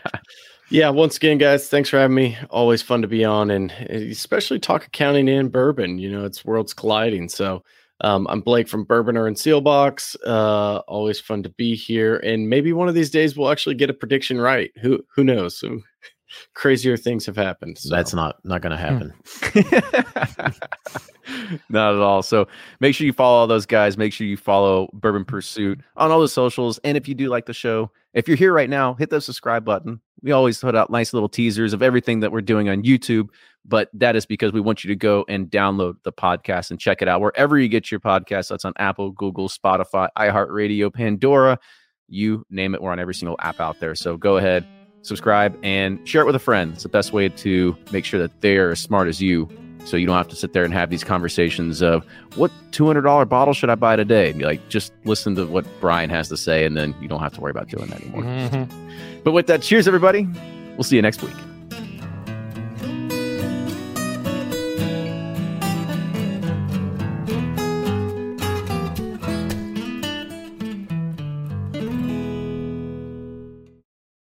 Yeah, 0.70 0.88
once 0.88 1.18
again, 1.18 1.38
guys, 1.38 1.68
thanks 1.68 1.90
for 1.90 1.98
having 1.98 2.16
me. 2.16 2.38
Always 2.50 2.80
fun 2.80 3.02
to 3.02 3.08
be 3.08 3.24
on, 3.24 3.50
and 3.50 3.70
especially 3.70 4.58
talk 4.58 4.86
accounting 4.86 5.28
and 5.28 5.52
bourbon. 5.52 5.98
You 5.98 6.10
know, 6.10 6.24
it's 6.24 6.44
worlds 6.44 6.72
colliding. 6.72 7.28
So, 7.28 7.62
um, 8.00 8.26
I'm 8.28 8.40
Blake 8.40 8.66
from 8.68 8.86
Bourbonr 8.86 9.28
and 9.28 9.36
Seelbach's. 9.36 10.16
Uh, 10.26 10.78
always 10.88 11.20
fun 11.20 11.42
to 11.42 11.50
be 11.50 11.74
here, 11.76 12.16
and 12.16 12.48
maybe 12.48 12.72
one 12.72 12.88
of 12.88 12.94
these 12.94 13.10
days 13.10 13.36
we'll 13.36 13.50
actually 13.50 13.74
get 13.74 13.90
a 13.90 13.94
prediction 13.94 14.40
right. 14.40 14.72
Who 14.80 15.04
who 15.14 15.22
knows? 15.22 15.62
So, 16.34 16.46
crazier 16.54 16.96
things 16.96 17.26
have 17.26 17.36
happened. 17.36 17.78
So. 17.78 17.94
That's 17.94 18.14
not 18.14 18.36
not 18.44 18.62
going 18.62 18.76
to 18.76 18.78
hmm. 18.78 19.62
happen. 19.62 20.54
Not 21.68 21.94
at 21.94 22.00
all. 22.00 22.22
So 22.22 22.46
make 22.80 22.94
sure 22.94 23.06
you 23.06 23.12
follow 23.12 23.38
all 23.38 23.46
those 23.46 23.66
guys. 23.66 23.96
Make 23.96 24.12
sure 24.12 24.26
you 24.26 24.36
follow 24.36 24.88
Bourbon 24.92 25.24
Pursuit 25.24 25.80
on 25.96 26.10
all 26.10 26.20
the 26.20 26.28
socials. 26.28 26.78
And 26.84 26.96
if 26.96 27.08
you 27.08 27.14
do 27.14 27.28
like 27.28 27.46
the 27.46 27.54
show, 27.54 27.90
if 28.12 28.28
you're 28.28 28.36
here 28.36 28.52
right 28.52 28.70
now, 28.70 28.94
hit 28.94 29.10
the 29.10 29.20
subscribe 29.20 29.64
button. 29.64 30.00
We 30.22 30.32
always 30.32 30.58
put 30.58 30.74
out 30.74 30.90
nice 30.90 31.12
little 31.12 31.28
teasers 31.28 31.72
of 31.72 31.82
everything 31.82 32.20
that 32.20 32.32
we're 32.32 32.40
doing 32.40 32.68
on 32.68 32.82
YouTube, 32.82 33.28
but 33.64 33.90
that 33.92 34.16
is 34.16 34.24
because 34.24 34.52
we 34.52 34.60
want 34.60 34.84
you 34.84 34.88
to 34.88 34.96
go 34.96 35.24
and 35.28 35.50
download 35.50 35.96
the 36.02 36.12
podcast 36.12 36.70
and 36.70 36.80
check 36.80 37.02
it 37.02 37.08
out 37.08 37.20
wherever 37.20 37.58
you 37.58 37.68
get 37.68 37.90
your 37.90 38.00
podcast. 38.00 38.48
That's 38.48 38.64
on 38.64 38.72
Apple, 38.78 39.10
Google, 39.10 39.48
Spotify, 39.48 40.08
iHeartRadio, 40.16 40.92
Pandora, 40.92 41.58
you 42.08 42.46
name 42.48 42.74
it. 42.74 42.80
We're 42.80 42.92
on 42.92 43.00
every 43.00 43.14
single 43.14 43.36
app 43.40 43.60
out 43.60 43.80
there. 43.80 43.94
So 43.94 44.16
go 44.16 44.36
ahead, 44.38 44.66
subscribe, 45.04 45.56
and 45.62 46.06
share 46.08 46.22
it 46.22 46.26
with 46.26 46.34
a 46.34 46.40
friend. 46.40 46.72
It's 46.72 46.82
the 46.82 46.88
best 46.88 47.12
way 47.12 47.28
to 47.28 47.76
make 47.92 48.04
sure 48.04 48.18
that 48.20 48.40
they're 48.40 48.72
as 48.72 48.80
smart 48.80 49.06
as 49.06 49.22
you 49.22 49.48
so 49.84 49.96
you 49.98 50.06
don't 50.06 50.16
have 50.16 50.28
to 50.28 50.36
sit 50.36 50.54
there 50.54 50.64
and 50.64 50.72
have 50.72 50.88
these 50.88 51.04
conversations 51.04 51.82
of 51.82 52.04
what 52.36 52.50
$200 52.70 53.28
bottle 53.28 53.52
should 53.52 53.68
I 53.68 53.74
buy 53.74 53.96
today? 53.96 54.30
And 54.30 54.38
be 54.38 54.46
like, 54.46 54.66
just 54.70 54.92
listen 55.04 55.34
to 55.36 55.46
what 55.46 55.66
Brian 55.80 56.08
has 56.10 56.28
to 56.30 56.36
say, 56.38 56.64
and 56.64 56.76
then 56.76 56.94
you 57.02 57.08
don't 57.08 57.20
have 57.20 57.34
to 57.34 57.40
worry 57.40 57.50
about 57.50 57.68
doing 57.68 57.86
that 57.88 58.00
anymore. 58.00 58.22
Mhm. 58.22 58.68
But 59.22 59.32
with 59.32 59.46
that, 59.48 59.60
cheers, 59.62 59.86
everybody. 59.86 60.26
We'll 60.72 60.84
see 60.84 60.96
you 60.96 61.02
next 61.02 61.22
week. 61.22 61.36